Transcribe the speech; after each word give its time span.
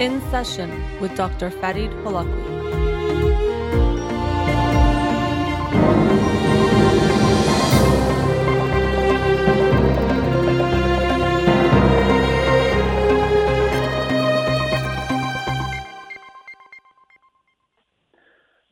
In 0.00 0.22
Session 0.30 0.98
with 0.98 1.14
Dr. 1.14 1.50
Farid 1.50 1.90
Holakwi. 1.90 2.60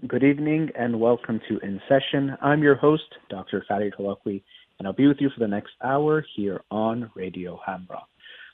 Good 0.06 0.24
evening 0.24 0.70
and 0.78 0.98
welcome 0.98 1.42
to 1.46 1.58
In 1.58 1.78
Session. 1.90 2.38
I'm 2.40 2.62
your 2.62 2.76
host, 2.76 3.02
Dr. 3.28 3.62
Farid 3.68 3.92
Holakwi, 3.98 4.42
and 4.78 4.88
I'll 4.88 4.94
be 4.94 5.06
with 5.06 5.18
you 5.20 5.28
for 5.28 5.40
the 5.40 5.46
next 5.46 5.72
hour 5.84 6.24
here 6.34 6.62
on 6.70 7.10
Radio 7.14 7.60
Hamra. 7.68 8.00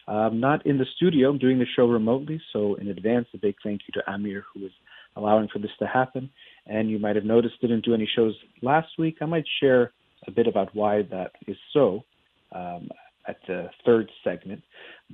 I'm 0.07 0.41
not 0.41 0.67
in 0.67 0.79
the 0.79 0.87
studio, 0.97 1.31
I'm 1.31 1.39
doing 1.39 1.59
the 1.59 1.67
show 1.77 1.87
remotely, 1.87 2.41
so 2.53 2.75
in 2.75 2.89
advance, 2.89 3.27
a 3.35 3.39
big 3.39 3.55
thank 3.63 3.83
you 3.87 4.01
to 4.01 4.11
Amir 4.11 4.45
who 4.53 4.67
is 4.67 4.73
allowing 5.17 5.49
for 5.53 5.59
this 5.59 5.71
to 5.79 5.87
happen. 5.87 6.31
And 6.67 6.91
you 6.91 6.99
might 6.99 7.17
have 7.17 7.25
noticed 7.25 7.61
didn't 7.61 7.85
do 7.85 7.95
any 7.95 8.09
shows 8.15 8.35
last 8.63 8.89
week. 8.99 9.19
I 9.21 9.27
might 9.27 9.45
share 9.61 9.93
a 10.27 10.31
bit 10.31 10.47
about 10.47 10.75
why 10.75 11.03
that 11.11 11.33
is 11.47 11.57
so 11.73 12.05
um, 12.53 12.89
at 13.29 13.37
the 13.47 13.69
third 13.85 14.11
segment. 14.23 14.63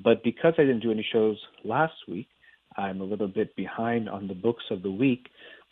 But 0.03 0.23
because 0.23 0.55
I 0.59 0.63
didn't 0.63 0.81
do 0.81 0.91
any 0.91 1.07
shows 1.13 1.39
last 1.65 1.95
week, 2.09 2.29
I'm 2.77 3.01
a 3.01 3.05
little 3.05 3.29
bit 3.29 3.55
behind 3.57 4.09
on 4.09 4.29
the 4.29 4.35
books 4.35 4.65
of 4.71 4.83
the 4.83 4.91
week. 4.91 5.27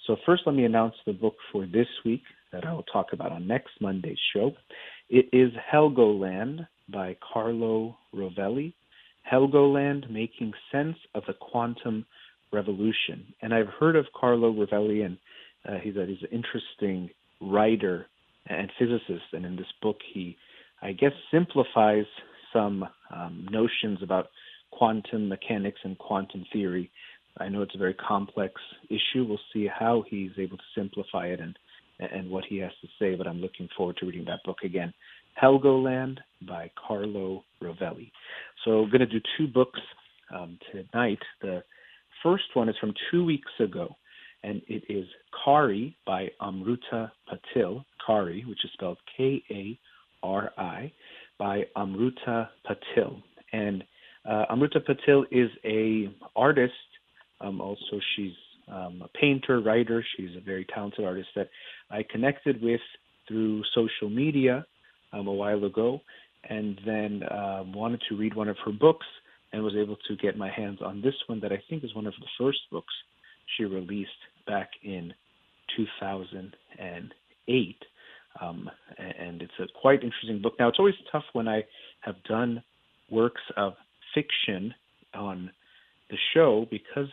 So 0.06 0.16
first, 0.26 0.42
let 0.46 0.54
me 0.54 0.64
announce 0.64 0.94
the 1.06 1.12
book 1.12 1.34
for 1.52 1.66
this 1.66 1.86
week 2.04 2.22
that 2.52 2.64
I 2.64 2.72
will 2.72 2.84
talk 2.84 3.12
about 3.12 3.32
on 3.32 3.46
next 3.46 3.72
Monday's 3.80 4.18
show. 4.34 4.52
It 5.08 5.28
is 5.32 5.52
Helgoland 5.72 6.66
by 6.88 7.16
Carlo 7.32 7.96
Rovelli. 8.14 8.72
Helgoland, 9.30 10.10
Making 10.10 10.52
Sense 10.72 10.96
of 11.14 11.22
the 11.26 11.34
Quantum 11.34 12.06
Revolution. 12.52 13.32
And 13.42 13.52
I've 13.52 13.68
heard 13.78 13.96
of 13.96 14.06
Carlo 14.18 14.52
Rovelli, 14.52 15.04
and 15.04 15.18
uh, 15.68 15.78
he's, 15.82 15.96
a, 15.96 16.06
he's 16.06 16.22
an 16.22 16.28
interesting 16.32 17.10
writer 17.40 18.06
and 18.46 18.70
physicist. 18.78 19.26
And 19.32 19.44
in 19.44 19.56
this 19.56 19.66
book, 19.82 19.96
he, 20.12 20.36
I 20.82 20.92
guess, 20.92 21.12
simplifies 21.30 22.06
some 22.52 22.84
um, 23.14 23.46
notions 23.50 23.98
about 24.02 24.28
quantum 24.70 25.28
mechanics 25.28 25.80
and 25.84 25.98
quantum 25.98 26.44
theory. 26.52 26.90
I 27.38 27.48
know 27.48 27.62
it's 27.62 27.74
a 27.74 27.78
very 27.78 27.94
complex 27.94 28.54
issue. 28.88 29.24
We'll 29.24 29.38
see 29.52 29.68
how 29.68 30.04
he's 30.08 30.32
able 30.38 30.56
to 30.56 30.62
simplify 30.74 31.26
it 31.26 31.40
and 31.40 31.56
and 32.00 32.30
what 32.30 32.44
he 32.44 32.58
has 32.58 32.70
to 32.80 32.88
say, 32.98 33.16
but 33.16 33.26
I'm 33.26 33.40
looking 33.40 33.68
forward 33.76 33.96
to 33.96 34.06
reading 34.06 34.24
that 34.26 34.44
book 34.44 34.58
again. 34.62 34.92
Helgoland 35.40 36.18
by 36.46 36.70
Carlo 36.86 37.44
Rovelli. 37.62 38.10
So 38.64 38.82
I'm 38.82 38.90
going 38.90 39.00
to 39.00 39.06
do 39.06 39.20
two 39.36 39.46
books 39.46 39.80
um, 40.34 40.58
tonight. 40.72 41.18
The 41.40 41.62
first 42.22 42.44
one 42.54 42.68
is 42.68 42.76
from 42.80 42.94
two 43.10 43.24
weeks 43.24 43.50
ago, 43.60 43.96
and 44.42 44.62
it 44.66 44.84
is 44.88 45.06
Kari 45.44 45.96
by 46.06 46.28
Amruta 46.40 47.10
Patil. 47.28 47.84
Kari, 48.04 48.44
which 48.48 48.64
is 48.64 48.70
spelled 48.72 48.98
K-A-R-I, 49.16 50.92
by 51.38 51.62
Amruta 51.76 52.48
Patil. 52.66 53.22
And 53.52 53.84
uh, 54.28 54.44
Amruta 54.50 54.78
Patil 54.78 55.24
is 55.30 55.50
a 55.64 56.12
artist. 56.34 56.72
Um, 57.40 57.60
also, 57.60 58.00
she's 58.16 58.32
um, 58.70 59.02
a 59.04 59.18
painter, 59.18 59.60
writer. 59.60 60.04
She's 60.16 60.36
a 60.36 60.40
very 60.40 60.66
talented 60.74 61.04
artist 61.04 61.28
that 61.36 61.48
I 61.90 62.04
connected 62.10 62.60
with 62.62 62.80
through 63.28 63.62
social 63.74 64.10
media 64.10 64.64
um, 65.12 65.26
a 65.26 65.32
while 65.32 65.64
ago, 65.64 66.00
and 66.48 66.80
then 66.86 67.22
um, 67.30 67.72
wanted 67.72 68.00
to 68.08 68.16
read 68.16 68.34
one 68.34 68.48
of 68.48 68.56
her 68.64 68.72
books 68.72 69.06
and 69.52 69.62
was 69.62 69.74
able 69.76 69.96
to 70.08 70.16
get 70.16 70.36
my 70.36 70.50
hands 70.50 70.80
on 70.84 71.00
this 71.00 71.14
one 71.26 71.38
that 71.40 71.52
I 71.52 71.62
think 71.68 71.84
is 71.84 71.94
one 71.94 72.06
of 72.06 72.14
the 72.20 72.26
first 72.38 72.58
books 72.70 72.92
she 73.56 73.64
released 73.64 74.10
back 74.46 74.70
in 74.82 75.12
2008. 75.76 77.76
Um, 78.40 78.70
and 78.98 79.42
it's 79.42 79.52
a 79.58 79.66
quite 79.80 80.04
interesting 80.04 80.40
book. 80.42 80.54
Now, 80.58 80.68
it's 80.68 80.78
always 80.78 80.94
tough 81.10 81.24
when 81.32 81.48
I 81.48 81.64
have 82.00 82.22
done 82.24 82.62
works 83.10 83.40
of 83.56 83.72
fiction 84.14 84.74
on 85.14 85.50
the 86.10 86.18
show 86.34 86.66
because 86.70 87.08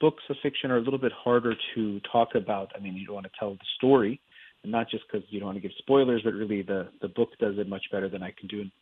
books 0.00 0.22
of 0.30 0.36
fiction 0.42 0.70
are 0.70 0.78
a 0.78 0.82
little 0.82 0.98
bit 0.98 1.12
harder 1.12 1.54
to 1.74 2.00
talk 2.10 2.30
about. 2.34 2.72
I 2.76 2.80
mean, 2.80 2.94
you 2.94 3.06
don't 3.06 3.14
want 3.14 3.26
to 3.26 3.32
tell 3.38 3.52
the 3.52 3.58
story, 3.76 4.20
and 4.62 4.72
not 4.72 4.90
just 4.90 5.04
because 5.10 5.26
you 5.30 5.40
don't 5.40 5.46
want 5.46 5.56
to 5.56 5.62
give 5.62 5.72
spoilers, 5.78 6.22
but 6.24 6.34
really 6.34 6.62
the 6.62 6.88
the 7.00 7.08
book 7.08 7.30
does 7.38 7.54
it 7.58 7.68
much 7.68 7.84
better 7.92 8.08
than 8.08 8.22
I 8.22 8.32
can 8.38 8.48
do 8.48 8.60
in, 8.60 8.72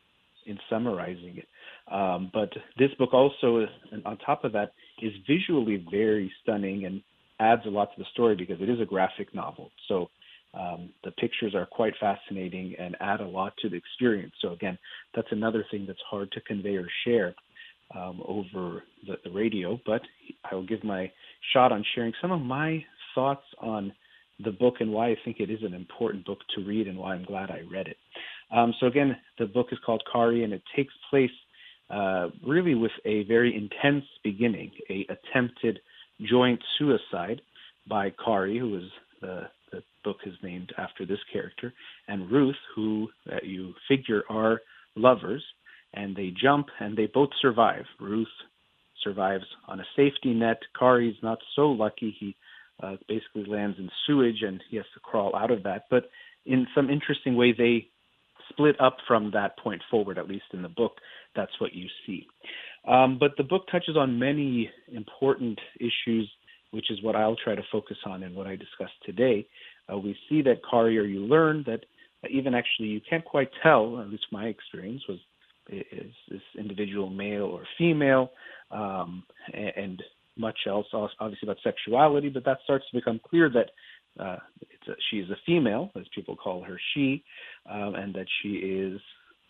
in 0.46 0.58
summarizing 0.70 1.38
it. 1.38 1.48
Um, 1.92 2.30
but 2.32 2.50
this 2.78 2.90
book 2.98 3.14
also, 3.14 3.66
on 4.04 4.18
top 4.18 4.44
of 4.44 4.52
that, 4.52 4.72
is 5.00 5.12
visually 5.26 5.84
very 5.90 6.30
stunning 6.42 6.84
and 6.84 7.02
adds 7.40 7.62
a 7.66 7.70
lot 7.70 7.90
to 7.94 7.98
the 7.98 8.06
story 8.12 8.34
because 8.36 8.60
it 8.60 8.68
is 8.68 8.80
a 8.80 8.84
graphic 8.84 9.34
novel. 9.34 9.70
So 9.88 10.08
um, 10.54 10.90
the 11.04 11.10
pictures 11.12 11.54
are 11.54 11.66
quite 11.66 11.94
fascinating 12.00 12.74
and 12.78 12.96
add 13.00 13.20
a 13.20 13.26
lot 13.26 13.52
to 13.62 13.68
the 13.68 13.76
experience. 13.76 14.32
So 14.40 14.52
again, 14.52 14.78
that's 15.14 15.28
another 15.30 15.64
thing 15.70 15.84
that's 15.86 15.98
hard 16.08 16.32
to 16.32 16.40
convey 16.40 16.76
or 16.76 16.88
share 17.04 17.34
um, 17.94 18.20
over 18.26 18.82
the, 19.06 19.16
the, 19.24 19.30
radio, 19.30 19.80
but 19.86 20.02
I 20.50 20.54
will 20.54 20.66
give 20.66 20.84
my 20.84 21.10
shot 21.52 21.72
on 21.72 21.84
sharing 21.94 22.12
some 22.20 22.32
of 22.32 22.40
my 22.40 22.84
thoughts 23.14 23.44
on 23.60 23.92
the 24.44 24.52
book 24.52 24.76
and 24.80 24.92
why 24.92 25.08
I 25.08 25.16
think 25.24 25.40
it 25.40 25.50
is 25.50 25.62
an 25.62 25.74
important 25.74 26.24
book 26.24 26.38
to 26.54 26.64
read 26.64 26.86
and 26.86 26.98
why 26.98 27.14
I'm 27.14 27.24
glad 27.24 27.50
I 27.50 27.62
read 27.70 27.88
it. 27.88 27.96
Um, 28.54 28.72
so 28.80 28.86
again, 28.86 29.16
the 29.38 29.46
book 29.46 29.68
is 29.72 29.78
called 29.84 30.02
Kari, 30.10 30.44
and 30.44 30.52
it 30.52 30.62
takes 30.74 30.94
place 31.10 31.30
uh, 31.90 32.28
really 32.46 32.74
with 32.74 32.92
a 33.04 33.24
very 33.24 33.54
intense 33.54 34.04
beginning, 34.22 34.70
a 34.90 35.06
attempted 35.10 35.80
joint 36.28 36.60
suicide 36.78 37.40
by 37.88 38.12
Kari, 38.24 38.58
who 38.58 38.76
is 38.76 38.90
the, 39.20 39.42
the 39.72 39.82
book 40.04 40.18
is 40.26 40.34
named 40.42 40.72
after 40.78 41.04
this 41.04 41.18
character, 41.32 41.72
and 42.06 42.30
Ruth, 42.30 42.56
who 42.74 43.08
uh, 43.30 43.36
you 43.42 43.74
figure 43.88 44.22
are 44.28 44.60
lovers 44.96 45.42
and 45.94 46.14
they 46.14 46.32
jump 46.40 46.66
and 46.80 46.96
they 46.96 47.06
both 47.06 47.30
survive. 47.40 47.84
Ruth 48.00 48.28
survives 49.02 49.44
on 49.66 49.80
a 49.80 49.84
safety 49.96 50.34
net. 50.34 50.58
Kari's 50.78 51.16
not 51.22 51.38
so 51.56 51.68
lucky. 51.68 52.14
He 52.18 52.36
uh, 52.82 52.96
basically 53.08 53.44
lands 53.46 53.76
in 53.78 53.90
sewage 54.06 54.42
and 54.42 54.62
he 54.70 54.76
has 54.76 54.86
to 54.94 55.00
crawl 55.00 55.34
out 55.34 55.50
of 55.50 55.62
that. 55.64 55.84
But 55.90 56.10
in 56.46 56.66
some 56.74 56.90
interesting 56.90 57.36
way, 57.36 57.52
they 57.56 57.88
split 58.50 58.80
up 58.80 58.96
from 59.06 59.30
that 59.32 59.58
point 59.58 59.82
forward, 59.90 60.18
at 60.18 60.28
least 60.28 60.44
in 60.52 60.62
the 60.62 60.68
book. 60.68 60.92
That's 61.36 61.60
what 61.60 61.74
you 61.74 61.86
see. 62.06 62.26
Um, 62.86 63.18
but 63.18 63.32
the 63.36 63.44
book 63.44 63.64
touches 63.70 63.96
on 63.96 64.18
many 64.18 64.70
important 64.92 65.58
issues, 65.76 66.30
which 66.70 66.90
is 66.90 67.02
what 67.02 67.16
I'll 67.16 67.36
try 67.36 67.54
to 67.54 67.62
focus 67.70 67.98
on 68.06 68.22
and 68.22 68.34
what 68.34 68.46
I 68.46 68.56
discussed 68.56 68.94
today. 69.04 69.46
Uh, 69.92 69.98
we 69.98 70.16
see 70.28 70.42
that 70.42 70.60
Kari, 70.68 70.98
or 70.98 71.04
you 71.04 71.20
learn 71.20 71.64
that 71.66 71.84
even 72.30 72.54
actually 72.54 72.88
you 72.88 73.00
can't 73.08 73.24
quite 73.24 73.50
tell, 73.62 74.00
at 74.00 74.08
least 74.08 74.26
my 74.32 74.46
experience 74.46 75.02
was 75.08 75.18
is 75.70 76.12
this 76.30 76.40
individual 76.58 77.10
male 77.10 77.42
or 77.44 77.62
female, 77.76 78.30
um, 78.70 79.22
and, 79.52 79.72
and, 79.76 80.02
much 80.38 80.58
else, 80.66 80.86
obviously 80.92 81.46
about 81.46 81.58
sexuality. 81.62 82.28
But 82.28 82.44
that 82.44 82.58
starts 82.64 82.84
to 82.90 82.96
become 82.96 83.20
clear 83.28 83.50
that 83.50 83.70
uh, 84.18 84.36
a, 84.88 84.92
she 85.10 85.18
is 85.18 85.30
a 85.30 85.36
female, 85.46 85.90
as 85.96 86.04
people 86.14 86.36
call 86.36 86.62
her 86.62 86.78
she, 86.94 87.22
um, 87.70 87.94
and 87.94 88.14
that 88.14 88.26
she 88.42 88.54
is 88.54 89.00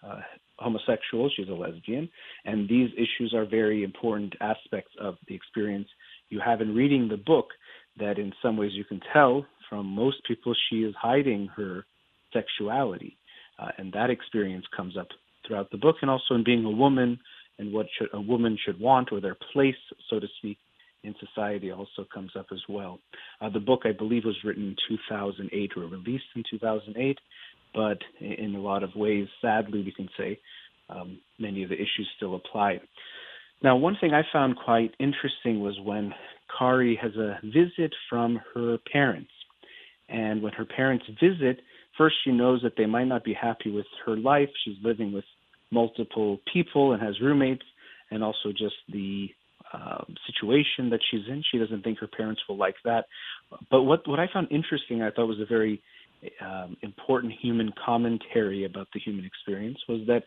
uh, 0.07 0.21
homosexual. 0.59 1.31
She's 1.35 1.49
a 1.49 1.53
lesbian, 1.53 2.09
and 2.45 2.69
these 2.69 2.91
issues 2.95 3.35
are 3.35 3.45
very 3.45 3.85
important 3.85 4.35
aspects 4.41 4.93
of 5.01 5.17
the 5.27 5.35
experience 5.35 5.89
you 6.29 6.41
have 6.45 6.61
in 6.61 6.75
reading 6.75 7.09
the 7.09 7.17
book. 7.17 7.47
That 7.99 8.19
in 8.19 8.33
some 8.43 8.57
ways 8.57 8.73
you 8.75 8.85
can 8.85 9.01
tell 9.13 9.45
from 9.69 9.87
most 9.87 10.19
people 10.27 10.55
she 10.71 10.85
is 10.85 10.95
hiding 11.01 11.49
her 11.57 11.85
sexuality, 12.33 13.17
uh, 13.59 13.71
and 13.79 13.93
that 13.93 14.11
experience 14.11 14.65
comes 14.77 14.97
up 14.97 15.09
throughout 15.47 15.71
the 15.71 15.79
book, 15.79 15.97
and 16.03 16.11
also 16.11 16.35
in 16.35 16.45
being 16.45 16.65
a 16.65 16.71
woman 16.71 17.19
and 17.59 17.73
what 17.73 17.87
should, 17.99 18.09
a 18.13 18.21
woman 18.21 18.57
should 18.65 18.79
want 18.79 19.11
or 19.13 19.21
their 19.21 19.37
place, 19.53 19.75
so 20.09 20.21
to 20.21 20.27
speak, 20.39 20.59
in 21.09 21.15
society 21.27 21.73
also 21.73 22.07
comes 22.13 22.31
up 22.39 22.47
as 22.53 22.61
well. 22.69 23.01
Uh, 23.41 23.49
the 23.51 23.61
book, 23.61 23.83
I 23.85 23.93
believe, 23.93 24.25
was 24.25 24.37
written 24.45 24.69
in 24.69 24.77
2008 24.89 25.73
or 25.77 25.83
released 25.83 26.25
in 26.37 26.45
2008, 26.51 27.19
but 27.75 27.99
in 28.21 28.55
a 28.55 28.61
lot 28.61 28.83
of 28.83 28.95
ways, 28.95 29.27
sadly, 29.43 29.83
we 29.83 29.93
can 29.93 30.09
say 30.17 30.39
um, 30.89 31.19
many 31.39 31.63
of 31.63 31.71
the 31.71 31.77
issues 31.77 32.09
still 32.17 32.35
apply. 32.35 32.81
Now, 33.63 33.77
one 33.77 33.97
thing 34.01 34.13
I 34.15 34.23
found 34.33 34.57
quite 34.57 34.95
interesting 35.01 35.61
was 35.61 35.79
when 35.83 36.15
Kari 36.57 36.99
has 37.03 37.15
a 37.17 37.39
visit 37.45 37.93
from 38.09 38.41
her 38.55 38.79
parents. 38.93 39.31
And 40.09 40.43
when 40.43 40.53
her 40.55 40.65
parents 40.65 41.05
visit, 41.21 41.61
first 41.97 42.17
she 42.25 42.31
knows 42.31 42.63
that 42.63 42.75
they 42.77 42.87
might 42.87 43.09
not 43.09 43.25
be 43.25 43.35
happy 43.35 43.71
with 43.71 43.87
her 44.07 44.17
life. 44.17 44.49
She's 44.65 44.77
living 44.83 45.13
with 45.13 45.25
multiple 45.71 46.39
people 46.53 46.93
and 46.93 47.03
has 47.03 47.21
roommates, 47.21 47.65
and 48.11 48.25
also 48.25 48.51
just 48.53 48.77
the 48.91 49.29
uh, 49.73 50.05
situation 50.27 50.91
that 50.91 51.01
she's 51.11 51.27
in. 51.29 51.43
She 51.51 51.59
doesn't 51.59 51.83
think 51.83 51.99
her 51.99 52.07
parents 52.07 52.41
will 52.49 52.57
like 52.57 52.77
that. 52.85 53.07
But 53.71 53.83
what 53.83 54.07
what 54.07 54.21
I 54.21 54.27
found 54.33 54.49
interesting, 54.51 55.03
I 55.03 55.11
thought 55.11 55.27
was 55.27 55.41
a 55.41 55.47
very 55.47 55.83
um, 56.41 56.77
important 56.83 57.33
human 57.41 57.73
commentary 57.85 58.65
about 58.65 58.89
the 58.93 59.01
human 59.01 59.25
experience 59.25 59.79
was 59.89 60.01
that 60.07 60.25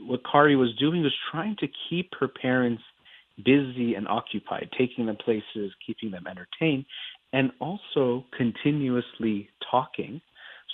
what 0.00 0.20
Kari 0.30 0.56
was 0.56 0.74
doing 0.78 1.02
was 1.02 1.14
trying 1.30 1.56
to 1.60 1.66
keep 1.88 2.10
her 2.20 2.28
parents 2.28 2.82
busy 3.44 3.94
and 3.94 4.06
occupied, 4.06 4.68
taking 4.78 5.06
them 5.06 5.16
places, 5.16 5.72
keeping 5.84 6.10
them 6.10 6.26
entertained, 6.28 6.84
and 7.32 7.50
also 7.60 8.24
continuously 8.36 9.48
talking 9.70 10.20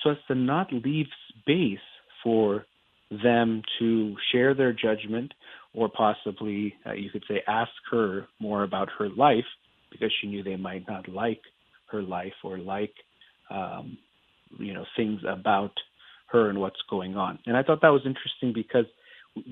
so 0.02 0.11
as 0.11 0.17
to 0.29 0.35
not 0.35 0.73
leave 0.73 1.06
space 1.41 1.79
for 2.23 2.67
them 3.11 3.62
to 3.79 4.14
share 4.31 4.55
their 4.55 4.73
judgment 4.73 5.32
or 5.75 5.89
possibly, 5.89 6.75
uh, 6.87 6.93
you 6.93 7.11
could 7.11 7.25
say, 7.29 7.43
ask 7.47 7.71
her 7.91 8.27
more 8.41 8.65
about 8.65 8.89
her 8.99 9.09
life 9.09 9.45
because 9.91 10.13
she 10.21 10.27
knew 10.27 10.43
they 10.43 10.57
might 10.57 10.87
not 10.89 11.09
like 11.09 11.41
her 11.91 12.03
life 12.03 12.33
or 12.45 12.59
like, 12.59 12.93
um, 13.51 13.97
you 14.59 14.75
know, 14.75 14.85
things 14.97 15.21
about 15.29 15.73
her 16.27 16.49
and 16.49 16.61
what's 16.61 16.81
going 16.89 17.17
on. 17.17 17.39
And 17.47 17.57
I 17.57 17.63
thought 17.63 17.83
that 17.83 17.89
was 17.89 18.03
interesting 18.05 18.53
because 18.53 18.87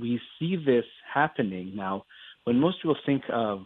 we 0.00 0.20
see 0.38 0.56
this 0.56 0.84
happening 1.12 1.72
now 1.74 2.04
when 2.44 2.58
most 2.58 2.78
people 2.82 2.96
think 3.06 3.22
of 3.32 3.64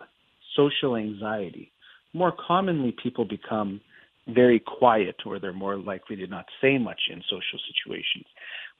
social 0.57 0.97
anxiety. 0.97 1.73
More 2.15 2.33
commonly, 2.47 2.95
people 3.03 3.25
become 3.25 3.81
very 4.29 4.61
quiet 4.61 5.17
or 5.27 5.39
they're 5.39 5.53
more 5.53 5.77
likely 5.77 6.17
to 6.17 6.27
not 6.27 6.45
say 6.61 6.79
much 6.79 7.01
in 7.11 7.23
social 7.23 7.59
situations. 7.73 8.27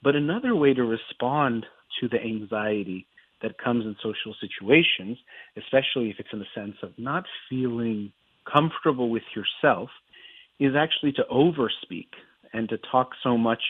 But 0.03 0.15
another 0.15 0.55
way 0.55 0.75
to 0.75 0.83
respond 0.83 1.67
to 2.01 2.09
the 2.09 2.21
anxiety 2.21 3.07
that 3.43 3.59
comes 3.59 3.85
in 3.85 3.97
social 4.03 4.35
situations, 4.41 5.19
especially 5.57 6.11
if 6.11 6.17
it's 6.19 6.29
in 6.33 6.39
the 6.39 6.47
sense 6.55 6.77
of 6.83 6.91
not 6.99 7.25
feeling 7.49 8.13
comfortable 8.51 9.11
with 9.11 9.23
yourself, 9.35 9.91
is 10.59 10.75
actually 10.77 11.13
to 11.13 11.23
overspeak 11.31 12.09
and 12.53 12.69
to 12.69 12.79
talk 12.91 13.11
so 13.23 13.37
much 13.37 13.61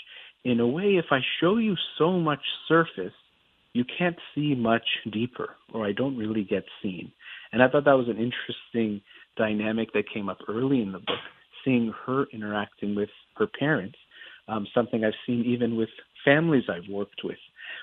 in 0.44 0.60
a 0.60 0.66
way 0.66 0.96
if 0.96 1.06
I 1.10 1.20
show 1.40 1.56
you 1.56 1.76
so 1.98 2.12
much 2.18 2.40
surface, 2.66 3.12
you 3.74 3.84
can't 3.98 4.16
see 4.34 4.54
much 4.54 4.84
deeper, 5.10 5.50
or 5.72 5.86
I 5.86 5.92
don't 5.92 6.16
really 6.16 6.44
get 6.44 6.64
seen. 6.82 7.12
And 7.52 7.62
I 7.62 7.68
thought 7.68 7.84
that 7.84 7.96
was 7.96 8.08
an 8.08 8.18
interesting 8.18 9.00
dynamic 9.36 9.92
that 9.94 10.04
came 10.12 10.28
up 10.28 10.38
early 10.48 10.82
in 10.82 10.92
the 10.92 10.98
book, 10.98 11.16
seeing 11.64 11.92
her 12.06 12.26
interacting 12.32 12.94
with 12.94 13.08
her 13.36 13.46
parents, 13.46 13.96
um, 14.48 14.66
something 14.74 15.04
I've 15.04 15.12
seen 15.26 15.44
even 15.44 15.76
with 15.76 15.88
families 16.24 16.64
I've 16.68 16.88
worked 16.90 17.22
with, 17.24 17.38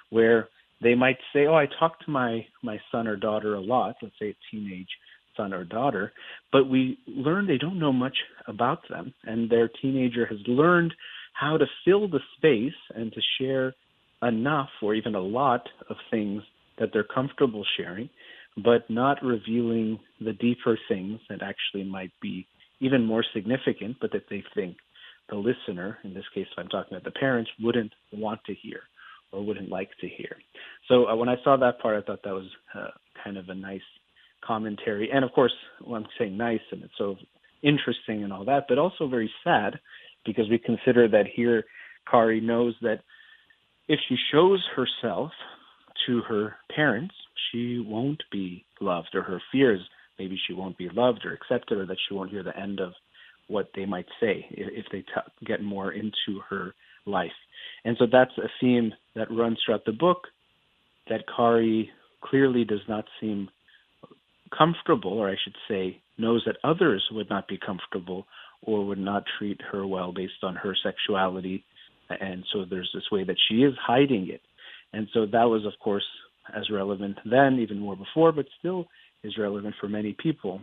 where 0.09 0.49
they 0.81 0.95
might 0.95 1.17
say, 1.33 1.45
"Oh, 1.45 1.55
I 1.55 1.67
talk 1.79 1.99
to 2.01 2.11
my 2.11 2.45
my 2.63 2.79
son 2.91 3.07
or 3.07 3.15
daughter 3.15 3.55
a 3.55 3.61
lot." 3.61 3.97
Let's 4.01 4.17
say 4.19 4.29
a 4.29 4.37
teenage 4.51 4.89
son 5.35 5.53
or 5.53 5.63
daughter, 5.63 6.11
but 6.51 6.69
we 6.69 6.97
learn 7.07 7.47
they 7.47 7.57
don't 7.57 7.79
know 7.79 7.93
much 7.93 8.17
about 8.47 8.87
them, 8.89 9.13
and 9.23 9.49
their 9.49 9.69
teenager 9.81 10.25
has 10.25 10.39
learned 10.47 10.93
how 11.33 11.57
to 11.57 11.65
fill 11.85 12.07
the 12.07 12.19
space 12.37 12.79
and 12.95 13.13
to 13.13 13.21
share 13.39 13.73
enough 14.21 14.69
or 14.81 14.95
even 14.95 15.15
a 15.15 15.19
lot 15.21 15.67
of 15.89 15.95
things 16.11 16.41
that 16.77 16.89
they're 16.91 17.03
comfortable 17.03 17.63
sharing, 17.77 18.09
but 18.57 18.89
not 18.89 19.23
revealing 19.23 19.99
the 20.19 20.33
deeper 20.33 20.77
things 20.89 21.19
that 21.29 21.41
actually 21.41 21.83
might 21.89 22.11
be 22.21 22.45
even 22.81 23.05
more 23.05 23.23
significant, 23.33 23.95
but 24.01 24.11
that 24.11 24.23
they 24.29 24.43
think 24.55 24.75
the 25.29 25.35
listener, 25.35 25.99
in 26.03 26.13
this 26.13 26.25
case, 26.33 26.47
if 26.51 26.57
I'm 26.57 26.67
talking 26.67 26.97
about 26.97 27.05
the 27.05 27.17
parents, 27.17 27.49
wouldn't 27.61 27.93
want 28.11 28.41
to 28.45 28.53
hear 28.53 28.81
or 29.31 29.45
wouldn't 29.45 29.69
like 29.69 29.89
to 30.01 30.07
hear. 30.07 30.35
So 30.87 31.07
uh, 31.07 31.15
when 31.15 31.29
I 31.29 31.35
saw 31.43 31.57
that 31.57 31.79
part, 31.79 32.01
I 32.01 32.05
thought 32.05 32.23
that 32.23 32.33
was 32.33 32.49
uh, 32.75 32.87
kind 33.23 33.37
of 33.37 33.49
a 33.49 33.55
nice 33.55 33.81
commentary. 34.45 35.09
And 35.11 35.23
of 35.23 35.31
course, 35.31 35.53
I'm 35.87 36.05
saying 36.17 36.37
nice 36.37 36.61
and 36.71 36.83
it's 36.83 36.93
so 36.97 37.15
interesting 37.61 38.23
and 38.23 38.33
all 38.33 38.45
that, 38.45 38.65
but 38.67 38.77
also 38.77 39.07
very 39.07 39.31
sad 39.43 39.79
because 40.25 40.49
we 40.49 40.57
consider 40.57 41.07
that 41.09 41.25
here 41.33 41.65
Kari 42.09 42.41
knows 42.41 42.75
that 42.81 42.99
if 43.87 43.99
she 44.07 44.15
shows 44.31 44.63
herself 44.75 45.31
to 46.07 46.21
her 46.21 46.55
parents, 46.73 47.13
she 47.51 47.83
won't 47.85 48.21
be 48.31 48.63
loved, 48.79 49.09
or 49.13 49.23
her 49.23 49.41
fears 49.51 49.81
maybe 50.17 50.37
she 50.47 50.53
won't 50.53 50.77
be 50.77 50.89
loved 50.89 51.25
or 51.25 51.33
accepted, 51.33 51.77
or 51.77 51.85
that 51.85 51.97
she 52.07 52.13
won't 52.13 52.29
hear 52.29 52.43
the 52.43 52.57
end 52.57 52.79
of 52.79 52.91
what 53.47 53.69
they 53.75 53.85
might 53.85 54.05
say 54.19 54.45
if 54.51 54.85
they 54.91 54.99
t- 54.99 55.45
get 55.45 55.63
more 55.63 55.91
into 55.93 56.39
her 56.49 56.75
life. 57.09 57.31
And 57.85 57.95
so 57.97 58.05
that's 58.11 58.37
a 58.37 58.49
theme 58.61 58.93
that 59.15 59.31
runs 59.31 59.59
throughout 59.65 59.85
the 59.85 59.91
book 59.91 60.27
that 61.09 61.23
Kari 61.35 61.89
clearly 62.21 62.63
does 62.63 62.81
not 62.87 63.05
seem 63.19 63.49
comfortable, 64.55 65.13
or 65.13 65.29
I 65.29 65.35
should 65.43 65.55
say, 65.67 66.01
knows 66.17 66.43
that 66.45 66.57
others 66.63 67.03
would 67.11 67.29
not 67.29 67.47
be 67.47 67.57
comfortable 67.57 68.25
or 68.61 68.85
would 68.85 68.99
not 68.99 69.23
treat 69.37 69.59
her 69.71 69.87
well 69.87 70.11
based 70.11 70.43
on 70.43 70.55
her 70.55 70.75
sexuality. 70.83 71.63
And 72.09 72.43
so 72.51 72.65
there's 72.69 72.89
this 72.93 73.09
way 73.11 73.23
that 73.23 73.37
she 73.47 73.57
is 73.57 73.73
hiding 73.81 74.29
it. 74.29 74.41
And 74.91 75.07
so 75.13 75.25
that 75.27 75.45
was, 75.45 75.65
of 75.65 75.73
course, 75.81 76.05
as 76.55 76.69
relevant 76.71 77.17
then, 77.29 77.59
even 77.59 77.79
more 77.79 77.95
before, 77.95 78.31
but 78.31 78.45
still 78.57 78.87
is 79.23 79.37
relevant 79.37 79.75
for 79.79 79.87
many 79.87 80.15
people. 80.17 80.61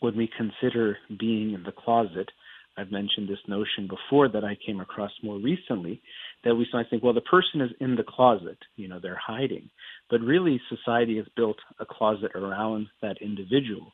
When 0.00 0.16
we 0.16 0.28
consider 0.36 0.96
being 1.18 1.52
in 1.52 1.62
the 1.62 1.72
closet, 1.72 2.30
I've 2.76 2.90
mentioned 2.90 3.28
this 3.28 3.38
notion 3.46 3.88
before 3.88 4.28
that 4.28 4.44
I 4.44 4.56
came 4.66 4.80
across 4.80 5.12
more 5.22 5.38
recently 5.38 6.00
that 6.42 6.54
we 6.54 6.66
sometimes 6.70 6.90
think, 6.90 7.02
well, 7.04 7.12
the 7.12 7.20
person 7.20 7.60
is 7.60 7.70
in 7.80 7.94
the 7.94 8.02
closet, 8.02 8.58
you 8.76 8.88
know, 8.88 8.98
they're 9.00 9.20
hiding. 9.24 9.70
But 10.10 10.20
really, 10.20 10.60
society 10.68 11.16
has 11.16 11.26
built 11.36 11.56
a 11.78 11.86
closet 11.86 12.32
around 12.34 12.88
that 13.00 13.22
individual, 13.22 13.92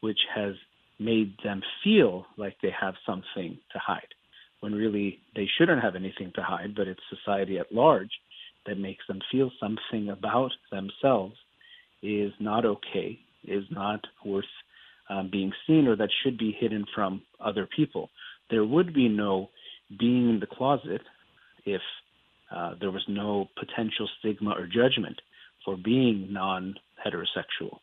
which 0.00 0.18
has 0.34 0.54
made 0.98 1.34
them 1.44 1.62
feel 1.84 2.26
like 2.36 2.56
they 2.60 2.72
have 2.78 2.94
something 3.06 3.56
to 3.72 3.78
hide, 3.78 4.14
when 4.60 4.74
really 4.74 5.20
they 5.36 5.46
shouldn't 5.56 5.82
have 5.82 5.94
anything 5.94 6.32
to 6.34 6.42
hide, 6.42 6.74
but 6.74 6.88
it's 6.88 7.00
society 7.08 7.58
at 7.58 7.72
large 7.72 8.10
that 8.66 8.78
makes 8.78 9.06
them 9.06 9.20
feel 9.30 9.50
something 9.60 10.10
about 10.10 10.50
themselves 10.72 11.36
is 12.02 12.32
not 12.40 12.64
okay, 12.64 13.18
is 13.44 13.64
not 13.70 14.00
worth 14.24 14.44
um, 15.08 15.28
being 15.30 15.52
seen, 15.66 15.86
or 15.86 15.96
that 15.96 16.10
should 16.22 16.38
be 16.38 16.56
hidden 16.58 16.84
from 16.94 17.22
other 17.40 17.68
people. 17.74 18.10
There 18.50 18.64
would 18.64 18.94
be 18.94 19.08
no 19.08 19.48
being 19.98 20.28
in 20.30 20.40
the 20.40 20.46
closet 20.46 21.00
if 21.64 21.80
uh, 22.54 22.74
there 22.80 22.90
was 22.90 23.04
no 23.08 23.48
potential 23.58 24.08
stigma 24.18 24.50
or 24.50 24.66
judgment 24.66 25.20
for 25.64 25.76
being 25.76 26.28
non 26.30 26.74
heterosexual. 27.04 27.78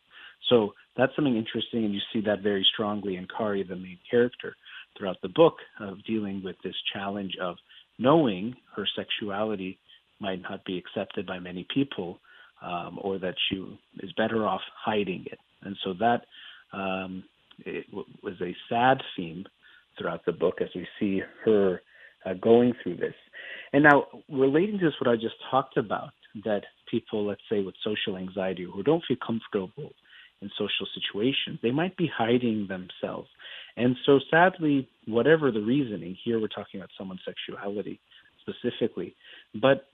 So 0.48 0.74
that's 0.96 1.14
something 1.16 1.36
interesting, 1.36 1.84
and 1.84 1.94
you 1.94 2.00
see 2.12 2.20
that 2.22 2.42
very 2.42 2.66
strongly 2.72 3.16
in 3.16 3.26
Kari, 3.26 3.62
the 3.62 3.76
main 3.76 3.98
character, 4.08 4.56
throughout 4.96 5.20
the 5.22 5.28
book 5.28 5.56
of 5.80 6.02
dealing 6.04 6.42
with 6.42 6.56
this 6.62 6.74
challenge 6.92 7.36
of 7.40 7.56
knowing 7.98 8.54
her 8.74 8.86
sexuality 8.96 9.78
might 10.20 10.40
not 10.42 10.64
be 10.64 10.78
accepted 10.78 11.26
by 11.26 11.38
many 11.38 11.66
people, 11.72 12.18
um, 12.62 12.98
or 13.02 13.18
that 13.18 13.34
she 13.48 13.56
is 14.00 14.12
better 14.16 14.46
off 14.46 14.62
hiding 14.84 15.24
it. 15.30 15.38
And 15.62 15.76
so 15.84 15.92
that 15.94 16.22
um, 16.76 17.24
it 17.64 17.86
w- 17.90 18.06
was 18.22 18.34
a 18.40 18.54
sad 18.68 18.98
theme 19.16 19.44
throughout 19.98 20.24
the 20.26 20.32
book 20.32 20.56
as 20.60 20.68
we 20.74 20.86
see 21.00 21.22
her 21.44 21.80
uh, 22.24 22.34
going 22.34 22.74
through 22.82 22.96
this. 22.96 23.14
And 23.72 23.82
now, 23.84 24.06
relating 24.28 24.78
to 24.78 24.84
this, 24.86 24.94
what 25.00 25.10
I 25.10 25.16
just 25.16 25.36
talked 25.50 25.76
about, 25.76 26.10
that 26.44 26.62
people, 26.90 27.26
let's 27.26 27.40
say, 27.50 27.62
with 27.62 27.74
social 27.82 28.18
anxiety 28.18 28.64
who 28.64 28.82
don't 28.82 29.02
feel 29.08 29.16
comfortable 29.26 29.92
in 30.42 30.50
social 30.58 30.86
situations, 30.94 31.58
they 31.62 31.70
might 31.70 31.96
be 31.96 32.10
hiding 32.14 32.68
themselves. 32.68 33.28
And 33.76 33.96
so, 34.04 34.20
sadly, 34.30 34.88
whatever 35.06 35.50
the 35.50 35.60
reasoning, 35.60 36.16
here 36.24 36.40
we're 36.40 36.48
talking 36.48 36.80
about 36.80 36.90
someone's 36.98 37.22
sexuality 37.24 38.00
specifically, 38.42 39.14
but 39.60 39.86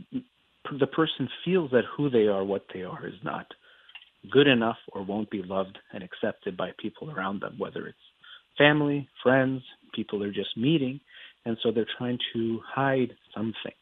the 0.79 0.87
person 0.87 1.29
feels 1.45 1.71
that 1.71 1.85
who 1.97 2.11
they 2.11 2.27
are, 2.27 2.45
what 2.45 2.65
they 2.75 2.83
are, 2.83 3.07
is 3.07 3.15
not 3.25 3.47
good 4.31 4.47
enough 4.47 4.79
or 4.93 5.03
won't 5.03 5.31
be 5.31 5.43
loved 5.43 5.79
and 5.93 6.03
accepted 6.03 6.57
by 6.57 6.71
people 6.79 7.11
around 7.11 7.41
them, 7.41 7.57
whether 7.59 7.87
it's 7.87 7.99
family, 8.59 9.09
friends, 9.23 9.63
people 9.95 10.19
they're 10.19 10.33
just 10.33 10.57
meeting. 10.57 11.01
And 11.45 11.57
so 11.63 11.73
they're 11.73 11.87
trying 11.99 12.19
to 12.35 12.61
hide 12.65 13.13
something. 13.35 13.73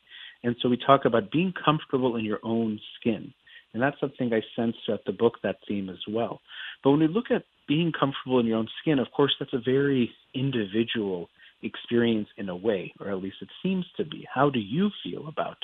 And 0.43 0.57
so 0.63 0.69
we 0.69 0.79
talk 0.79 1.05
about 1.05 1.31
being 1.31 1.53
comfortable 1.65 2.17
in 2.17 2.25
your 2.25 2.41
own 2.43 2.81
skin. 2.99 3.33
And 3.73 3.83
that's 3.83 4.01
something 4.01 4.33
I 4.33 4.41
sense 4.57 4.75
throughout 4.85 5.05
the 5.07 5.13
book, 5.13 5.35
that 5.43 5.57
theme 5.69 5.91
as 5.91 5.99
well. 6.09 6.41
But 6.83 6.91
when 6.91 7.01
we 7.01 7.09
look 7.09 7.31
at 7.31 7.45
being 7.69 7.93
comfortable 7.93 8.41
in 8.41 8.47
your 8.47 8.59
own 8.59 8.69
skin, 8.81 8.99
of 8.99 9.09
course, 9.15 9.35
that's 9.39 9.53
a 9.53 9.61
very 9.65 10.11
individual 10.35 11.29
experience 11.63 12.29
in 12.37 12.49
a 12.49 12.57
way, 12.57 12.93
or 12.99 13.11
at 13.11 13.23
least 13.23 13.37
it 13.43 13.49
seems 13.63 13.85
to 13.97 14.05
be. 14.05 14.27
How 14.33 14.51
do 14.51 14.59
you 14.59 14.91
feel 15.05 15.29
about 15.29 15.59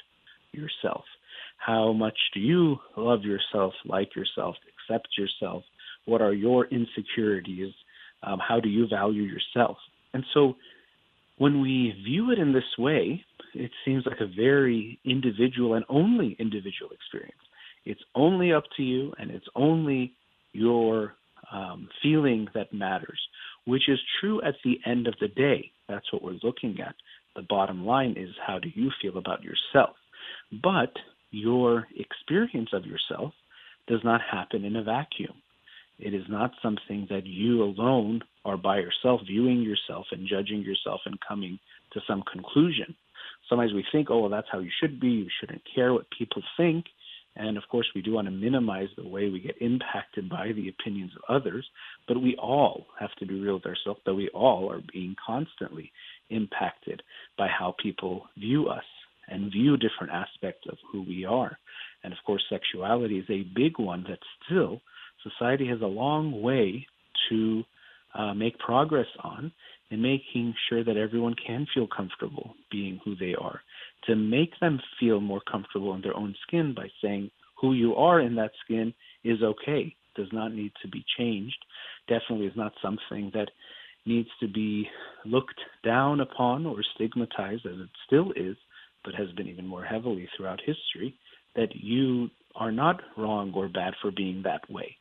yourself? 0.53 1.05
How 1.57 1.93
much 1.93 2.17
do 2.35 2.41
you 2.41 2.77
love 2.97 3.23
yourself, 3.23 3.75
like 3.85 4.15
yourself, 4.15 4.57
accept 4.89 5.09
yourself? 5.19 5.65
What 6.05 6.23
are 6.23 6.33
your 6.33 6.67
insecurities? 6.67 7.73
Um, 8.23 8.39
how 8.47 8.61
do 8.61 8.69
you 8.69 8.87
value 8.89 9.23
yourself? 9.23 9.77
And 10.15 10.25
so 10.33 10.55
when 11.39 11.61
we 11.61 11.93
view 12.05 12.31
it 12.31 12.39
in 12.39 12.53
this 12.53 12.79
way, 12.79 13.25
it 13.55 13.71
seems 13.85 14.05
like 14.07 14.21
a 14.21 14.27
very 14.27 14.99
individual 15.05 15.75
and 15.75 15.85
only 15.89 16.37
individual 16.39 16.91
experience. 16.93 17.35
It's 17.85 18.01
only 18.15 18.53
up 18.53 18.65
to 18.77 18.83
you 18.83 19.13
and 19.19 19.31
it's 19.31 19.47
only 19.55 20.15
your 20.53 21.15
um, 21.53 21.89
feeling 22.03 22.49
that 22.55 22.73
matters, 22.73 23.21
which 23.67 23.89
is 23.89 23.99
true 24.21 24.41
at 24.43 24.55
the 24.65 24.79
end 24.87 25.07
of 25.07 25.15
the 25.21 25.29
day. 25.29 25.71
That's 25.89 26.11
what 26.13 26.23
we're 26.23 26.39
looking 26.43 26.79
at. 26.81 26.95
The 27.37 27.43
bottom 27.43 27.85
line 27.85 28.15
is 28.17 28.31
how 28.45 28.59
do 28.59 28.69
you 28.75 28.91
feel 29.01 29.19
about 29.19 29.43
yourself? 29.43 29.97
But 30.63 30.93
your 31.37 31.87
experience 31.97 32.71
of 32.73 32.87
yourself 32.87 33.33
does 33.87 34.01
not 34.05 34.21
happen 34.21 34.65
in 34.65 34.77
a 34.77 34.83
vacuum. 34.83 35.35
It 35.99 36.15
is 36.15 36.25
not 36.29 36.53
something 36.63 37.07
that 37.11 37.27
you 37.27 37.63
alone 37.63 38.23
are 38.45 38.57
by 38.57 38.79
yourself 38.79 39.21
viewing 39.27 39.63
yourself 39.63 40.07
and 40.13 40.29
judging 40.29 40.63
yourself 40.63 41.01
and 41.05 41.19
coming 41.27 41.59
to 41.93 42.01
some 42.07 42.23
conclusion. 42.31 42.95
Sometimes 43.49 43.73
we 43.73 43.85
think, 43.93 44.09
oh, 44.11 44.21
well, 44.21 44.31
that's 44.31 44.49
how 44.51 44.59
you 44.59 44.71
should 44.81 44.99
be. 45.01 45.09
You 45.09 45.29
shouldn't 45.41 45.63
care 45.75 45.93
what 45.93 46.07
people 46.17 46.43
think. 46.57 46.87
And 47.37 47.59
of 47.59 47.65
course, 47.71 47.87
we 47.95 48.01
do 48.01 48.15
want 48.15 48.27
to 48.27 48.33
minimize 48.33 48.89
the 48.97 49.07
way 49.07 49.29
we 49.29 49.41
get 49.41 49.61
impacted 49.61 50.29
by 50.29 50.53
the 50.53 50.69
opinions 50.69 51.13
of 51.17 51.37
others. 51.37 51.67
But 52.09 52.23
we 52.23 52.35
all 52.37 52.87
have 52.99 53.15
to 53.19 53.27
be 53.27 53.39
real 53.39 53.55
with 53.55 53.67
ourselves 53.67 54.01
that 54.07 54.15
we 54.15 54.29
all 54.31 54.71
are 54.71 54.81
being 54.93 55.15
constantly 55.25 55.93
impacted 56.31 57.03
by 57.37 57.49
how 57.49 57.75
people 57.83 58.27
view 58.39 58.69
us 58.69 58.85
and 59.29 59.53
view 59.53 59.77
different 59.77 60.13
aspects 60.13 60.67
of 60.71 60.79
who 60.91 61.03
we 61.03 61.25
are. 61.25 61.59
And 62.05 62.13
of 62.13 62.19
course, 62.25 62.45
sexuality 62.49 63.19
is 63.19 63.31
a 63.31 63.49
big 63.55 63.79
one 63.79 64.05
that 64.09 64.19
still 64.45 64.81
society 65.23 65.67
has 65.69 65.81
a 65.81 65.87
long 65.87 66.43
way 66.43 66.87
to 67.29 67.65
uh, 68.15 68.35
make 68.35 68.59
progress 68.59 69.07
on 69.23 69.53
in 69.91 70.03
making 70.03 70.55
sure 70.69 70.83
that 70.85 70.97
everyone 70.97 71.35
can 71.47 71.67
feel 71.75 71.87
comfortable 71.87 72.55
being 72.71 73.01
who 73.05 73.15
they 73.17 73.35
are, 73.41 73.61
to 74.07 74.17
make 74.17 74.59
them 74.61 74.81
feel 74.99 75.21
more 75.21 75.43
comfortable 75.51 75.95
in 75.95 76.03
their 76.03 76.17
own 76.17 76.35
skin 76.47 76.75
by 76.75 76.89
saying 77.03 77.31
who 77.61 77.73
you 77.73 77.95
are 77.95 78.21
in 78.21 78.35
that 78.35 78.51
skin 78.65 78.93
is 79.25 79.43
okay, 79.43 79.95
does 80.17 80.29
not 80.33 80.53
need 80.53 80.73
to 80.83 80.89
be 80.89 81.05
changed, 81.19 81.57
definitely 82.09 82.47
is 82.47 82.57
not 82.57 82.73
something 82.83 83.31
that 83.35 83.49
needs 84.07 84.29
to 84.41 84.49
be 84.49 84.89
looked 85.25 85.61
down 85.85 86.21
upon 86.21 86.67
or 86.67 86.77
stigmatized 86.95 87.67
as 87.67 87.79
it 87.79 87.89
still 88.07 88.33
is, 88.33 88.57
but 89.07 89.15
has 89.15 89.31
been 89.33 89.49
even 89.49 89.67
more 89.67 89.85
heavily 89.85 90.29
throughout 90.37 90.61
history, 90.61 91.15
that 91.55 91.75
you 91.75 92.29
are 92.57 92.73
not 92.73 93.01
wrong 93.17 93.53
or 93.55 93.69
bad 93.69 93.95
for 94.03 94.11
being 94.11 94.43
that 94.43 94.69
way. 94.71 94.97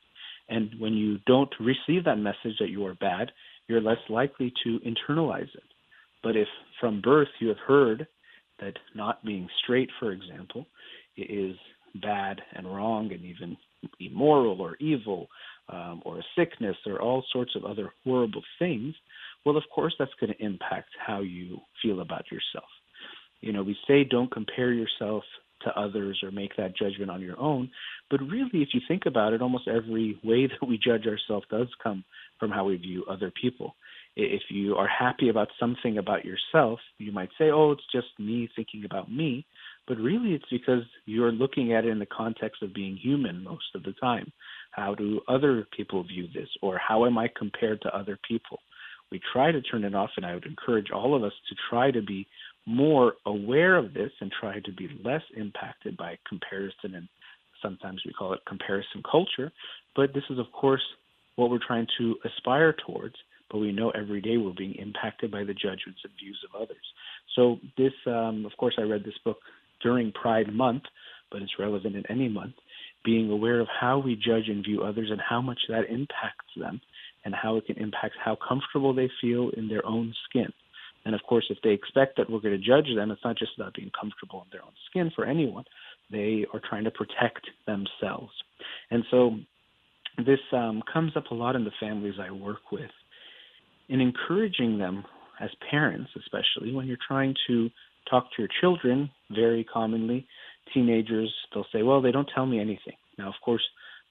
And 0.47 0.69
when 0.79 0.93
you 0.93 1.17
don't 1.25 1.53
receive 1.59 2.05
that 2.05 2.17
message 2.17 2.57
that 2.59 2.69
you 2.69 2.85
are 2.85 2.93
bad, 2.93 3.31
you're 3.67 3.81
less 3.81 3.97
likely 4.09 4.53
to 4.63 4.79
internalize 4.79 5.43
it. 5.43 5.63
But 6.23 6.35
if 6.35 6.47
from 6.79 7.01
birth 7.01 7.27
you 7.39 7.47
have 7.49 7.57
heard 7.67 8.07
that 8.59 8.73
not 8.93 9.25
being 9.25 9.47
straight, 9.63 9.89
for 9.99 10.11
example, 10.11 10.67
is 11.17 11.55
bad 12.01 12.41
and 12.53 12.67
wrong 12.67 13.11
and 13.11 13.23
even 13.23 13.57
immoral 13.99 14.61
or 14.61 14.75
evil 14.79 15.27
um, 15.69 16.01
or 16.05 16.19
a 16.19 16.23
sickness 16.37 16.75
or 16.85 17.01
all 17.01 17.23
sorts 17.31 17.51
of 17.55 17.65
other 17.65 17.91
horrible 18.03 18.43
things, 18.59 18.93
well, 19.45 19.57
of 19.57 19.63
course, 19.73 19.93
that's 19.97 20.11
going 20.19 20.33
to 20.33 20.43
impact 20.43 20.89
how 21.05 21.21
you 21.21 21.59
feel 21.81 22.01
about 22.01 22.31
yourself. 22.31 22.69
You 23.45 23.53
know, 23.53 23.61
we 23.61 23.77
say 23.87 24.03
don't 24.03 24.31
compare 24.31 24.73
yourself 24.73 25.23
to 25.61 25.79
others 25.79 26.19
or 26.23 26.31
make 26.31 26.55
that 26.57 26.75
judgment 26.75 27.11
on 27.11 27.21
your 27.21 27.39
own. 27.39 27.69
But 28.09 28.21
really, 28.21 28.63
if 28.63 28.69
you 28.73 28.81
think 28.87 29.05
about 29.05 29.33
it, 29.33 29.41
almost 29.41 29.67
every 29.67 30.19
way 30.23 30.47
that 30.59 30.67
we 30.67 30.79
judge 30.79 31.05
ourselves 31.05 31.45
does 31.51 31.67
come 31.81 32.03
from 32.39 32.49
how 32.49 32.65
we 32.65 32.77
view 32.77 33.05
other 33.09 33.31
people. 33.39 33.75
If 34.15 34.43
you 34.49 34.75
are 34.75 34.87
happy 34.87 35.29
about 35.29 35.49
something 35.59 35.99
about 35.99 36.25
yourself, 36.25 36.79
you 36.97 37.11
might 37.11 37.29
say, 37.37 37.51
oh, 37.51 37.73
it's 37.73 37.83
just 37.91 38.07
me 38.17 38.49
thinking 38.55 38.85
about 38.85 39.11
me. 39.11 39.45
But 39.87 39.97
really, 39.97 40.33
it's 40.33 40.49
because 40.49 40.83
you're 41.05 41.31
looking 41.31 41.73
at 41.73 41.85
it 41.85 41.89
in 41.89 41.99
the 41.99 42.07
context 42.07 42.63
of 42.63 42.73
being 42.73 42.97
human 42.97 43.43
most 43.43 43.75
of 43.75 43.83
the 43.83 43.93
time. 44.01 44.31
How 44.71 44.95
do 44.95 45.21
other 45.27 45.67
people 45.75 46.03
view 46.03 46.27
this? 46.33 46.47
Or 46.63 46.79
how 46.79 47.05
am 47.05 47.17
I 47.17 47.27
compared 47.37 47.81
to 47.83 47.95
other 47.95 48.17
people? 48.27 48.59
We 49.11 49.21
try 49.31 49.51
to 49.51 49.61
turn 49.61 49.83
it 49.83 49.93
off, 49.93 50.09
and 50.17 50.25
I 50.25 50.33
would 50.33 50.45
encourage 50.45 50.91
all 50.91 51.13
of 51.13 51.23
us 51.23 51.33
to 51.49 51.55
try 51.69 51.91
to 51.91 52.01
be 52.01 52.25
more 52.65 53.13
aware 53.25 53.75
of 53.75 53.93
this 53.93 54.11
and 54.21 54.31
try 54.31 54.59
to 54.59 54.71
be 54.71 54.89
less 55.03 55.21
impacted 55.35 55.97
by 55.97 56.17
comparison 56.27 56.95
and 56.95 57.07
sometimes 57.61 58.01
we 58.05 58.13
call 58.13 58.33
it 58.33 58.39
comparison 58.47 59.01
culture. 59.09 59.51
But 59.95 60.13
this 60.13 60.23
is, 60.29 60.39
of 60.39 60.51
course, 60.51 60.83
what 61.35 61.49
we're 61.49 61.65
trying 61.65 61.87
to 61.97 62.15
aspire 62.25 62.75
towards. 62.85 63.15
But 63.51 63.59
we 63.59 63.71
know 63.71 63.91
every 63.91 64.21
day 64.21 64.37
we're 64.37 64.53
being 64.57 64.75
impacted 64.75 65.31
by 65.31 65.43
the 65.43 65.53
judgments 65.53 66.01
and 66.03 66.13
views 66.19 66.39
of 66.47 66.59
others. 66.59 66.85
So, 67.35 67.57
this, 67.77 67.93
um, 68.07 68.45
of 68.45 68.57
course, 68.57 68.75
I 68.77 68.83
read 68.83 69.03
this 69.03 69.17
book 69.23 69.37
during 69.81 70.11
Pride 70.11 70.53
Month, 70.53 70.83
but 71.31 71.41
it's 71.41 71.59
relevant 71.59 71.95
in 71.95 72.03
any 72.09 72.27
month. 72.27 72.55
Being 73.03 73.29
aware 73.29 73.59
of 73.59 73.67
how 73.67 73.99
we 73.99 74.15
judge 74.15 74.47
and 74.47 74.63
view 74.63 74.81
others 74.81 75.09
and 75.11 75.21
how 75.21 75.41
much 75.41 75.59
that 75.69 75.89
impacts 75.89 76.53
them 76.57 76.81
and 77.23 77.35
how 77.35 77.57
it 77.57 77.67
can 77.67 77.77
impact 77.77 78.15
how 78.23 78.35
comfortable 78.35 78.93
they 78.93 79.09
feel 79.21 79.49
in 79.55 79.67
their 79.67 79.85
own 79.85 80.13
skin. 80.27 80.51
And 81.05 81.13
of 81.13 81.21
course, 81.27 81.45
if 81.49 81.57
they 81.63 81.69
expect 81.69 82.17
that 82.17 82.29
we're 82.29 82.39
going 82.39 82.59
to 82.59 82.65
judge 82.65 82.87
them, 82.95 83.11
it's 83.11 83.23
not 83.23 83.37
just 83.37 83.51
about 83.57 83.75
being 83.75 83.91
comfortable 83.99 84.41
in 84.41 84.49
their 84.51 84.63
own 84.63 84.73
skin 84.89 85.11
for 85.15 85.25
anyone. 85.25 85.63
They 86.11 86.45
are 86.53 86.61
trying 86.67 86.83
to 86.85 86.91
protect 86.91 87.47
themselves. 87.67 88.31
And 88.89 89.03
so 89.11 89.37
this 90.17 90.39
um, 90.51 90.81
comes 90.91 91.15
up 91.15 91.25
a 91.31 91.35
lot 91.35 91.55
in 91.55 91.63
the 91.63 91.71
families 91.79 92.15
I 92.19 92.31
work 92.31 92.71
with 92.71 92.91
in 93.89 94.01
encouraging 94.01 94.77
them 94.77 95.03
as 95.39 95.49
parents, 95.69 96.09
especially 96.17 96.73
when 96.73 96.87
you're 96.87 96.97
trying 97.07 97.35
to 97.47 97.69
talk 98.09 98.25
to 98.35 98.41
your 98.41 98.49
children, 98.61 99.09
very 99.31 99.63
commonly, 99.63 100.27
teenagers, 100.73 101.33
they'll 101.53 101.65
say, 101.73 101.83
well, 101.83 102.01
they 102.01 102.11
don't 102.11 102.29
tell 102.33 102.45
me 102.45 102.59
anything. 102.59 102.95
Now, 103.17 103.27
of 103.27 103.35
course, 103.43 103.63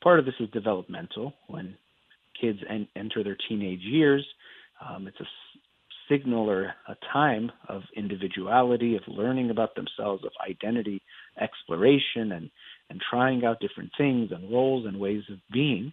part 0.02 0.18
of 0.18 0.24
this 0.24 0.34
is 0.40 0.48
developmental. 0.50 1.32
When 1.48 1.76
kids 2.40 2.58
en- 2.68 2.88
enter 2.96 3.24
their 3.24 3.36
teenage 3.48 3.80
years, 3.80 4.24
um, 4.84 5.06
it's 5.06 5.20
a 5.20 5.24
signal 6.08 6.48
or 6.48 6.74
a 6.88 6.96
time 7.12 7.50
of 7.68 7.82
individuality, 7.96 8.96
of 8.96 9.02
learning 9.06 9.50
about 9.50 9.74
themselves, 9.74 10.24
of 10.24 10.32
identity 10.48 11.00
exploration, 11.40 12.32
and, 12.32 12.50
and 12.90 13.00
trying 13.10 13.44
out 13.44 13.60
different 13.60 13.90
things 13.96 14.30
and 14.32 14.50
roles 14.52 14.86
and 14.86 14.98
ways 14.98 15.22
of 15.30 15.38
being. 15.52 15.92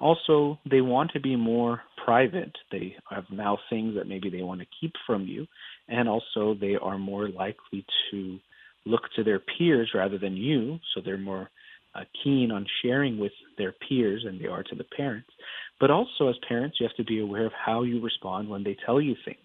Also, 0.00 0.58
they 0.70 0.80
want 0.80 1.10
to 1.12 1.20
be 1.20 1.36
more 1.36 1.82
private. 2.04 2.56
They 2.72 2.96
have 3.10 3.24
now 3.30 3.58
things 3.68 3.94
that 3.96 4.08
maybe 4.08 4.30
they 4.30 4.42
want 4.42 4.60
to 4.60 4.66
keep 4.80 4.92
from 5.06 5.26
you. 5.26 5.46
And 5.88 6.08
also, 6.08 6.54
they 6.58 6.76
are 6.80 6.98
more 6.98 7.28
likely 7.28 7.84
to 8.10 8.38
look 8.86 9.02
to 9.16 9.24
their 9.24 9.40
peers 9.40 9.90
rather 9.94 10.16
than 10.16 10.36
you. 10.36 10.78
So 10.94 11.02
they're 11.04 11.18
more 11.18 11.50
uh, 11.94 12.04
keen 12.22 12.50
on 12.50 12.66
sharing 12.82 13.18
with 13.18 13.32
their 13.58 13.74
peers 13.88 14.22
than 14.24 14.38
they 14.38 14.46
are 14.46 14.62
to 14.62 14.74
the 14.74 14.84
parents. 14.96 15.30
But 15.80 15.90
also, 15.90 16.28
as 16.28 16.36
parents, 16.48 16.78
you 16.78 16.86
have 16.86 16.96
to 16.96 17.04
be 17.04 17.20
aware 17.20 17.46
of 17.46 17.52
how 17.52 17.82
you 17.82 18.00
respond 18.00 18.48
when 18.48 18.64
they 18.64 18.76
tell 18.86 19.00
you 19.00 19.14
things. 19.24 19.38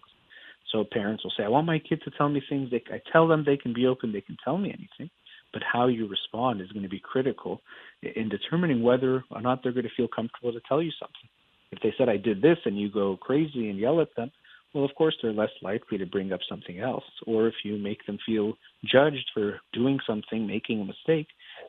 So 0.72 0.84
parents 0.90 1.22
will 1.24 1.32
say, 1.36 1.44
I 1.44 1.48
want 1.48 1.66
my 1.66 1.78
kid 1.78 2.02
to 2.04 2.10
tell 2.10 2.28
me 2.28 2.42
things. 2.48 2.70
They, 2.70 2.82
I 2.92 3.00
tell 3.12 3.28
them 3.28 3.44
they 3.44 3.56
can 3.56 3.72
be 3.72 3.86
open, 3.86 4.12
they 4.12 4.20
can 4.20 4.36
tell 4.44 4.58
me 4.58 4.68
anything. 4.68 5.10
But 5.52 5.62
how 5.62 5.86
you 5.86 6.08
respond 6.08 6.60
is 6.60 6.70
going 6.72 6.82
to 6.82 6.88
be 6.88 7.00
critical 7.00 7.60
in 8.02 8.28
determining 8.28 8.82
whether 8.82 9.24
or 9.30 9.40
not 9.40 9.62
they're 9.62 9.72
going 9.72 9.84
to 9.84 9.96
feel 9.96 10.08
comfortable 10.08 10.52
to 10.52 10.60
tell 10.68 10.82
you 10.82 10.90
something. 11.00 11.28
If 11.72 11.80
they 11.82 11.94
said, 11.96 12.08
I 12.08 12.16
did 12.16 12.42
this, 12.42 12.58
and 12.64 12.78
you 12.78 12.90
go 12.90 13.16
crazy 13.16 13.70
and 13.70 13.78
yell 13.78 14.00
at 14.00 14.14
them, 14.16 14.30
well, 14.74 14.84
of 14.84 14.94
course, 14.94 15.16
they're 15.22 15.32
less 15.32 15.50
likely 15.62 15.96
to 15.96 16.04
bring 16.04 16.32
up 16.32 16.40
something 16.48 16.80
else. 16.80 17.04
Or 17.26 17.46
if 17.48 17.54
you 17.64 17.78
make 17.78 18.04
them 18.04 18.18
feel 18.26 18.54
judged 18.84 19.30
for 19.32 19.60
doing 19.72 19.98
something, 20.06 20.46
making 20.46 20.80
a 20.80 20.84
mistake, 20.84 21.28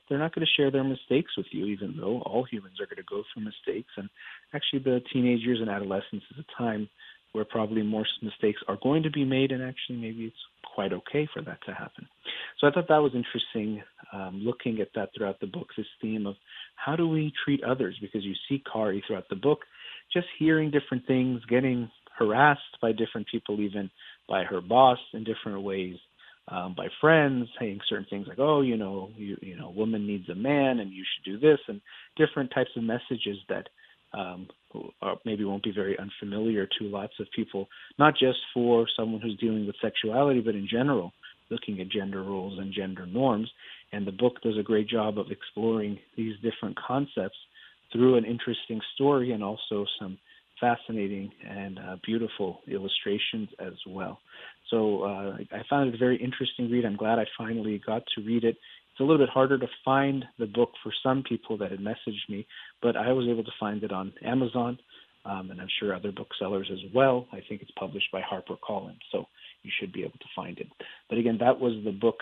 they're 0.09 0.19
not 0.19 0.35
going 0.35 0.45
to 0.45 0.61
share 0.61 0.71
their 0.71 0.83
mistakes 0.83 1.31
with 1.37 1.45
you, 1.51 1.65
even 1.67 1.95
though 1.95 2.21
all 2.23 2.43
humans 2.43 2.81
are 2.81 2.85
going 2.85 2.97
to 2.97 3.03
go 3.03 3.23
through 3.33 3.45
mistakes. 3.45 3.91
And 3.95 4.09
actually, 4.53 4.79
the 4.79 5.01
teenage 5.13 5.39
years 5.41 5.59
and 5.61 5.69
adolescence 5.69 6.23
is 6.31 6.39
a 6.43 6.61
time 6.61 6.89
where 7.37 7.45
probably 7.45 7.83
more 7.83 8.03
mistakes 8.23 8.59
are 8.67 8.79
going 8.81 9.03
to 9.03 9.11
be 9.11 9.23
made, 9.23 9.51
and 9.51 9.61
actually 9.61 9.97
maybe 9.97 10.25
it's 10.25 10.35
quite 10.73 10.91
okay 10.91 11.29
for 11.31 11.43
that 11.43 11.59
to 11.67 11.71
happen. 11.71 12.07
So 12.59 12.65
I 12.65 12.71
thought 12.71 12.87
that 12.89 12.97
was 12.97 13.13
interesting, 13.13 13.83
um, 14.11 14.41
looking 14.43 14.81
at 14.81 14.87
that 14.95 15.09
throughout 15.15 15.39
the 15.39 15.45
book, 15.45 15.67
this 15.77 15.85
theme 16.01 16.25
of 16.25 16.33
how 16.75 16.95
do 16.95 17.07
we 17.07 17.31
treat 17.45 17.63
others? 17.63 17.95
Because 18.01 18.23
you 18.23 18.33
see 18.49 18.63
Kari 18.73 19.03
throughout 19.05 19.29
the 19.29 19.35
book, 19.35 19.59
just 20.11 20.25
hearing 20.39 20.71
different 20.71 21.05
things, 21.05 21.41
getting 21.47 21.91
harassed 22.17 22.79
by 22.81 22.91
different 22.91 23.27
people, 23.31 23.61
even 23.61 23.91
by 24.27 24.43
her 24.43 24.59
boss 24.59 24.97
in 25.13 25.23
different 25.23 25.61
ways, 25.61 25.97
um, 26.47 26.73
by 26.75 26.87
friends 26.99 27.47
saying 27.59 27.79
certain 27.87 28.07
things 28.09 28.27
like, 28.27 28.39
"Oh, 28.39 28.61
you 28.61 28.77
know, 28.77 29.11
you 29.15 29.37
you 29.43 29.55
know, 29.55 29.69
woman 29.69 30.07
needs 30.07 30.27
a 30.29 30.35
man, 30.35 30.79
and 30.79 30.91
you 30.91 31.03
should 31.03 31.25
do 31.31 31.37
this," 31.37 31.59
and 31.67 31.81
different 32.15 32.49
types 32.49 32.71
of 32.75 32.83
messages 32.83 33.37
that 33.47 33.69
um, 34.13 34.47
maybe 35.25 35.43
won't 35.43 35.63
be 35.63 35.71
very 35.71 35.97
unfamiliar 35.99 36.67
to 36.79 36.85
lots 36.85 37.13
of 37.19 37.27
people, 37.35 37.67
not 37.97 38.13
just 38.13 38.39
for 38.53 38.87
someone 38.97 39.21
who's 39.21 39.37
dealing 39.39 39.65
with 39.65 39.75
sexuality, 39.81 40.39
but 40.39 40.55
in 40.55 40.67
general, 40.69 41.11
looking 41.49 41.79
at 41.79 41.89
gender 41.89 42.23
roles 42.23 42.59
and 42.59 42.73
gender 42.73 43.05
norms. 43.05 43.49
And 43.91 44.05
the 44.05 44.11
book 44.11 44.41
does 44.41 44.57
a 44.59 44.63
great 44.63 44.89
job 44.89 45.17
of 45.17 45.31
exploring 45.31 45.97
these 46.15 46.35
different 46.41 46.77
concepts 46.77 47.37
through 47.91 48.15
an 48.15 48.25
interesting 48.25 48.81
story 48.95 49.31
and 49.31 49.43
also 49.43 49.85
some 49.99 50.17
fascinating 50.59 51.31
and 51.47 51.79
uh, 51.79 51.95
beautiful 52.05 52.59
illustrations 52.67 53.49
as 53.59 53.73
well. 53.87 54.19
So 54.69 55.03
uh, 55.03 55.37
I 55.51 55.61
found 55.69 55.89
it 55.89 55.95
a 55.95 55.97
very 55.97 56.17
interesting 56.21 56.69
read. 56.69 56.85
I'm 56.85 56.97
glad 56.97 57.19
I 57.19 57.25
finally 57.37 57.81
got 57.85 58.03
to 58.15 58.21
read 58.23 58.43
it 58.43 58.57
it's 58.97 59.03
a 59.03 59.03
little 59.03 59.23
bit 59.23 59.29
harder 59.29 59.59
to 59.59 59.67
find 59.85 60.25
the 60.39 60.47
book 60.47 60.71
for 60.81 60.91
some 61.03 61.21
people 61.21 61.55
that 61.59 61.69
had 61.69 61.79
messaged 61.79 62.27
me, 62.29 62.47
but 62.81 62.97
I 62.97 63.11
was 63.11 63.27
able 63.29 63.43
to 63.43 63.51
find 63.59 63.83
it 63.83 63.91
on 63.91 64.11
Amazon, 64.25 64.79
um, 65.23 65.51
and 65.51 65.61
I'm 65.61 65.67
sure 65.79 65.93
other 65.93 66.11
booksellers 66.11 66.67
as 66.73 66.79
well. 66.95 67.27
I 67.31 67.41
think 67.47 67.61
it's 67.61 67.69
published 67.77 68.07
by 68.11 68.21
HarperCollins, 68.21 68.97
so 69.11 69.25
you 69.61 69.69
should 69.79 69.93
be 69.93 70.01
able 70.01 70.17
to 70.17 70.25
find 70.35 70.57
it. 70.57 70.65
But 71.09 71.19
again, 71.19 71.37
that 71.41 71.59
was 71.59 71.73
the 71.85 71.91
book 71.91 72.15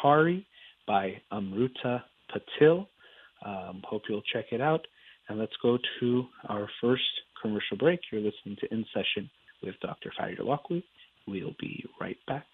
Kari 0.00 0.46
by 0.86 1.20
Amruta 1.30 2.00
Patil. 2.34 2.86
Um, 3.44 3.82
hope 3.84 4.04
you'll 4.08 4.22
check 4.32 4.46
it 4.52 4.62
out. 4.62 4.86
And 5.28 5.38
let's 5.38 5.52
go 5.62 5.76
to 6.00 6.24
our 6.48 6.66
first 6.80 7.02
commercial 7.42 7.76
break. 7.76 8.00
You're 8.10 8.22
listening 8.22 8.56
to 8.60 8.72
In 8.72 8.86
Session 8.94 9.28
with 9.62 9.74
Dr. 9.82 10.10
Fadi 10.18 10.40
Holakwi. 10.40 10.82
We'll 11.26 11.54
be 11.60 11.84
right 12.00 12.16
back. 12.26 12.46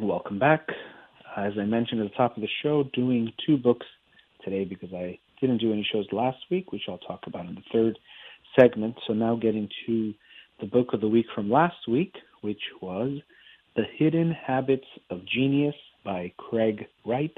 Welcome 0.00 0.38
back. 0.38 0.66
As 1.36 1.52
I 1.60 1.64
mentioned 1.64 2.00
at 2.00 2.10
the 2.10 2.16
top 2.16 2.34
of 2.34 2.40
the 2.40 2.48
show, 2.62 2.84
doing 2.94 3.30
two 3.46 3.58
books 3.58 3.84
today 4.42 4.64
because 4.64 4.88
I 4.94 5.18
didn't 5.42 5.58
do 5.58 5.74
any 5.74 5.86
shows 5.92 6.06
last 6.10 6.38
week, 6.50 6.72
which 6.72 6.84
I'll 6.88 6.96
talk 6.96 7.24
about 7.26 7.44
in 7.44 7.54
the 7.54 7.60
third 7.70 7.98
segment. 8.58 8.94
So 9.06 9.12
now 9.12 9.36
getting 9.36 9.68
to 9.86 10.14
the 10.58 10.66
book 10.66 10.94
of 10.94 11.02
the 11.02 11.08
week 11.08 11.26
from 11.34 11.50
last 11.50 11.86
week, 11.86 12.14
which 12.40 12.62
was 12.80 13.18
The 13.76 13.82
Hidden 13.98 14.32
Habits 14.32 14.86
of 15.10 15.20
Genius 15.26 15.74
by 16.02 16.32
Craig 16.38 16.86
Wright. 17.04 17.36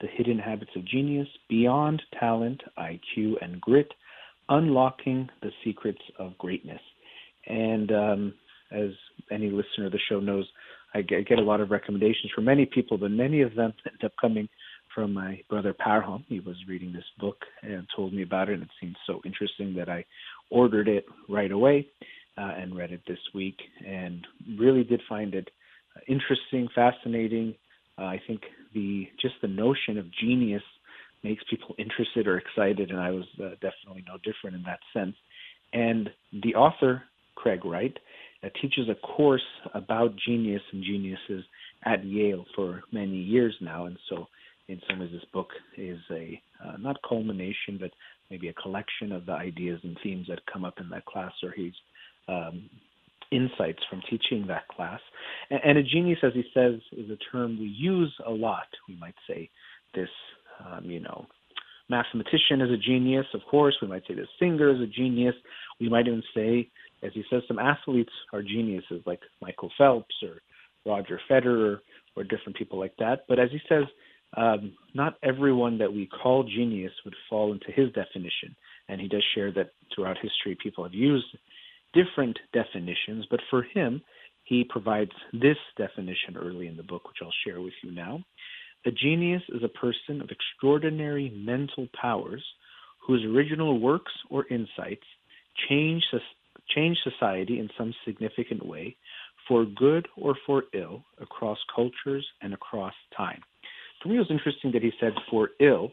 The 0.00 0.08
Hidden 0.08 0.38
Habits 0.38 0.70
of 0.76 0.86
Genius 0.86 1.28
Beyond 1.50 2.00
Talent, 2.18 2.62
IQ, 2.78 3.34
and 3.42 3.60
Grit 3.60 3.92
Unlocking 4.48 5.28
the 5.42 5.50
Secrets 5.62 6.00
of 6.18 6.38
Greatness. 6.38 6.80
And 7.46 7.92
um, 7.92 8.34
as 8.72 8.92
any 9.30 9.50
listener 9.50 9.86
of 9.86 9.92
the 9.92 10.00
show 10.08 10.20
knows, 10.20 10.46
I 10.94 11.02
get, 11.02 11.38
a 11.38 11.42
lot 11.42 11.60
of 11.60 11.70
recommendations 11.70 12.32
from 12.34 12.44
many 12.44 12.66
people, 12.66 12.96
but 12.98 13.10
many 13.10 13.42
of 13.42 13.54
them 13.54 13.72
end 13.86 14.04
up 14.04 14.12
coming 14.20 14.48
from 14.94 15.12
my 15.12 15.40
brother 15.48 15.74
Parham. 15.74 16.24
He 16.28 16.40
was 16.40 16.56
reading 16.66 16.92
this 16.92 17.04
book 17.18 17.36
and 17.62 17.86
told 17.94 18.12
me 18.12 18.22
about 18.22 18.48
it, 18.48 18.54
and 18.54 18.62
it 18.62 18.68
seemed 18.80 18.96
so 19.06 19.20
interesting 19.24 19.74
that 19.74 19.88
I 19.88 20.04
ordered 20.50 20.88
it 20.88 21.04
right 21.28 21.52
away 21.52 21.86
uh, 22.38 22.52
and 22.56 22.76
read 22.76 22.92
it 22.92 23.02
this 23.06 23.18
week, 23.34 23.58
and 23.86 24.26
really 24.58 24.84
did 24.84 25.02
find 25.08 25.34
it 25.34 25.50
interesting, 26.06 26.68
fascinating. 26.74 27.54
Uh, 27.98 28.04
I 28.04 28.20
think 28.26 28.42
the 28.74 29.08
just 29.20 29.34
the 29.42 29.48
notion 29.48 29.98
of 29.98 30.06
genius 30.20 30.62
makes 31.24 31.42
people 31.50 31.74
interested 31.78 32.26
or 32.26 32.38
excited, 32.38 32.90
and 32.90 33.00
I 33.00 33.10
was 33.10 33.24
uh, 33.40 33.50
definitely 33.60 34.04
no 34.06 34.16
different 34.22 34.56
in 34.56 34.62
that 34.64 34.80
sense. 34.92 35.16
And 35.72 36.08
the 36.42 36.54
author, 36.54 37.02
Craig 37.34 37.64
Wright, 37.64 37.96
uh, 38.44 38.48
teaches 38.60 38.88
a 38.88 38.94
course 38.94 39.42
about 39.74 40.14
genius 40.26 40.62
and 40.72 40.82
geniuses 40.82 41.44
at 41.84 42.04
Yale 42.04 42.44
for 42.54 42.82
many 42.92 43.16
years 43.16 43.54
now, 43.60 43.86
and 43.86 43.98
so 44.08 44.26
in 44.68 44.80
some 44.88 45.00
ways 45.00 45.10
this 45.12 45.24
book 45.32 45.48
is 45.76 45.98
a 46.10 46.40
uh, 46.64 46.76
not 46.78 46.96
culmination, 47.08 47.78
but 47.80 47.90
maybe 48.30 48.48
a 48.48 48.52
collection 48.54 49.12
of 49.12 49.26
the 49.26 49.32
ideas 49.32 49.80
and 49.82 49.96
themes 50.02 50.26
that 50.28 50.40
come 50.52 50.64
up 50.64 50.74
in 50.80 50.88
that 50.90 51.06
class, 51.06 51.32
or 51.42 51.50
his 51.50 51.72
um, 52.28 52.68
insights 53.32 53.80
from 53.88 54.02
teaching 54.08 54.46
that 54.46 54.68
class. 54.68 55.00
And, 55.50 55.60
and, 55.64 55.78
a 55.78 55.82
genius, 55.82 56.18
as 56.22 56.32
he 56.34 56.44
says, 56.54 56.74
is 56.92 57.10
a 57.10 57.16
term 57.32 57.58
we 57.58 57.66
use 57.66 58.12
a 58.26 58.30
lot. 58.30 58.66
We 58.88 58.96
might 58.96 59.14
say 59.28 59.50
this, 59.94 60.08
um, 60.64 60.84
you 60.84 61.00
know, 61.00 61.26
mathematician 61.88 62.60
is 62.60 62.70
a 62.70 62.76
genius, 62.76 63.26
of 63.34 63.40
course. 63.50 63.76
We 63.80 63.88
might 63.88 64.02
say 64.06 64.14
this 64.14 64.28
singer 64.38 64.70
is 64.70 64.80
a 64.80 64.86
genius. 64.86 65.34
We 65.80 65.88
might 65.88 66.06
even 66.06 66.22
say, 66.34 66.68
as 67.02 67.12
he 67.14 67.24
says, 67.30 67.42
some 67.46 67.58
athletes 67.58 68.12
are 68.32 68.42
geniuses, 68.42 69.02
like 69.06 69.20
Michael 69.40 69.70
Phelps 69.78 70.14
or 70.22 70.40
Roger 70.84 71.20
Federer 71.30 71.78
or 72.16 72.24
different 72.24 72.56
people 72.56 72.78
like 72.78 72.94
that. 72.98 73.24
But 73.28 73.38
as 73.38 73.50
he 73.50 73.60
says, 73.68 73.84
um, 74.36 74.74
not 74.94 75.14
everyone 75.22 75.78
that 75.78 75.92
we 75.92 76.06
call 76.06 76.44
genius 76.44 76.92
would 77.04 77.14
fall 77.30 77.52
into 77.52 77.72
his 77.72 77.92
definition. 77.92 78.54
And 78.88 79.00
he 79.00 79.08
does 79.08 79.24
share 79.34 79.52
that 79.52 79.70
throughout 79.94 80.16
history, 80.16 80.56
people 80.62 80.84
have 80.84 80.94
used 80.94 81.26
different 81.94 82.38
definitions, 82.52 83.26
but 83.30 83.40
for 83.48 83.62
him, 83.62 84.02
he 84.44 84.64
provides 84.68 85.10
this 85.32 85.56
definition 85.76 86.36
early 86.36 86.66
in 86.66 86.76
the 86.76 86.82
book, 86.82 87.06
which 87.06 87.18
I'll 87.22 87.32
share 87.46 87.60
with 87.60 87.74
you 87.82 87.92
now. 87.92 88.22
A 88.86 88.90
genius 88.90 89.42
is 89.48 89.62
a 89.62 89.68
person 89.68 90.22
of 90.22 90.30
extraordinary 90.30 91.30
mental 91.36 91.88
powers 92.00 92.44
whose 93.06 93.24
original 93.24 93.78
works 93.80 94.12
or 94.30 94.46
insights 94.48 95.04
change, 95.68 96.02
change 96.74 96.98
society 97.02 97.58
in 97.58 97.68
some 97.76 97.94
significant 98.04 98.64
way 98.64 98.96
for 99.46 99.64
good 99.64 100.06
or 100.16 100.36
for 100.46 100.64
ill 100.74 101.02
across 101.20 101.58
cultures 101.74 102.26
and 102.42 102.52
across 102.52 102.94
time. 103.16 103.40
For 104.02 104.08
me, 104.08 104.16
it 104.16 104.18
was 104.18 104.30
interesting 104.30 104.72
that 104.72 104.82
he 104.82 104.92
said 105.00 105.12
for 105.30 105.50
ill, 105.60 105.90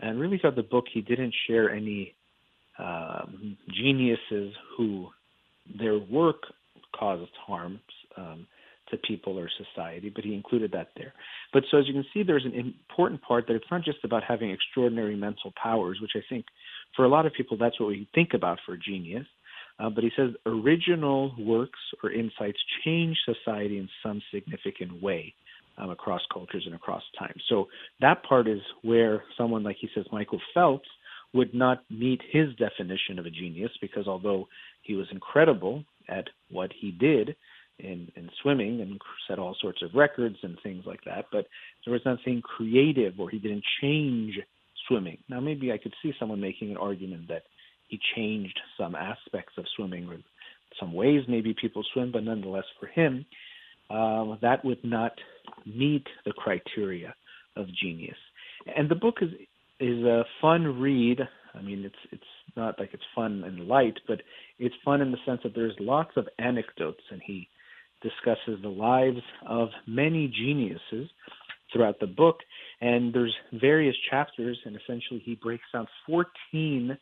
and 0.00 0.20
really 0.20 0.38
throughout 0.38 0.56
the 0.56 0.62
book 0.62 0.84
he 0.92 1.00
didn't 1.00 1.34
share 1.46 1.70
any 1.70 2.14
um, 2.78 3.56
geniuses 3.74 4.54
who 4.76 5.08
their 5.78 5.98
work 5.98 6.42
caused 6.98 7.30
harm 7.46 7.80
um, 8.16 8.46
to 8.90 8.96
people 8.96 9.38
or 9.38 9.48
society, 9.74 10.10
but 10.14 10.24
he 10.24 10.34
included 10.34 10.72
that 10.72 10.88
there. 10.96 11.12
But 11.52 11.64
so 11.70 11.78
as 11.78 11.86
you 11.86 11.92
can 11.92 12.06
see, 12.14 12.22
there's 12.22 12.44
an 12.44 12.54
important 12.54 13.20
part 13.22 13.46
that 13.46 13.54
it's 13.54 13.70
not 13.70 13.84
just 13.84 13.98
about 14.04 14.22
having 14.24 14.50
extraordinary 14.50 15.16
mental 15.16 15.52
powers, 15.60 15.98
which 16.00 16.12
I 16.14 16.20
think 16.28 16.46
for 16.96 17.04
a 17.04 17.08
lot 17.08 17.26
of 17.26 17.32
people 17.32 17.56
that's 17.56 17.78
what 17.78 17.88
we 17.88 18.08
think 18.14 18.30
about 18.34 18.58
for 18.64 18.76
genius. 18.76 19.26
Uh, 19.78 19.88
but 19.88 20.02
he 20.02 20.10
says 20.16 20.30
original 20.46 21.32
works 21.38 21.78
or 22.02 22.10
insights 22.10 22.58
change 22.84 23.16
society 23.24 23.78
in 23.78 23.88
some 24.02 24.20
significant 24.32 25.02
way 25.02 25.32
um, 25.78 25.90
across 25.90 26.20
cultures 26.32 26.64
and 26.66 26.74
across 26.74 27.02
time. 27.18 27.34
So 27.48 27.68
that 28.00 28.22
part 28.24 28.48
is 28.48 28.60
where 28.82 29.22
someone 29.36 29.62
like 29.62 29.76
he 29.80 29.88
says 29.94 30.04
Michael 30.10 30.40
Phelps 30.52 30.88
would 31.34 31.54
not 31.54 31.84
meet 31.90 32.20
his 32.30 32.48
definition 32.56 33.18
of 33.18 33.26
a 33.26 33.30
genius 33.30 33.70
because 33.80 34.06
although 34.06 34.48
he 34.82 34.94
was 34.94 35.06
incredible 35.12 35.84
at 36.08 36.24
what 36.50 36.70
he 36.80 36.90
did 36.90 37.36
in, 37.78 38.10
in 38.16 38.28
swimming 38.42 38.80
and 38.80 38.98
set 39.28 39.38
all 39.38 39.54
sorts 39.60 39.82
of 39.82 39.94
records 39.94 40.36
and 40.42 40.58
things 40.62 40.84
like 40.86 41.04
that, 41.04 41.26
but 41.30 41.46
there 41.84 41.92
was 41.92 42.02
nothing 42.04 42.42
creative 42.42 43.20
or 43.20 43.30
he 43.30 43.38
didn't 43.38 43.64
change 43.80 44.34
swimming. 44.88 45.18
Now 45.28 45.40
maybe 45.40 45.70
I 45.70 45.78
could 45.78 45.94
see 46.02 46.12
someone 46.18 46.40
making 46.40 46.70
an 46.70 46.76
argument 46.78 47.28
that 47.28 47.42
he 47.88 47.98
changed 48.14 48.58
some 48.78 48.94
aspects 48.94 49.54
of 49.58 49.64
swimming 49.74 50.22
some 50.78 50.92
ways 50.92 51.22
maybe 51.28 51.54
people 51.60 51.82
swim, 51.92 52.12
but 52.12 52.24
nonetheless 52.24 52.64
for 52.78 52.86
him, 52.86 53.24
um, 53.90 54.38
that 54.42 54.64
would 54.64 54.84
not 54.84 55.12
meet 55.64 56.06
the 56.24 56.32
criteria 56.32 57.14
of 57.56 57.66
genius. 57.82 58.16
And 58.76 58.88
the 58.88 58.94
book 58.94 59.16
is 59.22 59.30
is 59.80 60.04
a 60.04 60.24
fun 60.40 60.80
read. 60.80 61.20
I 61.54 61.62
mean, 61.62 61.84
it's 61.84 62.12
it's 62.12 62.22
not 62.56 62.78
like 62.78 62.90
it's 62.92 63.02
fun 63.14 63.44
and 63.44 63.66
light, 63.66 63.98
but 64.06 64.20
it's 64.58 64.74
fun 64.84 65.00
in 65.00 65.10
the 65.10 65.18
sense 65.24 65.40
that 65.44 65.54
there's 65.54 65.74
lots 65.80 66.10
of 66.16 66.28
anecdotes, 66.38 67.02
and 67.10 67.22
he 67.24 67.48
discusses 68.02 68.60
the 68.62 68.68
lives 68.68 69.22
of 69.46 69.68
many 69.86 70.28
geniuses 70.28 71.10
throughout 71.72 71.98
the 72.00 72.06
book. 72.06 72.36
And 72.80 73.12
there's 73.12 73.34
various 73.52 73.96
chapters, 74.10 74.58
and 74.64 74.76
essentially 74.76 75.20
he 75.24 75.34
breaks 75.34 75.64
down 75.72 75.86
14 76.06 76.96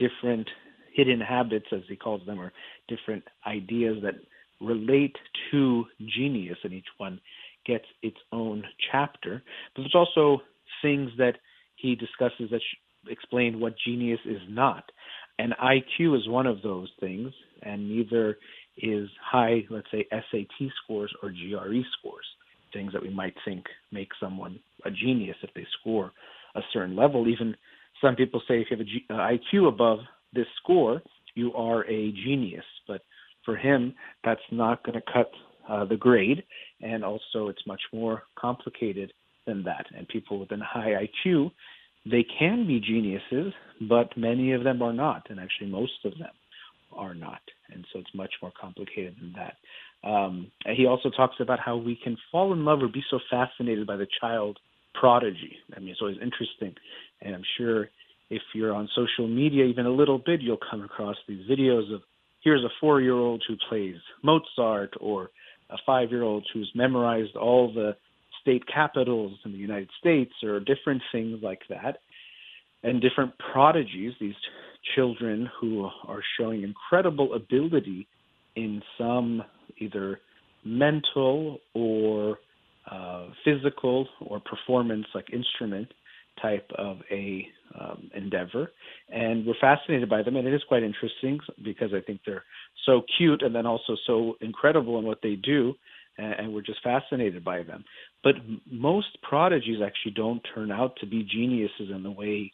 different 0.00 0.48
hidden 0.94 1.20
habits, 1.20 1.66
as 1.72 1.82
he 1.88 1.96
calls 1.96 2.24
them, 2.26 2.40
or 2.40 2.52
different 2.88 3.22
ideas 3.46 3.98
that 4.02 4.14
relate 4.60 5.16
to 5.50 5.84
genius, 6.16 6.58
and 6.64 6.72
each 6.72 6.92
one 6.98 7.20
gets 7.66 7.84
its 8.02 8.16
own 8.32 8.64
chapter. 8.90 9.42
But 9.74 9.82
there's 9.82 9.94
also 9.94 10.42
things 10.82 11.10
that 11.18 11.34
he 11.76 11.94
discusses 11.94 12.50
that 12.50 12.60
explain 13.08 13.60
what 13.60 13.74
genius 13.84 14.20
is 14.24 14.40
not. 14.48 14.84
And 15.38 15.54
IQ 15.62 16.18
is 16.18 16.28
one 16.28 16.46
of 16.46 16.62
those 16.62 16.88
things, 17.00 17.32
and 17.62 17.88
neither 17.88 18.36
is 18.76 19.08
high, 19.22 19.64
let's 19.70 19.90
say, 19.90 20.06
SAT 20.10 20.70
scores 20.84 21.12
or 21.22 21.30
GRE 21.30 21.80
scores, 21.98 22.26
things 22.72 22.92
that 22.92 23.02
we 23.02 23.10
might 23.10 23.34
think 23.44 23.64
make 23.90 24.08
someone 24.20 24.58
a 24.84 24.90
genius 24.90 25.36
if 25.42 25.50
they 25.54 25.66
score 25.80 26.12
a 26.54 26.60
certain 26.72 26.96
level. 26.96 27.28
Even 27.28 27.56
some 28.00 28.16
people 28.16 28.40
say 28.48 28.60
if 28.60 28.68
you 28.70 28.76
have 29.08 29.18
a 29.18 29.22
uh, 29.22 29.30
IQ 29.30 29.68
above 29.68 29.98
this 30.32 30.46
score, 30.62 31.02
you 31.34 31.52
are 31.54 31.84
a 31.84 32.12
genius. 32.12 32.64
But 32.86 33.02
for 33.44 33.56
him, 33.56 33.94
that's 34.24 34.40
not 34.50 34.82
going 34.84 35.00
to 35.00 35.12
cut 35.12 35.30
uh, 35.68 35.84
the 35.84 35.96
grade, 35.96 36.42
and 36.80 37.04
also 37.04 37.48
it's 37.48 37.66
much 37.66 37.82
more 37.92 38.24
complicated 38.38 39.12
than 39.46 39.62
that. 39.64 39.86
And 39.96 40.08
people 40.08 40.38
with 40.38 40.50
a 40.52 40.58
high 40.62 41.06
IQ, 41.06 41.50
they 42.10 42.24
can 42.38 42.66
be 42.66 42.80
geniuses, 42.80 43.52
but 43.88 44.16
many 44.16 44.52
of 44.52 44.64
them 44.64 44.82
are 44.82 44.92
not, 44.92 45.26
and 45.30 45.38
actually 45.38 45.68
most 45.68 46.04
of 46.04 46.12
them 46.18 46.30
are 46.96 47.14
not. 47.14 47.40
And 47.72 47.86
so 47.92 48.00
it's 48.00 48.14
much 48.14 48.32
more 48.42 48.52
complicated 48.58 49.14
than 49.20 49.34
that. 49.34 50.08
Um, 50.08 50.50
he 50.74 50.86
also 50.86 51.10
talks 51.10 51.36
about 51.40 51.60
how 51.60 51.76
we 51.76 51.98
can 52.02 52.16
fall 52.32 52.52
in 52.52 52.64
love 52.64 52.82
or 52.82 52.88
be 52.88 53.04
so 53.10 53.20
fascinated 53.30 53.86
by 53.86 53.96
the 53.96 54.08
child 54.20 54.58
prodigy. 54.94 55.56
I 55.76 55.80
mean, 55.80 55.90
it's 55.90 56.00
always 56.00 56.18
interesting, 56.22 56.74
and 57.22 57.34
I'm 57.34 57.44
sure 57.58 57.88
if 58.30 58.42
you're 58.54 58.74
on 58.74 58.88
social 58.94 59.26
media 59.26 59.64
even 59.64 59.86
a 59.86 59.90
little 59.90 60.18
bit, 60.18 60.40
you'll 60.40 60.58
come 60.70 60.82
across 60.82 61.16
these 61.26 61.48
videos 61.50 61.92
of 61.94 62.02
here's 62.42 62.64
a 62.64 62.70
four-year-old 62.80 63.42
who 63.46 63.56
plays 63.68 63.96
Mozart 64.22 64.94
or 65.00 65.30
a 65.70 65.76
five-year-old 65.84 66.46
who's 66.52 66.70
memorized 66.74 67.36
all 67.36 67.72
the 67.72 67.96
state 68.40 68.62
capitals 68.72 69.38
in 69.44 69.52
the 69.52 69.58
United 69.58 69.90
States 69.98 70.32
or 70.42 70.60
different 70.60 71.02
things 71.12 71.38
like 71.42 71.60
that, 71.68 71.98
and 72.82 73.02
different 73.02 73.32
prodigies, 73.52 74.12
these 74.20 74.34
children 74.94 75.48
who 75.60 75.84
are 76.06 76.22
showing 76.38 76.62
incredible 76.62 77.34
ability 77.34 78.06
in 78.56 78.82
some 78.96 79.42
either 79.78 80.18
mental 80.64 81.58
or 81.74 82.38
physical 83.44 84.08
or 84.20 84.40
performance, 84.40 85.06
like 85.14 85.32
instrument 85.32 85.92
type 86.40 86.70
of 86.76 86.98
a 87.10 87.46
um, 87.78 88.10
endeavor, 88.14 88.72
and 89.10 89.44
we're 89.46 89.54
fascinated 89.60 90.08
by 90.08 90.22
them. 90.22 90.36
And 90.36 90.48
it 90.48 90.54
is 90.54 90.62
quite 90.66 90.82
interesting 90.82 91.38
because 91.62 91.90
I 91.94 92.00
think 92.00 92.20
they're 92.24 92.44
so 92.86 93.02
cute 93.18 93.42
and 93.42 93.54
then 93.54 93.66
also 93.66 93.96
so 94.06 94.36
incredible 94.40 94.98
in 94.98 95.04
what 95.04 95.20
they 95.22 95.34
do, 95.34 95.74
and 96.16 96.52
we're 96.52 96.62
just 96.62 96.82
fascinated 96.82 97.44
by 97.44 97.62
them. 97.62 97.84
But 98.22 98.34
most 98.70 99.20
prodigies 99.22 99.80
actually 99.84 100.12
don't 100.12 100.40
turn 100.54 100.70
out 100.70 100.96
to 101.00 101.06
be 101.06 101.22
geniuses 101.22 101.90
in 101.94 102.02
the 102.02 102.10
way 102.10 102.52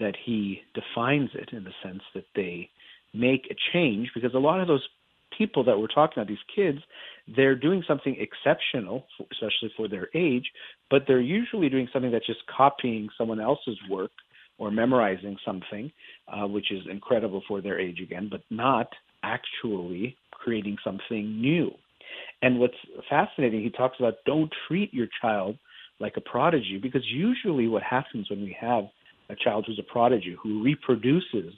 that 0.00 0.14
he 0.24 0.62
defines 0.74 1.30
it, 1.34 1.50
in 1.52 1.64
the 1.64 1.72
sense 1.82 2.02
that 2.14 2.26
they 2.34 2.70
make 3.14 3.46
a 3.50 3.56
change, 3.72 4.10
because 4.14 4.34
a 4.34 4.38
lot 4.38 4.60
of 4.60 4.68
those 4.68 4.86
people 5.36 5.64
that 5.64 5.78
we're 5.78 5.86
talking 5.86 6.14
about, 6.18 6.28
these 6.28 6.38
kids, 6.54 6.78
they're 7.36 7.54
doing 7.54 7.82
something 7.86 8.16
exceptional, 8.18 9.06
especially 9.30 9.72
for 9.76 9.88
their 9.88 10.08
age, 10.14 10.44
but 10.90 11.02
they're 11.06 11.20
usually 11.20 11.68
doing 11.68 11.88
something 11.92 12.10
that's 12.10 12.26
just 12.26 12.40
copying 12.54 13.08
someone 13.16 13.40
else's 13.40 13.78
work 13.88 14.10
or 14.58 14.70
memorizing 14.70 15.36
something, 15.44 15.90
uh, 16.28 16.46
which 16.46 16.70
is 16.70 16.82
incredible 16.90 17.42
for 17.48 17.60
their 17.60 17.78
age 17.80 18.00
again, 18.00 18.28
but 18.30 18.42
not 18.50 18.88
actually 19.22 20.16
creating 20.32 20.76
something 20.84 21.40
new. 21.40 21.70
And 22.42 22.58
what's 22.58 22.74
fascinating, 23.08 23.62
he 23.62 23.70
talks 23.70 23.96
about 23.98 24.14
don't 24.26 24.52
treat 24.68 24.92
your 24.92 25.06
child 25.20 25.56
like 26.00 26.14
a 26.16 26.20
prodigy, 26.20 26.78
because 26.82 27.04
usually 27.06 27.68
what 27.68 27.82
happens 27.82 28.28
when 28.28 28.42
we 28.42 28.56
have 28.60 28.84
a 29.30 29.36
child 29.36 29.64
who's 29.66 29.78
a 29.78 29.92
prodigy, 29.92 30.36
who 30.42 30.62
reproduces 30.62 31.54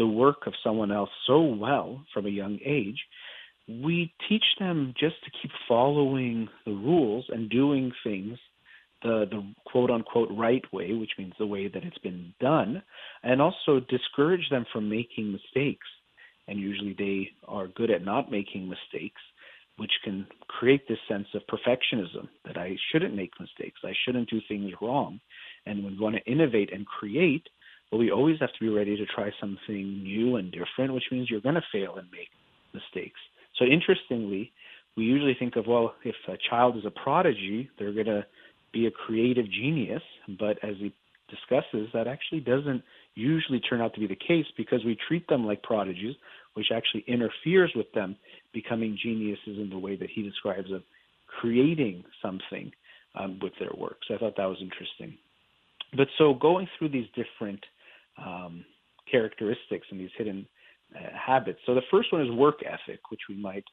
the 0.00 0.06
work 0.06 0.46
of 0.46 0.54
someone 0.64 0.90
else 0.90 1.10
so 1.26 1.42
well 1.42 2.02
from 2.14 2.24
a 2.24 2.30
young 2.30 2.58
age, 2.64 2.98
we 3.68 4.12
teach 4.28 4.44
them 4.58 4.94
just 4.98 5.16
to 5.24 5.30
keep 5.42 5.50
following 5.68 6.48
the 6.64 6.72
rules 6.72 7.26
and 7.28 7.50
doing 7.50 7.92
things 8.02 8.38
the, 9.02 9.26
the 9.30 9.42
quote 9.66 9.90
unquote 9.90 10.30
right 10.32 10.64
way, 10.72 10.94
which 10.94 11.12
means 11.18 11.34
the 11.38 11.46
way 11.46 11.68
that 11.68 11.84
it's 11.84 11.98
been 11.98 12.32
done, 12.40 12.82
and 13.22 13.42
also 13.42 13.80
discourage 13.90 14.48
them 14.50 14.64
from 14.72 14.88
making 14.88 15.32
mistakes. 15.32 15.86
And 16.48 16.58
usually 16.58 16.94
they 16.98 17.28
are 17.46 17.68
good 17.68 17.90
at 17.90 18.02
not 18.02 18.30
making 18.30 18.68
mistakes, 18.68 19.20
which 19.76 19.92
can 20.02 20.26
create 20.48 20.88
this 20.88 20.98
sense 21.08 21.28
of 21.34 21.42
perfectionism 21.46 22.26
that 22.46 22.56
I 22.56 22.76
shouldn't 22.90 23.14
make 23.14 23.32
mistakes, 23.38 23.80
I 23.84 23.92
shouldn't 24.04 24.30
do 24.30 24.40
things 24.48 24.72
wrong. 24.80 25.20
And 25.66 25.84
when 25.84 25.92
we 25.92 26.02
want 26.02 26.16
to 26.16 26.30
innovate 26.30 26.72
and 26.72 26.86
create, 26.86 27.46
well, 27.90 27.98
we 27.98 28.10
always 28.10 28.38
have 28.40 28.52
to 28.52 28.60
be 28.60 28.68
ready 28.68 28.96
to 28.96 29.06
try 29.06 29.30
something 29.40 30.02
new 30.02 30.36
and 30.36 30.52
different, 30.52 30.94
which 30.94 31.04
means 31.10 31.28
you're 31.28 31.40
going 31.40 31.56
to 31.56 31.64
fail 31.72 31.96
and 31.96 32.08
make 32.12 32.28
mistakes. 32.72 33.18
So 33.58 33.64
interestingly, 33.64 34.52
we 34.96 35.04
usually 35.04 35.34
think 35.38 35.56
of, 35.56 35.66
well, 35.66 35.94
if 36.04 36.14
a 36.28 36.36
child 36.48 36.76
is 36.76 36.84
a 36.84 36.90
prodigy, 36.90 37.70
they're 37.78 37.92
going 37.92 38.06
to 38.06 38.26
be 38.72 38.86
a 38.86 38.90
creative 38.90 39.50
genius. 39.50 40.02
But 40.38 40.62
as 40.62 40.76
he 40.78 40.94
discusses, 41.28 41.88
that 41.92 42.06
actually 42.06 42.40
doesn't 42.40 42.82
usually 43.14 43.60
turn 43.60 43.80
out 43.80 43.94
to 43.94 44.00
be 44.00 44.06
the 44.06 44.16
case 44.16 44.46
because 44.56 44.84
we 44.84 44.96
treat 45.08 45.26
them 45.28 45.46
like 45.46 45.62
prodigies, 45.62 46.14
which 46.54 46.68
actually 46.74 47.04
interferes 47.06 47.72
with 47.74 47.90
them 47.92 48.16
becoming 48.52 48.96
geniuses 49.00 49.58
in 49.58 49.68
the 49.70 49.78
way 49.78 49.96
that 49.96 50.10
he 50.10 50.22
describes 50.22 50.70
of 50.72 50.82
creating 51.40 52.04
something 52.22 52.72
um, 53.18 53.38
with 53.42 53.52
their 53.58 53.70
work. 53.76 53.98
So 54.06 54.14
I 54.14 54.18
thought 54.18 54.36
that 54.36 54.48
was 54.48 54.58
interesting. 54.60 55.16
But 55.96 56.08
so 56.18 56.34
going 56.34 56.68
through 56.78 56.90
these 56.90 57.08
different 57.14 57.64
um, 58.24 58.64
characteristics 59.10 59.86
and 59.90 60.00
these 60.00 60.10
hidden 60.16 60.46
uh, 60.94 61.00
habits. 61.16 61.60
So 61.66 61.74
the 61.74 61.82
first 61.90 62.12
one 62.12 62.22
is 62.22 62.30
work 62.30 62.60
ethic, 62.64 63.00
which 63.10 63.20
we 63.28 63.36
might 63.36 63.64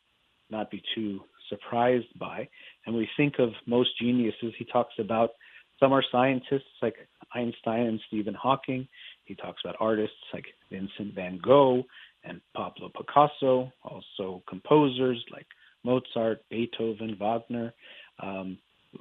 not 0.50 0.72
be 0.72 0.82
too 0.96 1.22
surprised 1.50 2.08
by. 2.20 2.48
And 2.86 2.96
we 2.96 3.08
think 3.18 3.36
of 3.40 3.50
most 3.66 3.90
geniuses, 4.00 4.54
he 4.58 4.66
talks 4.66 4.94
about 5.00 5.32
some 5.80 5.94
are 5.94 6.04
scientists 6.12 6.64
like 6.82 6.96
Einstein 7.36 7.82
and 7.88 8.00
Stephen 8.08 8.34
Hawking. 8.34 8.88
He 9.26 9.36
talks 9.36 9.62
about 9.64 9.76
artists 9.80 10.16
like 10.34 10.46
Vincent 10.72 11.14
van 11.14 11.40
Gogh 11.44 11.84
and 12.24 12.42
Pablo 12.56 12.90
Picasso, 12.90 13.72
also 13.84 14.44
composers 14.50 15.24
like 15.32 15.46
Mozart, 15.84 16.42
Beethoven, 16.50 17.16
Wagner. 17.20 17.74
Um, 18.22 18.58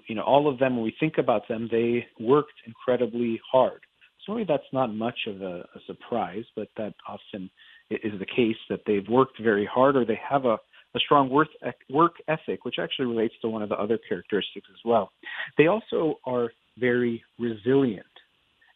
you 0.06 0.14
know, 0.14 0.22
all 0.22 0.48
of 0.48 0.58
them, 0.58 0.76
when 0.76 0.84
we 0.84 0.94
think 1.00 1.18
about 1.18 1.48
them, 1.48 1.68
they 1.70 2.06
worked 2.20 2.52
incredibly 2.66 3.40
hard. 3.50 3.80
Maybe 4.28 4.44
that's 4.44 4.72
not 4.72 4.94
much 4.94 5.18
of 5.26 5.42
a, 5.42 5.64
a 5.74 5.80
surprise, 5.86 6.44
but 6.54 6.68
that 6.76 6.94
often 7.08 7.50
is 7.90 8.18
the 8.18 8.26
case 8.26 8.56
that 8.68 8.80
they've 8.86 9.06
worked 9.08 9.40
very 9.40 9.66
hard 9.66 9.96
or 9.96 10.04
they 10.04 10.18
have 10.28 10.44
a, 10.44 10.58
a 10.94 10.98
strong 10.98 11.30
work, 11.30 11.48
work 11.90 12.14
ethic, 12.28 12.64
which 12.64 12.76
actually 12.80 13.06
relates 13.06 13.34
to 13.42 13.48
one 13.48 13.62
of 13.62 13.68
the 13.68 13.76
other 13.76 13.98
characteristics 14.08 14.66
as 14.70 14.80
well. 14.84 15.12
They 15.56 15.68
also 15.68 16.18
are 16.24 16.50
very 16.78 17.22
resilient 17.38 18.06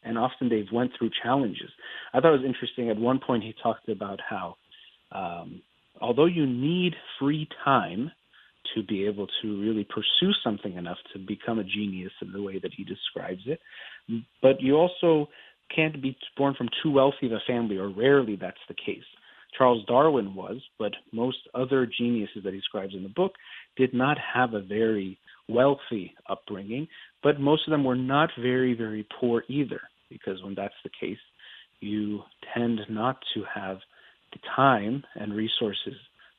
and 0.02 0.16
often 0.16 0.48
they've 0.48 0.70
went 0.72 0.92
through 0.98 1.10
challenges. 1.22 1.70
I 2.12 2.20
thought 2.20 2.34
it 2.34 2.40
was 2.40 2.46
interesting. 2.46 2.90
At 2.90 2.96
one 2.96 3.20
point, 3.24 3.42
he 3.42 3.54
talked 3.62 3.88
about 3.88 4.20
how 4.28 4.56
um, 5.12 5.62
although 6.00 6.26
you 6.26 6.46
need 6.46 6.94
free 7.18 7.48
time 7.64 8.10
to 8.74 8.82
be 8.82 9.06
able 9.06 9.26
to 9.42 9.60
really 9.60 9.84
pursue 9.84 10.32
something 10.44 10.76
enough 10.76 10.98
to 11.12 11.18
become 11.18 11.58
a 11.58 11.64
genius 11.64 12.12
in 12.22 12.32
the 12.32 12.42
way 12.42 12.58
that 12.58 12.72
he 12.76 12.84
describes 12.84 13.42
it, 13.46 13.60
but 14.42 14.60
you 14.60 14.76
also 14.76 15.28
can't 15.74 16.02
be 16.02 16.16
born 16.36 16.54
from 16.56 16.68
too 16.82 16.90
wealthy 16.90 17.26
of 17.26 17.32
a 17.32 17.40
family, 17.46 17.76
or 17.76 17.88
rarely 17.88 18.36
that's 18.36 18.58
the 18.68 18.74
case. 18.74 19.04
Charles 19.56 19.84
Darwin 19.86 20.34
was, 20.34 20.58
but 20.78 20.92
most 21.12 21.38
other 21.54 21.86
geniuses 21.86 22.44
that 22.44 22.52
he 22.52 22.60
describes 22.60 22.94
in 22.94 23.02
the 23.02 23.08
book 23.08 23.32
did 23.76 23.92
not 23.92 24.16
have 24.18 24.54
a 24.54 24.60
very 24.60 25.18
wealthy 25.48 26.14
upbringing, 26.28 26.86
but 27.22 27.40
most 27.40 27.66
of 27.66 27.72
them 27.72 27.84
were 27.84 27.96
not 27.96 28.30
very, 28.40 28.74
very 28.74 29.06
poor 29.18 29.42
either, 29.48 29.80
because 30.08 30.42
when 30.42 30.54
that's 30.54 30.74
the 30.84 30.90
case, 31.00 31.18
you 31.80 32.20
tend 32.54 32.80
not 32.88 33.16
to 33.34 33.42
have 33.52 33.78
the 34.32 34.38
time 34.54 35.02
and 35.16 35.34
resources 35.34 35.94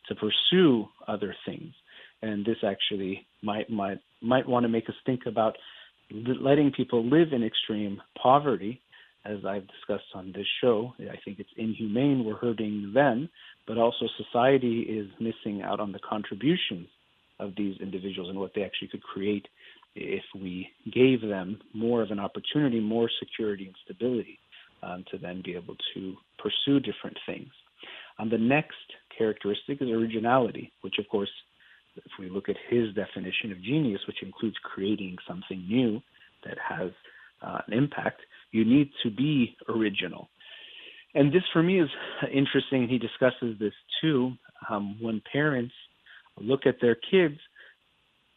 to 0.07 0.15
pursue 0.15 0.88
other 1.07 1.36
things. 1.45 1.73
And 2.21 2.45
this 2.45 2.57
actually 2.63 3.25
might 3.41 3.69
might 3.69 3.99
might 4.21 4.47
want 4.47 4.63
to 4.63 4.69
make 4.69 4.89
us 4.89 4.95
think 5.05 5.21
about 5.25 5.57
letting 6.13 6.71
people 6.71 7.03
live 7.03 7.34
in 7.34 7.43
extreme 7.43 8.01
poverty 8.21 8.81
as 9.25 9.38
I've 9.45 9.67
discussed 9.67 10.10
on 10.15 10.31
this 10.36 10.47
show. 10.62 10.93
I 10.99 11.17
think 11.23 11.39
it's 11.39 11.49
inhumane. 11.57 12.23
We're 12.25 12.38
hurting 12.38 12.91
them, 12.93 13.29
but 13.67 13.77
also 13.77 14.07
society 14.17 14.81
is 14.81 15.07
missing 15.19 15.62
out 15.62 15.79
on 15.79 15.91
the 15.91 15.99
contributions 15.99 16.88
of 17.39 17.53
these 17.55 17.75
individuals 17.81 18.29
and 18.29 18.39
what 18.39 18.51
they 18.55 18.63
actually 18.63 18.88
could 18.89 19.03
create 19.03 19.47
if 19.95 20.23
we 20.36 20.69
gave 20.91 21.21
them 21.21 21.60
more 21.73 22.01
of 22.01 22.12
an 22.12 22.19
opportunity, 22.19 22.79
more 22.79 23.10
security 23.19 23.65
and 23.65 23.75
stability 23.84 24.39
um, 24.84 25.03
to 25.12 25.17
then 25.17 25.41
be 25.43 25.53
able 25.55 25.75
to 25.93 26.15
pursue 26.38 26.79
different 26.79 27.17
things. 27.25 27.49
Um, 28.19 28.29
the 28.29 28.38
next 28.38 28.75
characteristic 29.17 29.81
is 29.81 29.89
originality, 29.89 30.71
which, 30.81 30.95
of 30.99 31.07
course, 31.10 31.29
if 31.95 32.12
we 32.19 32.30
look 32.30 32.49
at 32.49 32.56
his 32.69 32.93
definition 32.95 33.51
of 33.51 33.62
genius, 33.62 34.01
which 34.08 34.23
includes 34.23 34.56
creating 34.63 35.17
something 35.27 35.65
new 35.67 36.01
that 36.45 36.58
has 36.58 36.91
uh, 37.41 37.60
an 37.67 37.73
impact, 37.73 38.21
you 38.51 38.65
need 38.65 38.89
to 39.04 39.10
be 39.10 39.56
original. 39.69 40.30
And 41.13 41.32
this 41.32 41.43
for 41.51 41.62
me 41.62 41.82
is 41.82 41.89
interesting. 42.34 42.88
He 42.88 42.97
discusses 42.97 43.60
this 43.60 43.73
too. 44.01 44.34
Um, 44.69 44.97
when 45.01 45.21
parents 45.32 45.73
look 46.39 46.62
at 46.65 46.75
their 46.82 46.95
kids, 46.95 47.38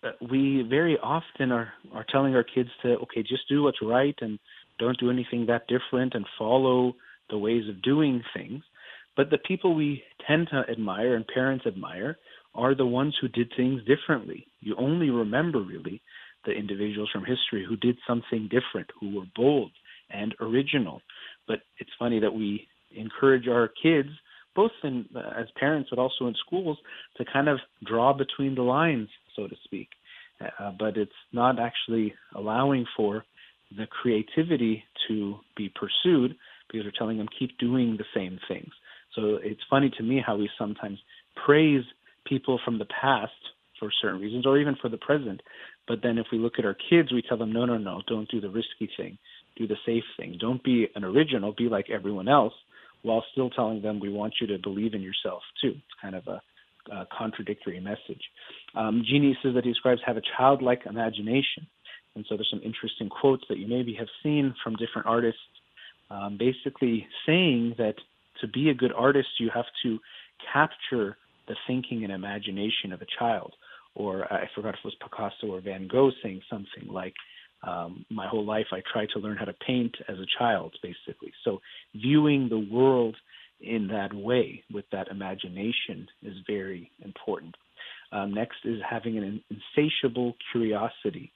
uh, 0.03 0.11
we 0.31 0.67
very 0.69 0.99
often 0.99 1.53
are, 1.53 1.73
are 1.93 2.05
telling 2.11 2.35
our 2.35 2.45
kids 2.45 2.69
to, 2.83 2.97
okay, 2.99 3.23
just 3.23 3.49
do 3.49 3.63
what's 3.63 3.83
right 3.83 4.15
and 4.21 4.39
don't 4.79 4.99
do 4.99 5.11
anything 5.11 5.47
that 5.47 5.67
different 5.69 6.15
and 6.15 6.27
follow 6.39 6.95
the 7.31 7.39
ways 7.39 7.69
of 7.69 7.81
doing 7.83 8.23
things. 8.35 8.63
But 9.17 9.31
the 9.31 9.39
people 9.39 9.75
we 9.75 10.03
tend 10.27 10.49
to 10.51 10.65
admire 10.71 11.15
and 11.15 11.27
parents 11.27 11.67
admire 11.67 12.19
are 12.55 12.75
the 12.75 12.87
ones 12.87 13.15
who 13.21 13.29
did 13.29 13.53
things 13.57 13.83
differently. 13.85 14.47
You 14.61 14.77
only 14.79 15.11
remember 15.11 15.61
really 15.61 16.01
the 16.45 16.53
individuals 16.53 17.11
from 17.13 17.25
history 17.25 17.65
who 17.67 17.77
did 17.77 17.97
something 18.07 18.49
different, 18.51 18.91
who 19.01 19.17
were 19.17 19.27
bold, 19.35 19.73
and 20.11 20.35
original. 20.41 21.01
But 21.49 21.61
it's 21.79 21.91
funny 21.99 22.21
that 22.21 22.33
we 22.33 22.67
encourage 22.95 23.49
our 23.49 23.71
kids, 23.83 24.11
both 24.55 24.71
in, 24.83 25.07
uh, 25.15 25.41
as 25.41 25.47
parents 25.59 25.91
but 25.91 25.99
also 25.99 26.27
in 26.27 26.35
schools, 26.47 26.79
to 27.17 27.25
kind 27.25 27.49
of 27.49 27.59
draw 27.85 28.13
between 28.13 28.55
the 28.55 28.63
lines, 28.63 29.09
so 29.35 29.49
to 29.49 29.57
speak. 29.65 29.89
Uh, 30.41 30.73
but 30.79 30.97
it's 30.97 31.13
not 31.33 31.59
actually 31.59 32.15
allowing 32.35 32.85
for 32.97 33.25
the 33.77 33.87
creativity 33.87 34.85
to 35.09 35.37
be 35.57 35.73
pursued 35.75 36.37
because 36.69 36.85
we're 36.85 36.99
telling 36.99 37.19
them 37.19 37.29
keep 37.39 37.57
doing 37.59 37.97
the 37.97 38.05
same 38.15 38.39
things. 38.49 38.71
So 39.15 39.39
it's 39.43 39.61
funny 39.71 39.91
to 39.97 40.03
me 40.03 40.23
how 40.25 40.37
we 40.37 40.51
sometimes 40.59 40.99
praise 41.45 41.85
people 42.25 42.61
from 42.65 42.79
the 42.79 42.87
past 42.87 43.33
for 43.79 43.91
certain 44.01 44.21
reasons 44.21 44.47
or 44.47 44.59
even 44.59 44.77
for 44.81 44.89
the 44.89 44.97
present. 44.97 45.43
But 45.87 45.99
then 46.03 46.19
if 46.19 46.27
we 46.33 46.39
look 46.39 46.55
at 46.59 46.65
our 46.65 46.77
kids, 46.91 47.13
we 47.13 47.23
tell 47.23 47.37
them, 47.37 47.53
no, 47.53 47.65
no, 47.65 47.77
no, 47.77 48.03
don't 48.07 48.31
do 48.31 48.41
the 48.41 48.49
risky 48.49 48.89
thing 48.97 49.19
do 49.57 49.67
the 49.67 49.77
safe 49.87 50.05
thing. 50.17 50.37
Don't 50.41 50.63
be 50.63 50.89
an 50.95 51.05
original, 51.05 51.55
be 51.57 51.69
like 51.69 51.91
everyone 51.91 52.29
else, 52.29 52.55
while 53.03 53.25
still 53.33 53.51
telling 53.51 53.83
them 53.83 54.01
we 54.01 54.11
want 54.11 54.35
you 54.41 54.47
to 54.49 54.59
believe 54.59 54.95
in 54.95 55.03
yourself 55.03 55.43
too. 55.61 55.71
It's 55.71 56.01
kind 56.01 56.15
of 56.15 56.27
a 56.27 56.41
uh, 56.93 57.05
contradictory 57.17 57.81
message. 57.81 58.23
Um, 58.75 59.05
geniuses 59.09 59.55
that 59.55 59.65
he 59.65 59.71
describes 59.71 60.01
have 60.07 60.17
a 60.17 60.23
childlike 60.37 60.83
imagination. 60.87 61.67
And 62.15 62.25
so 62.29 62.37
there's 62.37 62.51
some 62.51 62.63
interesting 62.65 63.09
quotes 63.09 63.43
that 63.49 63.59
you 63.59 63.67
maybe 63.67 63.95
have 63.95 64.09
seen 64.23 64.55
from 64.63 64.77
different 64.77 65.07
artists, 65.07 65.41
um, 66.11 66.39
basically 66.39 67.07
saying 67.27 67.75
that 67.79 67.95
to 68.41 68.49
be 68.49 68.71
a 68.71 68.75
good 68.75 68.93
artist, 68.93 69.29
you 69.39 69.51
have 69.55 69.65
to 69.83 69.99
capture 70.53 71.17
the 71.49 71.57
thinking 71.67 72.05
and 72.05 72.13
imagination 72.13 72.93
of 72.93 73.03
a 73.03 73.07
child. 73.19 73.53
Or 73.95 74.33
I 74.33 74.49
forgot 74.55 74.75
if 74.75 74.81
it 74.81 74.85
was 74.85 74.97
Picasso 75.01 75.53
or 75.53 75.61
Van 75.61 75.89
Gogh 75.89 76.11
saying 76.23 76.43
something 76.51 76.89
like, 76.91 77.15
um, 77.67 78.05
my 78.11 78.27
whole 78.27 78.45
life 78.45 78.67
I 78.73 78.83
tried 78.93 79.09
to 79.15 79.21
learn 79.21 79.37
how 79.37 79.47
to 79.47 79.55
paint 79.67 79.95
as 80.09 80.19
a 80.19 80.27
child, 80.39 80.75
basically. 80.83 81.33
So 81.45 81.61
viewing 81.95 82.49
the 82.49 82.59
world 82.59 83.17
in 83.61 83.89
that 83.89 84.13
way 84.13 84.63
with 84.73 84.85
that 84.93 85.09
imagination 85.09 86.07
is 86.23 86.35
very 86.47 86.91
important. 87.05 87.55
Um, 88.13 88.35
next 88.35 88.59
is 88.65 88.81
having 88.89 89.17
an 89.17 89.43
insatiable 89.51 90.35
curiosity. 90.53 91.33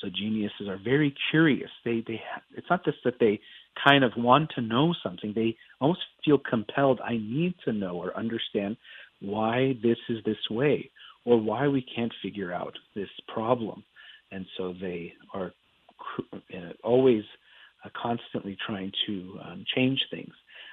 So 0.00 0.08
geniuses 0.08 0.68
are 0.68 0.78
very 0.82 1.14
curious. 1.30 1.70
They 1.84 2.02
they 2.06 2.20
it's 2.56 2.66
not 2.70 2.84
just 2.84 2.98
that 3.04 3.18
they 3.20 3.40
kind 3.84 4.04
of 4.04 4.12
want 4.16 4.50
to 4.54 4.62
know 4.62 4.94
something. 5.02 5.32
They 5.34 5.56
almost 5.80 6.00
feel 6.24 6.38
compelled. 6.38 7.00
I 7.04 7.14
need 7.14 7.54
to 7.64 7.72
know 7.72 7.96
or 7.96 8.16
understand 8.16 8.76
why 9.20 9.76
this 9.82 9.98
is 10.08 10.18
this 10.24 10.50
way 10.50 10.90
or 11.24 11.40
why 11.40 11.68
we 11.68 11.84
can't 11.94 12.12
figure 12.22 12.52
out 12.52 12.74
this 12.94 13.08
problem. 13.28 13.84
And 14.32 14.46
so 14.56 14.74
they 14.80 15.12
are 15.34 15.52
uh, 16.32 16.72
always 16.82 17.24
uh, 17.84 17.88
constantly 18.00 18.56
trying 18.66 18.92
to 19.06 19.38
um, 19.44 19.64
change 19.74 20.00
things 20.10 20.32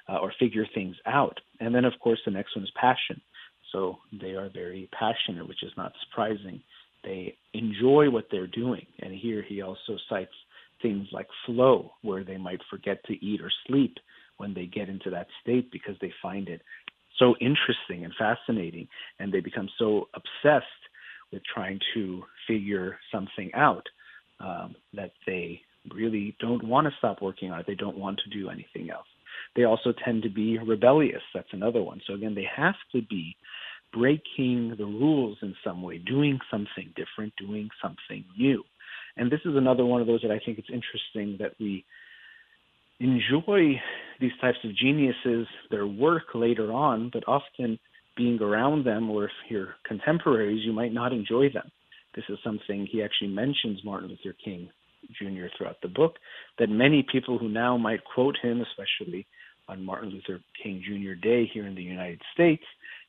uh, 0.09 0.17
or 0.17 0.33
figure 0.39 0.65
things 0.73 0.95
out. 1.05 1.37
And 1.59 1.73
then, 1.73 1.85
of 1.85 1.93
course, 1.99 2.19
the 2.25 2.31
next 2.31 2.55
one 2.55 2.63
is 2.63 2.71
passion. 2.79 3.21
So 3.71 3.97
they 4.21 4.31
are 4.31 4.49
very 4.49 4.89
passionate, 4.97 5.47
which 5.47 5.63
is 5.63 5.71
not 5.75 5.91
surprising. 6.07 6.61
They 7.03 7.35
enjoy 7.53 8.09
what 8.09 8.27
they're 8.31 8.47
doing. 8.47 8.85
And 8.99 9.13
here 9.13 9.43
he 9.47 9.61
also 9.61 9.97
cites 10.09 10.31
things 10.81 11.07
like 11.11 11.27
flow, 11.45 11.91
where 12.01 12.23
they 12.23 12.37
might 12.37 12.61
forget 12.69 13.03
to 13.05 13.25
eat 13.25 13.41
or 13.41 13.51
sleep 13.67 13.97
when 14.37 14.53
they 14.53 14.65
get 14.65 14.89
into 14.89 15.09
that 15.09 15.27
state 15.41 15.71
because 15.71 15.95
they 15.99 16.13
find 16.21 16.47
it 16.47 16.61
so 17.17 17.35
interesting 17.41 18.05
and 18.05 18.13
fascinating, 18.17 18.87
and 19.19 19.31
they 19.31 19.39
become 19.39 19.69
so 19.77 20.07
obsessed 20.13 20.65
with 21.31 21.41
trying 21.53 21.79
to 21.93 22.23
figure 22.47 22.97
something 23.11 23.51
out 23.53 23.83
um, 24.39 24.75
that 24.93 25.11
they 25.25 25.61
really 25.93 26.35
don't 26.39 26.63
want 26.63 26.85
to 26.87 26.93
stop 26.97 27.21
working 27.21 27.51
on 27.51 27.59
it. 27.59 27.67
They 27.67 27.75
don't 27.75 27.97
want 27.97 28.19
to 28.23 28.29
do 28.29 28.49
anything 28.49 28.89
else. 28.91 29.07
They 29.55 29.63
also 29.63 29.93
tend 30.03 30.23
to 30.23 30.29
be 30.29 30.57
rebellious. 30.57 31.21
That's 31.33 31.47
another 31.51 31.81
one. 31.81 32.01
So 32.07 32.13
again, 32.13 32.35
they 32.35 32.47
have 32.55 32.75
to 32.93 33.01
be 33.01 33.35
breaking 33.93 34.75
the 34.77 34.85
rules 34.85 35.37
in 35.41 35.55
some 35.63 35.81
way, 35.81 35.97
doing 35.97 36.39
something 36.51 36.93
different, 36.95 37.33
doing 37.37 37.69
something 37.81 38.25
new. 38.37 38.63
And 39.15 39.31
this 39.31 39.39
is 39.45 39.55
another 39.55 39.85
one 39.85 40.01
of 40.01 40.07
those 40.07 40.21
that 40.21 40.31
I 40.31 40.39
think 40.39 40.59
it's 40.59 40.69
interesting 40.69 41.37
that 41.39 41.53
we 41.59 41.85
enjoy 42.99 43.79
these 44.19 44.31
types 44.41 44.57
of 44.63 44.75
geniuses, 44.75 45.47
their 45.69 45.87
work 45.87 46.23
later 46.33 46.71
on, 46.71 47.09
but 47.13 47.23
often 47.27 47.79
being 48.15 48.41
around 48.41 48.85
them, 48.85 49.09
or 49.09 49.25
if 49.25 49.31
you're 49.49 49.75
contemporaries, 49.87 50.65
you 50.65 50.73
might 50.73 50.93
not 50.93 51.13
enjoy 51.13 51.49
them. 51.53 51.69
This 52.15 52.25
is 52.29 52.39
something 52.43 52.87
he 52.91 53.03
actually 53.03 53.29
mentions 53.29 53.83
Martin 53.85 54.09
Luther 54.09 54.35
King 54.43 54.69
Jr. 55.19 55.45
throughout 55.55 55.77
the 55.81 55.87
book, 55.87 56.15
that 56.57 56.69
many 56.69 57.05
people 57.11 57.37
who 57.37 57.47
now 57.47 57.77
might 57.77 58.03
quote 58.03 58.35
him, 58.41 58.61
especially 58.61 59.27
on 59.69 59.85
Martin 59.85 60.09
Luther 60.09 60.41
King 60.61 60.81
Jr. 60.83 61.13
Day 61.13 61.49
here 61.53 61.67
in 61.67 61.75
the 61.75 61.83
United 61.83 62.21
States, 62.33 62.63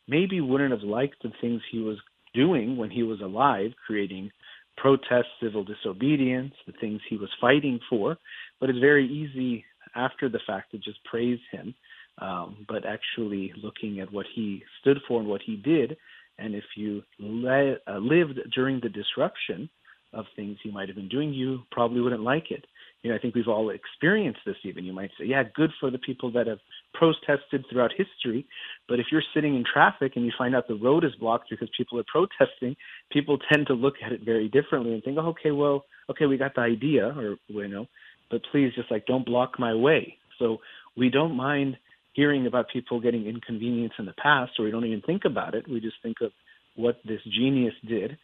maybe 0.07 0.41
wouldn't 0.41 0.73
have 0.73 0.83
liked 0.83 1.23
the 1.23 1.33
things 1.41 1.63
he 1.71 1.79
was 1.79 1.97
doing 2.35 2.77
when 2.77 2.91
he 2.91 3.03
was 3.03 3.21
alive, 3.21 3.71
creating 3.87 4.31
protest, 4.77 5.29
civil 5.43 5.65
disobedience, 5.65 6.53
the 6.67 6.73
things 6.81 7.01
he 7.09 7.17
was 7.17 7.31
fighting 7.41 7.81
for. 7.89 8.17
But 8.61 8.71
it's 8.71 8.79
very 8.79 9.07
easy 9.07 9.65
after 9.95 10.29
the 10.29 10.41
fact 10.47 10.71
to 10.73 10.79
just 10.79 11.03
praise 11.05 11.41
him. 11.51 11.75
Um, 12.21 12.67
but 12.69 12.85
actually 12.85 13.53
looking 13.63 14.01
at 14.01 14.13
what 14.13 14.27
he 14.35 14.65
stood 14.81 14.99
for 15.07 15.21
and 15.21 15.29
what 15.29 15.41
he 15.41 15.55
did, 15.55 15.97
and 16.39 16.55
if 16.55 16.65
you 16.77 17.03
le- 17.21 17.77
uh, 17.87 17.99
lived 17.99 18.41
during 18.53 18.81
the 18.81 18.89
disruption 18.89 19.71
of 20.13 20.25
things 20.35 20.57
he 20.63 20.71
might 20.71 20.89
have 20.89 20.97
been 20.97 21.09
doing, 21.09 21.33
you 21.33 21.63
probably 21.71 22.01
wouldn't 22.01 22.23
like 22.23 22.51
it. 22.51 22.65
You 23.03 23.11
know, 23.11 23.17
I 23.17 23.21
think 23.21 23.37
we've 23.37 23.47
all 23.47 23.71
experienced 23.71 24.41
this 24.45 24.57
even. 24.65 24.85
You 24.85 24.93
might 24.93 25.11
say, 25.19 25.27
yeah, 25.27 25.45
good 25.55 25.71
for 25.79 25.91
the 25.91 25.99
people 25.99 26.33
that 26.33 26.49
have 26.49 26.59
protested 26.95 27.65
throughout 27.71 27.93
history. 27.97 28.45
But 28.89 28.99
if 28.99 29.07
you're 29.13 29.23
sitting 29.35 29.55
in 29.55 29.65
traffic 29.65 30.15
and 30.17 30.25
you 30.25 30.33
find 30.37 30.57
out 30.57 30.67
the 30.67 30.75
road 30.75 31.05
is 31.05 31.15
blocked 31.21 31.51
because 31.51 31.69
people 31.77 32.01
are 32.01 32.05
protesting, 32.09 32.75
people 33.13 33.39
tend 33.53 33.69
to 33.69 33.75
look 33.75 33.95
at 34.05 34.11
it 34.11 34.23
very 34.25 34.49
differently 34.49 34.95
and 34.95 35.05
think, 35.05 35.19
oh, 35.19 35.29
okay, 35.29 35.53
well, 35.53 35.85
okay, 36.11 36.27
we 36.27 36.37
got 36.37 36.55
the 36.57 36.63
idea, 36.63 37.15
or, 37.17 37.37
you 37.49 37.69
know, 37.69 37.87
but 38.31 38.43
please 38.51 38.73
just 38.75 38.91
like 38.91 39.07
don't 39.07 39.27
block 39.27 39.59
my 39.59 39.75
way. 39.75 40.17
So 40.39 40.59
we 40.97 41.11
don't 41.11 41.37
mind 41.37 41.77
hearing 42.13 42.47
about 42.47 42.67
people 42.73 43.01
getting 43.01 43.27
inconvenience 43.27 43.93
in 43.99 44.07
the 44.07 44.15
past, 44.15 44.53
or 44.59 44.65
we 44.65 44.71
don't 44.71 44.85
even 44.85 45.03
think 45.03 45.25
about 45.25 45.55
it. 45.55 45.69
We 45.69 45.81
just 45.81 45.97
think 46.03 46.17
of 46.21 46.33
what 46.75 46.99
this 47.05 47.21
genius 47.25 47.75
did. 47.87 48.19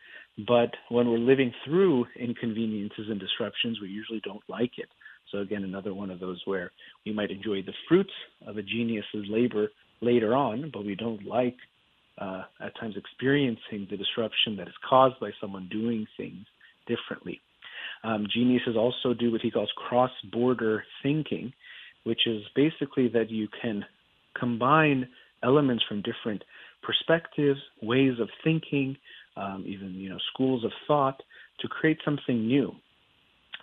But 0.48 0.70
when 0.88 1.08
we're 1.08 1.18
living 1.18 1.52
through 1.64 2.06
inconveniences 2.18 3.06
and 3.08 3.20
disruptions, 3.20 3.80
we 3.80 3.88
usually 3.88 4.20
don't 4.24 4.42
like 4.48 4.72
it. 4.78 4.88
So 5.30 5.38
again, 5.38 5.64
another 5.64 5.94
one 5.94 6.10
of 6.10 6.20
those 6.20 6.40
where 6.44 6.72
we 7.06 7.12
might 7.12 7.30
enjoy 7.30 7.62
the 7.62 7.72
fruits 7.88 8.12
of 8.46 8.56
a 8.56 8.62
genius's 8.62 9.26
labor 9.28 9.68
later 10.00 10.34
on, 10.34 10.70
but 10.72 10.84
we 10.84 10.94
don't 10.94 11.24
like 11.24 11.56
uh, 12.18 12.42
at 12.60 12.76
times 12.78 12.96
experiencing 12.96 13.86
the 13.90 13.96
disruption 13.96 14.56
that 14.56 14.68
is 14.68 14.74
caused 14.88 15.18
by 15.20 15.30
someone 15.40 15.68
doing 15.70 16.06
things 16.16 16.46
differently. 16.86 17.40
Um, 18.04 18.26
geniuses 18.32 18.76
also 18.76 19.14
do 19.14 19.32
what 19.32 19.40
he 19.40 19.50
calls 19.50 19.72
cross-border 19.88 20.84
thinking, 21.02 21.52
which 22.04 22.26
is 22.26 22.42
basically 22.54 23.08
that 23.08 23.30
you 23.30 23.48
can 23.62 23.84
combine 24.38 25.08
elements 25.42 25.84
from 25.88 26.02
different 26.02 26.44
perspectives, 26.82 27.60
ways 27.82 28.14
of 28.20 28.28
thinking, 28.44 28.96
um, 29.36 29.64
even 29.66 29.94
you 29.94 30.10
know 30.10 30.18
schools 30.32 30.64
of 30.64 30.70
thought 30.86 31.20
to 31.60 31.68
create 31.68 31.98
something 32.04 32.46
new. 32.46 32.72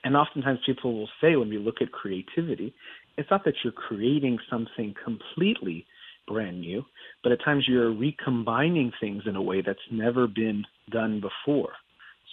And 0.03 0.15
oftentimes 0.15 0.59
people 0.65 0.97
will 0.97 1.09
say 1.21 1.35
when 1.35 1.49
we 1.49 1.59
look 1.59 1.75
at 1.81 1.91
creativity, 1.91 2.73
it's 3.17 3.29
not 3.29 3.45
that 3.45 3.53
you're 3.63 3.73
creating 3.73 4.39
something 4.49 4.95
completely 5.03 5.85
brand 6.27 6.61
new, 6.61 6.83
but 7.23 7.31
at 7.31 7.43
times 7.43 7.65
you're 7.67 7.93
recombining 7.93 8.91
things 8.99 9.23
in 9.27 9.35
a 9.35 9.41
way 9.41 9.61
that's 9.61 9.79
never 9.91 10.27
been 10.27 10.63
done 10.89 11.21
before. 11.21 11.73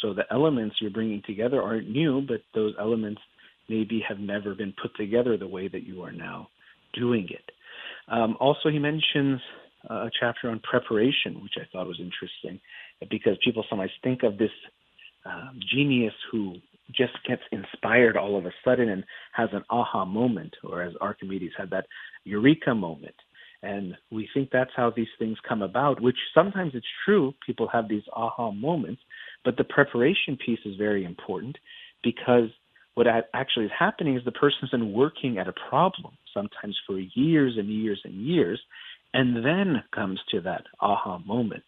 So 0.01 0.15
the 0.15 0.25
elements 0.31 0.77
you're 0.81 0.91
bringing 0.91 1.23
together 1.27 1.63
aren't 1.63 1.89
new, 1.89 2.21
but 2.27 2.41
those 2.55 2.75
elements 2.79 3.21
maybe 3.69 4.03
have 4.09 4.19
never 4.19 4.55
been 4.55 4.75
put 4.81 4.97
together 4.97 5.37
the 5.37 5.47
way 5.47 5.69
that 5.69 5.87
you 5.87 6.03
are 6.03 6.13
now 6.13 6.49
doing 6.95 7.27
it. 7.31 7.45
Um, 8.11 8.37
also, 8.41 8.71
he 8.71 8.79
mentions 8.79 9.41
uh, 9.91 10.07
a 10.07 10.11
chapter 10.19 10.49
on 10.51 10.61
preparation, 10.61 11.43
which 11.43 11.55
I 11.57 11.67
thought 11.71 11.87
was 11.87 12.01
interesting, 12.01 12.61
because 13.11 13.37
people 13.45 13.65
sometimes 13.69 13.91
think 14.03 14.23
of 14.23 14.39
this 14.39 14.51
um, 15.27 15.59
genius 15.73 16.15
who 16.33 16.57
just 16.95 17.13
gets 17.27 17.43
inspired 17.53 18.17
all 18.17 18.39
of 18.39 18.47
a 18.47 18.53
sudden 18.65 18.89
and 18.89 19.05
has 19.33 19.51
an 19.53 19.63
aha 19.69 20.05
moment, 20.05 20.55
or 20.65 20.83
as 20.83 20.95
Archimedes 21.01 21.53
had 21.57 21.71
that 21.71 21.87
eureka 22.25 22.75
moment. 22.75 23.15
And 23.63 23.95
we 24.11 24.29
think 24.33 24.51
that's 24.51 24.71
how 24.75 24.91
these 24.91 25.09
things 25.19 25.37
come 25.47 25.63
about, 25.63 26.01
which 26.01 26.17
sometimes 26.33 26.73
it's 26.75 26.87
true. 27.05 27.35
People 27.45 27.69
have 27.69 27.89
these 27.89 28.05
aha 28.15 28.53
moments, 28.53 29.03
but 29.49 29.57
the 29.57 29.65
preparation 29.65 30.37
piece 30.37 30.59
is 30.67 30.77
very 30.77 31.07
important 31.07 31.57
because 32.05 32.51
what 32.97 33.07
actually 33.33 33.65
is 33.65 33.73
happening 33.79 34.15
is 34.15 34.23
the 34.27 34.31
person's 34.31 34.71
been 34.71 34.93
working 34.93 35.39
at 35.39 35.49
a 35.49 35.55
problem, 35.71 36.13
sometimes 36.35 36.77
for 36.87 36.99
years 36.99 37.55
and 37.57 37.71
years 37.71 37.99
and 38.05 38.13
years, 38.13 38.61
and 39.15 39.43
then 39.43 39.83
comes 39.95 40.21
to 40.31 40.43
that 40.43 40.65
aha 40.83 41.17
moment. 41.27 41.65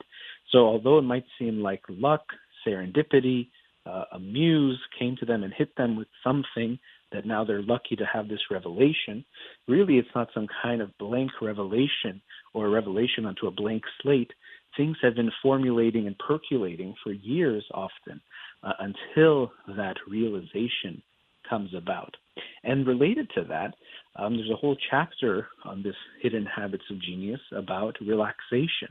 So 0.52 0.58
although 0.58 0.98
it 0.98 1.04
might 1.04 1.24
seem 1.38 1.62
like 1.62 1.80
luck, 1.88 2.20
serendipity, 2.66 3.48
uh, 3.86 4.04
a 4.12 4.18
muse 4.18 4.78
came 4.98 5.16
to 5.16 5.24
them 5.24 5.42
and 5.42 5.54
hit 5.54 5.74
them 5.76 5.96
with 5.96 6.08
something 6.22 6.78
that 7.12 7.24
now 7.24 7.44
they're 7.44 7.62
lucky 7.62 7.96
to 7.96 8.04
have 8.04 8.28
this 8.28 8.50
revelation, 8.50 9.24
really 9.66 9.96
it's 9.96 10.14
not 10.14 10.28
some 10.34 10.48
kind 10.62 10.82
of 10.82 10.98
blank 10.98 11.30
revelation 11.40 12.20
or 12.52 12.66
a 12.66 12.70
revelation 12.70 13.24
onto 13.24 13.46
a 13.46 13.50
blank 13.50 13.84
slate. 14.02 14.32
Things 14.76 14.96
have 15.02 15.14
been 15.14 15.32
formulating 15.42 16.06
and 16.06 16.16
percolating 16.18 16.94
for 17.02 17.12
years 17.12 17.64
often 17.72 18.20
uh, 18.62 18.72
until 18.78 19.50
that 19.76 19.96
realization 20.08 21.02
comes 21.48 21.70
about. 21.74 22.14
And 22.62 22.86
related 22.86 23.30
to 23.34 23.44
that, 23.48 23.74
um, 24.16 24.36
there's 24.36 24.50
a 24.50 24.56
whole 24.56 24.76
chapter 24.90 25.48
on 25.64 25.82
this 25.82 25.94
hidden 26.22 26.46
habits 26.46 26.84
of 26.90 27.00
genius 27.02 27.40
about 27.52 27.96
relaxation. 28.00 28.88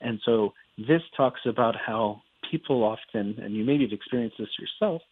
And 0.00 0.20
so 0.24 0.52
this 0.76 1.02
talks 1.16 1.40
about 1.46 1.74
how 1.74 2.22
people 2.50 2.84
often, 2.84 3.36
and 3.42 3.54
you 3.54 3.64
maybe 3.64 3.84
have 3.84 3.92
experienced 3.92 4.36
this 4.38 4.48
yourself, 4.58 5.02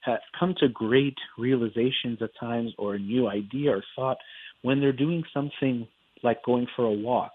have 0.00 0.18
come 0.38 0.54
to 0.58 0.68
great 0.68 1.16
realizations 1.38 2.18
at 2.20 2.30
times 2.38 2.72
or 2.76 2.94
a 2.94 2.98
new 2.98 3.28
idea 3.28 3.70
or 3.70 3.84
thought 3.94 4.18
when 4.62 4.80
they're 4.80 4.92
doing 4.92 5.22
something 5.32 5.86
like 6.22 6.42
going 6.44 6.66
for 6.74 6.86
a 6.86 6.90
walk 6.92 7.32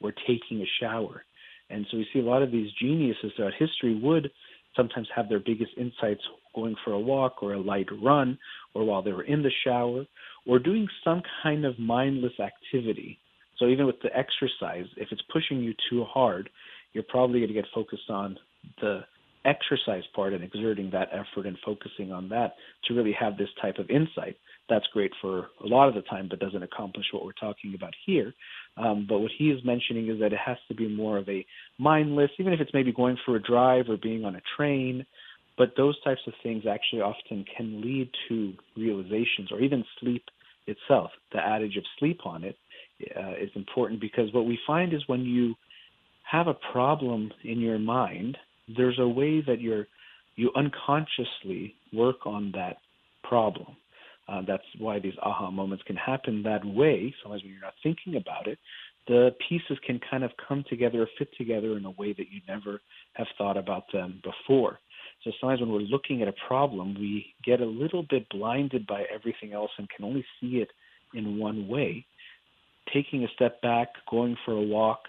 or 0.00 0.12
taking 0.12 0.60
a 0.60 0.70
shower. 0.80 1.24
And 1.72 1.86
so 1.90 1.96
we 1.96 2.06
see 2.12 2.20
a 2.20 2.24
lot 2.24 2.42
of 2.42 2.52
these 2.52 2.70
geniuses 2.80 3.32
throughout 3.36 3.54
history 3.58 3.98
would 3.98 4.30
sometimes 4.76 5.08
have 5.14 5.28
their 5.28 5.40
biggest 5.40 5.72
insights 5.76 6.22
going 6.54 6.74
for 6.84 6.92
a 6.92 7.00
walk 7.00 7.42
or 7.42 7.54
a 7.54 7.60
light 7.60 7.88
run 8.02 8.38
or 8.74 8.84
while 8.84 9.02
they 9.02 9.12
were 9.12 9.24
in 9.24 9.42
the 9.42 9.50
shower 9.64 10.04
or 10.46 10.58
doing 10.58 10.86
some 11.04 11.22
kind 11.42 11.64
of 11.64 11.78
mindless 11.78 12.32
activity. 12.40 13.18
So 13.58 13.66
even 13.68 13.86
with 13.86 14.00
the 14.02 14.10
exercise, 14.16 14.86
if 14.96 15.08
it's 15.10 15.22
pushing 15.32 15.60
you 15.60 15.74
too 15.88 16.04
hard, 16.04 16.50
you're 16.92 17.04
probably 17.04 17.40
going 17.40 17.48
to 17.48 17.54
get 17.54 17.66
focused 17.74 18.10
on 18.10 18.38
the 18.80 19.00
exercise 19.44 20.04
part 20.14 20.32
and 20.32 20.44
exerting 20.44 20.90
that 20.90 21.08
effort 21.12 21.46
and 21.46 21.56
focusing 21.64 22.12
on 22.12 22.28
that 22.28 22.54
to 22.84 22.94
really 22.94 23.14
have 23.18 23.36
this 23.36 23.48
type 23.60 23.78
of 23.78 23.90
insight. 23.90 24.36
That's 24.72 24.86
great 24.86 25.12
for 25.20 25.50
a 25.62 25.66
lot 25.66 25.88
of 25.88 25.94
the 25.94 26.00
time, 26.00 26.28
but 26.30 26.38
doesn't 26.38 26.62
accomplish 26.62 27.04
what 27.12 27.26
we're 27.26 27.32
talking 27.32 27.74
about 27.74 27.92
here. 28.06 28.32
Um, 28.78 29.04
but 29.06 29.18
what 29.18 29.30
he 29.36 29.50
is 29.50 29.62
mentioning 29.66 30.08
is 30.08 30.18
that 30.20 30.32
it 30.32 30.38
has 30.42 30.56
to 30.68 30.74
be 30.74 30.88
more 30.88 31.18
of 31.18 31.28
a 31.28 31.44
mindless, 31.76 32.30
even 32.38 32.54
if 32.54 32.60
it's 32.60 32.72
maybe 32.72 32.90
going 32.90 33.18
for 33.26 33.36
a 33.36 33.42
drive 33.42 33.90
or 33.90 33.98
being 33.98 34.24
on 34.24 34.36
a 34.36 34.40
train. 34.56 35.04
But 35.58 35.74
those 35.76 36.02
types 36.02 36.22
of 36.26 36.32
things 36.42 36.64
actually 36.66 37.02
often 37.02 37.44
can 37.54 37.82
lead 37.82 38.08
to 38.30 38.54
realizations 38.74 39.50
or 39.50 39.60
even 39.60 39.84
sleep 40.00 40.24
itself. 40.66 41.10
The 41.32 41.40
adage 41.40 41.76
of 41.76 41.84
sleep 41.98 42.20
on 42.24 42.42
it 42.42 42.56
uh, 43.14 43.34
is 43.38 43.50
important 43.54 44.00
because 44.00 44.32
what 44.32 44.46
we 44.46 44.58
find 44.66 44.94
is 44.94 45.02
when 45.06 45.20
you 45.20 45.54
have 46.22 46.46
a 46.46 46.56
problem 46.72 47.30
in 47.44 47.60
your 47.60 47.78
mind, 47.78 48.38
there's 48.74 48.98
a 48.98 49.06
way 49.06 49.42
that 49.46 49.60
you're 49.60 49.86
you 50.36 50.50
unconsciously 50.56 51.74
work 51.92 52.24
on 52.24 52.52
that 52.52 52.78
problem. 53.22 53.76
Uh, 54.28 54.42
that's 54.46 54.62
why 54.78 54.98
these 54.98 55.14
aha 55.22 55.50
moments 55.50 55.82
can 55.86 55.96
happen 55.96 56.42
that 56.42 56.64
way. 56.64 57.14
Sometimes 57.22 57.42
when 57.42 57.52
you're 57.52 57.60
not 57.60 57.74
thinking 57.82 58.16
about 58.16 58.46
it, 58.46 58.58
the 59.08 59.34
pieces 59.48 59.78
can 59.84 60.00
kind 60.08 60.22
of 60.22 60.30
come 60.48 60.64
together 60.68 61.02
or 61.02 61.08
fit 61.18 61.28
together 61.36 61.76
in 61.76 61.84
a 61.84 61.90
way 61.90 62.12
that 62.12 62.30
you 62.30 62.40
never 62.46 62.80
have 63.14 63.26
thought 63.36 63.56
about 63.56 63.84
them 63.92 64.22
before. 64.22 64.78
So 65.24 65.32
sometimes 65.40 65.60
when 65.60 65.72
we're 65.72 65.80
looking 65.80 66.22
at 66.22 66.28
a 66.28 66.34
problem, 66.46 66.94
we 66.94 67.34
get 67.44 67.60
a 67.60 67.66
little 67.66 68.04
bit 68.08 68.28
blinded 68.30 68.86
by 68.86 69.04
everything 69.12 69.52
else 69.52 69.70
and 69.78 69.88
can 69.88 70.04
only 70.04 70.24
see 70.40 70.58
it 70.58 70.68
in 71.14 71.38
one 71.38 71.68
way. 71.68 72.04
Taking 72.92 73.24
a 73.24 73.28
step 73.34 73.60
back, 73.60 73.88
going 74.10 74.36
for 74.44 74.52
a 74.52 74.62
walk, 74.62 75.00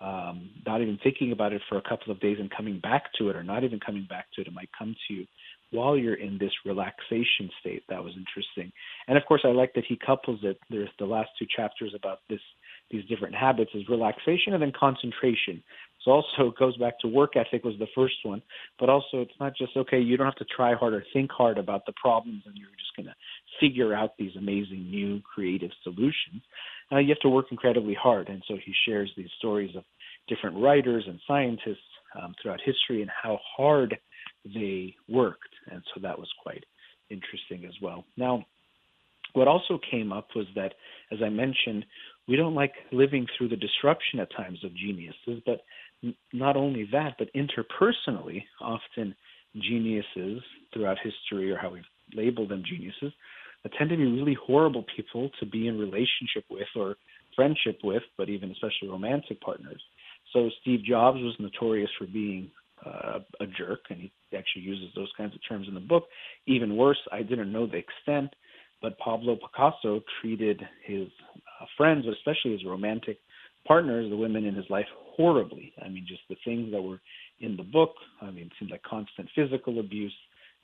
um, 0.00 0.50
not 0.66 0.82
even 0.82 0.98
thinking 1.02 1.32
about 1.32 1.52
it 1.52 1.62
for 1.68 1.78
a 1.78 1.82
couple 1.82 2.12
of 2.12 2.20
days 2.20 2.36
and 2.38 2.50
coming 2.50 2.80
back 2.80 3.04
to 3.18 3.30
it, 3.30 3.36
or 3.36 3.42
not 3.42 3.64
even 3.64 3.80
coming 3.80 4.06
back 4.08 4.26
to 4.34 4.40
it, 4.40 4.48
it 4.48 4.52
might 4.52 4.68
come 4.76 4.94
to 5.08 5.14
you 5.14 5.26
while 5.70 5.96
you're 5.96 6.14
in 6.14 6.38
this 6.38 6.52
relaxation 6.64 7.50
state. 7.60 7.82
That 7.88 8.02
was 8.02 8.14
interesting. 8.16 8.72
And 9.08 9.18
of 9.18 9.24
course, 9.26 9.42
I 9.44 9.48
like 9.48 9.74
that 9.74 9.84
he 9.86 9.96
couples 9.96 10.40
it. 10.42 10.58
There's 10.70 10.90
the 10.98 11.06
last 11.06 11.30
two 11.38 11.46
chapters 11.54 11.92
about 11.94 12.20
this 12.28 12.40
these 12.90 13.04
different 13.06 13.34
habits 13.34 13.72
is 13.74 13.82
relaxation 13.88 14.52
and 14.52 14.62
then 14.62 14.72
concentration. 14.78 15.60
So 16.04 16.12
also 16.12 16.48
it 16.48 16.56
goes 16.56 16.76
back 16.76 17.00
to 17.00 17.08
work 17.08 17.36
ethic 17.36 17.64
was 17.64 17.74
the 17.80 17.88
first 17.96 18.14
one, 18.22 18.40
but 18.78 18.88
also 18.88 19.22
it's 19.22 19.34
not 19.40 19.56
just 19.56 19.76
okay, 19.76 19.98
you 19.98 20.16
don't 20.16 20.26
have 20.26 20.36
to 20.36 20.44
try 20.44 20.74
hard 20.74 20.94
or 20.94 21.04
think 21.12 21.32
hard 21.32 21.58
about 21.58 21.84
the 21.84 21.92
problems 22.00 22.42
and 22.46 22.56
you're 22.56 22.68
just 22.78 22.94
going 22.94 23.06
to 23.06 23.14
figure 23.60 23.92
out 23.92 24.16
these 24.16 24.36
amazing 24.36 24.88
new 24.88 25.20
creative 25.22 25.70
solutions. 25.82 26.42
Uh, 26.92 26.98
you 26.98 27.08
have 27.08 27.18
to 27.20 27.28
work 27.28 27.46
incredibly 27.50 27.94
hard. 27.94 28.28
And 28.28 28.42
so 28.46 28.54
he 28.54 28.72
shares 28.86 29.10
these 29.16 29.30
stories 29.38 29.74
of 29.74 29.82
different 30.28 30.56
writers 30.62 31.04
and 31.08 31.18
scientists 31.26 31.78
um, 32.20 32.34
throughout 32.40 32.60
history 32.64 33.02
and 33.02 33.10
how 33.10 33.38
hard 33.56 33.98
they 34.54 34.94
worked. 35.08 35.54
And 35.70 35.82
so 35.94 36.00
that 36.00 36.18
was 36.18 36.28
quite 36.42 36.64
interesting 37.10 37.64
as 37.66 37.74
well. 37.82 38.04
Now, 38.16 38.44
what 39.32 39.48
also 39.48 39.78
came 39.90 40.12
up 40.12 40.28
was 40.34 40.46
that, 40.54 40.74
as 41.12 41.18
I 41.24 41.28
mentioned, 41.28 41.84
we 42.28 42.36
don't 42.36 42.54
like 42.54 42.72
living 42.90 43.26
through 43.36 43.48
the 43.48 43.56
disruption 43.56 44.18
at 44.20 44.34
times 44.34 44.64
of 44.64 44.74
geniuses, 44.74 45.42
but 45.44 45.60
not 46.32 46.56
only 46.56 46.88
that, 46.92 47.16
but 47.18 47.28
interpersonally, 47.34 48.44
often 48.60 49.14
geniuses 49.56 50.42
throughout 50.72 50.98
history, 51.02 51.50
or 51.50 51.56
how 51.56 51.70
we 51.70 51.82
label 52.14 52.46
them 52.46 52.62
geniuses, 52.68 53.12
uh, 53.64 53.68
tend 53.76 53.90
to 53.90 53.96
be 53.96 54.04
really 54.04 54.36
horrible 54.46 54.84
people 54.94 55.30
to 55.40 55.46
be 55.46 55.66
in 55.68 55.78
relationship 55.78 56.44
with 56.50 56.68
or 56.74 56.96
friendship 57.34 57.78
with, 57.82 58.02
but 58.16 58.28
even 58.28 58.50
especially 58.50 58.88
romantic 58.88 59.40
partners. 59.40 59.82
So 60.32 60.50
Steve 60.60 60.82
Jobs 60.84 61.18
was 61.20 61.34
notorious 61.38 61.90
for 61.98 62.06
being 62.06 62.50
uh, 62.86 63.18
a 63.40 63.46
jerk, 63.46 63.80
and 63.90 64.00
he 64.00 64.12
actually 64.36 64.62
uses 64.62 64.88
those 64.94 65.10
kinds 65.16 65.34
of 65.34 65.40
terms 65.48 65.68
in 65.68 65.74
the 65.74 65.80
book. 65.80 66.04
Even 66.46 66.76
worse, 66.76 67.00
I 67.12 67.22
didn't 67.22 67.52
know 67.52 67.66
the 67.66 67.78
extent, 67.78 68.34
but 68.82 68.98
Pablo 68.98 69.36
Picasso 69.36 70.02
treated 70.20 70.60
his 70.84 71.08
uh, 71.60 71.66
friends, 71.76 72.04
especially 72.06 72.52
his 72.52 72.64
romantic 72.64 73.18
partners, 73.66 74.08
the 74.10 74.16
women 74.16 74.44
in 74.44 74.54
his 74.54 74.68
life, 74.70 74.86
horribly. 75.16 75.72
I 75.84 75.88
mean, 75.88 76.06
just 76.06 76.22
the 76.28 76.36
things 76.44 76.70
that 76.72 76.82
were 76.82 77.00
in 77.40 77.56
the 77.56 77.62
book. 77.62 77.94
I 78.22 78.26
mean, 78.26 78.46
it 78.46 78.52
seemed 78.58 78.70
like 78.70 78.82
constant 78.82 79.28
physical 79.34 79.80
abuse, 79.80 80.14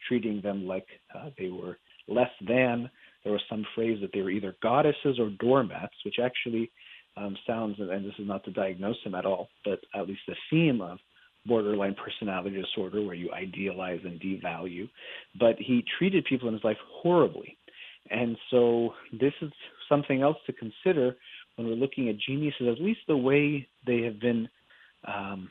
treating 0.09 0.41
them 0.41 0.67
like 0.67 0.87
uh, 1.15 1.31
they 1.39 1.49
were 1.49 1.79
less 2.09 2.31
than. 2.47 2.91
There 3.25 3.33
was 3.33 3.43
some 3.49 3.65
phrase 3.75 3.99
that 4.01 4.11
they 4.13 4.21
were 4.21 4.31
either 4.31 4.57
goddesses 4.63 5.19
or 5.19 5.31
doormats, 5.41 5.95
which 6.05 6.17
actually 6.23 6.71
um, 7.17 7.37
sounds, 7.47 7.77
and 7.79 8.05
this 8.05 8.15
is 8.19 8.27
not 8.27 8.45
to 8.45 8.51
diagnose 8.51 8.97
him 9.05 9.15
at 9.15 9.27
all, 9.27 9.49
but 9.65 9.81
at 9.95 10.09
least 10.09 10.23
the 10.27 10.35
theme 10.51 10.81
of 10.81 10.99
borderline 11.46 11.94
personality 11.94 12.61
disorder 12.61 13.02
where 13.02 13.14
you 13.14 13.31
idealize 13.33 14.00
and 14.05 14.20
devalue. 14.20 14.88
But 15.38 15.57
he 15.59 15.85
treated 15.98 16.24
people 16.24 16.48
in 16.48 16.55
his 16.55 16.64
life 16.64 16.76
horribly. 17.02 17.57
And 18.11 18.37
so 18.50 18.94
this 19.12 19.33
is 19.40 19.50
something 19.88 20.22
else 20.22 20.37
to 20.46 20.52
consider 20.52 21.16
when 21.57 21.66
we're 21.66 21.74
looking 21.74 22.09
at 22.09 22.18
geniuses, 22.18 22.68
at 22.68 22.83
least 22.83 23.00
the 23.07 23.16
way 23.16 23.68
they 23.87 24.02
have 24.02 24.20
been 24.20 24.48
um, 25.07 25.48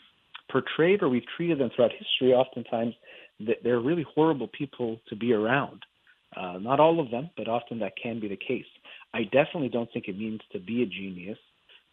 portrayed 0.52 1.02
or 1.02 1.10
we've 1.10 1.24
treated 1.36 1.60
them 1.60 1.70
throughout 1.76 1.92
history. 1.92 2.34
Oftentimes, 2.34 2.94
they're 3.64 3.80
really 3.80 4.06
horrible 4.14 4.48
people 4.48 5.00
to 5.10 5.16
be 5.16 5.34
around. 5.34 5.82
Uh, 6.36 6.58
not 6.60 6.80
all 6.80 7.00
of 7.00 7.12
them, 7.12 7.30
but 7.36 7.48
often 7.48 7.80
that 7.80 7.94
can 8.02 8.20
be 8.20 8.28
the 8.28 8.38
case. 8.38 8.66
I 9.14 9.24
definitely 9.24 9.70
don't 9.70 9.92
think 9.92 10.08
it 10.08 10.18
means 10.18 10.40
to 10.54 10.60
be 10.60 10.84
a 10.84 10.86
genius. 10.86 11.38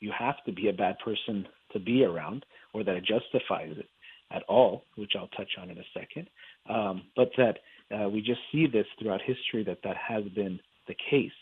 You 0.01 0.13
have 0.17 0.37
to 0.47 0.53
be 0.53 0.69
a 0.69 0.73
bad 0.73 0.99
person 1.01 1.47
to 1.73 1.79
be 1.79 2.05
around, 2.05 2.45
or 2.75 2.85
that 2.85 2.97
it 2.97 3.05
justifies 3.05 3.75
it 3.77 3.89
at 4.31 4.43
all, 4.45 4.85
which 4.97 5.13
I'll 5.17 5.29
touch 5.29 5.51
on 5.61 5.71
in 5.71 5.79
a 5.79 5.89
second. 5.95 6.29
Um, 6.69 7.03
but 7.17 7.31
that 7.37 7.59
uh, 7.95 8.09
we 8.09 8.21
just 8.21 8.41
see 8.53 8.67
this 8.67 8.87
throughout 8.99 9.21
history 9.23 9.65
that 9.65 9.79
that 9.85 9.97
has 9.97 10.25
been 10.35 10.61
the 10.87 10.97
case. 11.11 11.33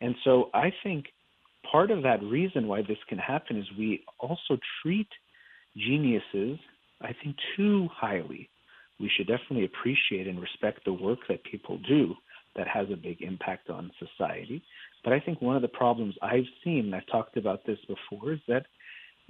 And 0.00 0.14
so 0.24 0.50
I 0.54 0.72
think 0.82 1.06
part 1.70 1.90
of 1.90 2.02
that 2.02 2.22
reason 2.22 2.66
why 2.66 2.82
this 2.82 2.98
can 3.08 3.18
happen 3.18 3.58
is 3.58 3.66
we 3.78 4.04
also 4.18 4.58
treat 4.82 5.08
geniuses, 5.76 6.58
I 7.00 7.14
think, 7.22 7.36
too 7.56 7.88
highly. 7.92 8.48
We 8.98 9.10
should 9.14 9.26
definitely 9.26 9.64
appreciate 9.64 10.26
and 10.26 10.40
respect 10.40 10.84
the 10.84 10.92
work 10.92 11.20
that 11.28 11.44
people 11.44 11.78
do 11.88 12.14
that 12.56 12.66
has 12.68 12.88
a 12.90 12.96
big 12.96 13.22
impact 13.22 13.70
on 13.70 13.90
society. 13.98 14.62
But 15.04 15.12
I 15.12 15.20
think 15.20 15.40
one 15.40 15.56
of 15.56 15.62
the 15.62 15.68
problems 15.68 16.14
I've 16.20 16.44
seen, 16.64 16.86
and 16.86 16.94
I've 16.94 17.06
talked 17.06 17.36
about 17.36 17.64
this 17.64 17.78
before, 17.86 18.32
is 18.32 18.40
that 18.48 18.66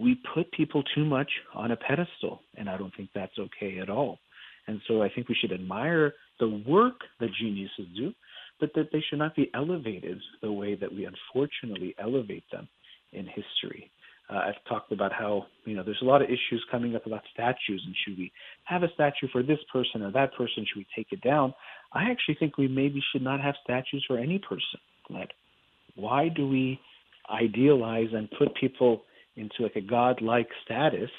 we 0.01 0.21
put 0.35 0.51
people 0.53 0.83
too 0.95 1.05
much 1.05 1.31
on 1.55 1.73
a 1.73 1.77
pedestal, 1.77 2.41
and 2.57 2.69
I 2.69 2.77
don't 2.77 2.95
think 2.97 3.11
that's 3.15 3.39
okay 3.39 3.79
at 3.81 3.91
all. 3.91 4.19
And 4.67 4.81
so 4.89 5.03
I 5.03 5.09
think 5.09 5.29
we 5.29 5.37
should 5.41 5.53
admire 5.53 6.15
the 6.39 6.63
work 6.67 7.01
that 7.19 7.29
geniuses 7.39 7.87
do, 7.97 8.13
but 8.61 8.71
that 8.75 8.89
they 8.93 9.03
should 9.09 9.19
not 9.19 9.37
be 9.37 9.51
elevated 9.55 10.19
the 10.43 10.53
way 10.53 10.75
that 10.75 10.93
we 10.93 11.07
unfortunately 11.07 11.95
elevate 11.99 12.45
them 12.53 12.69
in 13.13 13.27
history. 13.27 13.91
Uh, 14.31 14.37
I've 14.37 14.65
talked 14.69 14.93
about 14.93 15.13
how 15.13 15.47
you 15.65 15.75
know 15.75 15.83
there's 15.83 16.03
a 16.03 16.05
lot 16.05 16.23
of 16.23 16.29
issues 16.29 16.65
coming 16.71 16.95
up 16.95 17.05
about 17.05 17.23
statues 17.33 17.83
and 17.85 17.95
should 18.05 18.17
we 18.17 18.31
have 18.65 18.85
a 18.85 18.93
statue 18.95 19.27
for 19.33 19.43
this 19.43 19.59
person 19.73 20.03
or 20.03 20.13
that 20.13 20.35
person? 20.35 20.65
Should 20.67 20.79
we 20.79 20.87
take 20.95 21.09
it 21.11 21.21
down? 21.21 21.53
I 21.93 22.11
actually 22.11 22.37
think 22.39 22.57
we 22.57 22.69
maybe 22.69 23.03
should 23.13 23.23
not 23.23 23.41
have 23.41 23.57
statues 23.65 24.05
for 24.07 24.19
any 24.19 24.39
person. 24.39 24.79
Like, 25.09 25.31
why 25.97 26.29
do 26.29 26.49
we 26.49 26.79
idealize 27.29 28.09
and 28.13 28.31
put 28.39 28.55
people 28.55 29.03
into 29.37 29.63
like 29.63 29.77
a 29.77 29.81
godlike 29.81 30.49
status? 30.65 31.11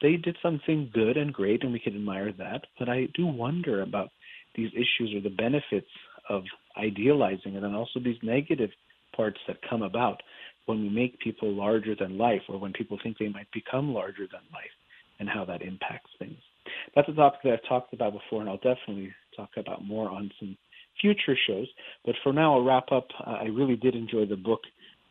They 0.00 0.16
did 0.16 0.36
something 0.42 0.90
good 0.92 1.16
and 1.16 1.32
great, 1.32 1.62
and 1.62 1.72
we 1.72 1.78
can 1.78 1.94
admire 1.94 2.32
that. 2.32 2.62
But 2.78 2.88
I 2.88 3.08
do 3.14 3.26
wonder 3.26 3.82
about 3.82 4.10
these 4.56 4.70
issues 4.72 5.14
or 5.14 5.20
the 5.20 5.34
benefits 5.34 5.86
of 6.28 6.42
idealizing 6.76 7.54
and 7.54 7.64
then 7.64 7.74
also 7.74 8.00
these 8.00 8.16
negative 8.22 8.70
parts 9.14 9.38
that 9.46 9.56
come 9.68 9.82
about 9.82 10.22
when 10.66 10.80
we 10.80 10.88
make 10.88 11.18
people 11.20 11.52
larger 11.52 11.94
than 11.94 12.18
life 12.18 12.42
or 12.48 12.58
when 12.58 12.72
people 12.72 12.98
think 13.02 13.18
they 13.18 13.28
might 13.28 13.50
become 13.52 13.92
larger 13.92 14.26
than 14.30 14.40
life 14.52 14.70
and 15.18 15.28
how 15.28 15.44
that 15.44 15.62
impacts 15.62 16.10
things. 16.18 16.38
That's 16.94 17.08
a 17.08 17.12
topic 17.12 17.40
that 17.44 17.52
I've 17.52 17.68
talked 17.68 17.92
about 17.92 18.12
before, 18.12 18.40
and 18.40 18.48
I'll 18.48 18.56
definitely 18.56 19.12
talk 19.36 19.50
about 19.56 19.84
more 19.84 20.08
on 20.10 20.30
some 20.38 20.56
future 21.00 21.36
shows. 21.46 21.66
But 22.04 22.14
for 22.22 22.32
now, 22.32 22.54
I'll 22.54 22.64
wrap 22.64 22.92
up. 22.92 23.08
I 23.24 23.44
really 23.44 23.76
did 23.76 23.94
enjoy 23.94 24.26
the 24.26 24.36
book, 24.36 24.60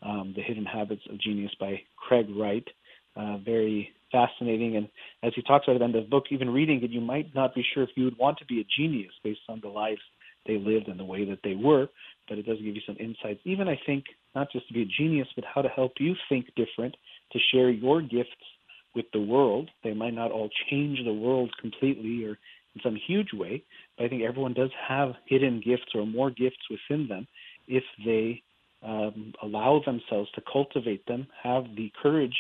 um, 0.02 0.34
The 0.36 0.42
Hidden 0.42 0.66
Habits 0.66 1.02
of 1.10 1.20
Genius 1.20 1.52
by 1.60 1.82
Craig 1.96 2.28
Wright. 2.36 2.68
Uh, 3.16 3.38
very 3.38 3.92
fascinating. 4.12 4.78
And 4.78 4.88
as 5.24 5.34
he 5.36 5.42
talks 5.42 5.68
about 5.68 5.82
end 5.82 5.96
of 5.96 6.04
the 6.04 6.10
book, 6.10 6.26
even 6.32 6.50
reading 6.50 6.82
it, 6.84 6.92
you 6.92 7.02
might 7.02 7.34
not 7.36 7.54
be 7.54 7.66
sure 7.74 7.84
if 7.84 7.90
you 7.96 8.06
would 8.06 8.18
want 8.18 8.38
to 8.40 8.46
be 8.46 8.62
a 8.62 8.66
genius 8.78 9.12
based 9.24 9.42
on 9.50 9.60
the 9.62 9.70
lives 9.70 10.02
they 10.48 10.58
lived 10.58 10.88
and 10.88 11.00
the 11.00 11.06
way 11.06 11.26
that 11.26 11.40
they 11.44 11.56
were. 11.56 11.88
But 12.28 12.38
it 12.38 12.46
does 12.46 12.58
give 12.58 12.76
you 12.76 12.82
some 12.86 12.98
insights, 13.00 13.42
even 13.44 13.68
I 13.68 13.80
think, 13.86 14.06
not 14.34 14.52
just 14.52 14.68
to 14.68 14.74
be 14.74 14.84
a 14.84 14.86
genius, 14.86 15.28
but 15.36 15.46
how 15.46 15.62
to 15.62 15.70
help 15.70 15.94
you 16.00 16.16
think 16.30 16.48
different, 16.56 16.96
to 17.34 17.40
share 17.52 17.70
your 17.70 18.02
gifts 18.02 18.30
with 18.96 19.06
the 19.14 19.22
world. 19.22 19.70
They 19.84 19.94
might 19.94 20.14
not 20.14 20.32
all 20.32 20.50
change 20.70 21.00
the 21.04 21.14
world 21.14 21.52
completely 21.60 22.26
or 22.26 22.38
in 22.76 22.82
some 22.84 22.98
huge 23.08 23.34
way, 23.34 23.64
but 23.98 24.06
I 24.06 24.10
think 24.10 24.24
everyone 24.24 24.54
does 24.54 24.70
have 24.88 25.14
hidden 25.26 25.62
gifts 25.64 25.94
or 25.94 26.06
more 26.06 26.32
gifts 26.32 26.70
within 26.70 27.08
them 27.08 27.28
if 27.68 27.84
they 28.06 28.42
um, 28.84 29.34
allow 29.42 29.82
themselves 29.86 30.30
to 30.32 30.42
cultivate 30.52 31.06
them, 31.06 31.28
have 31.44 31.66
the 31.76 31.92
courage 32.02 32.36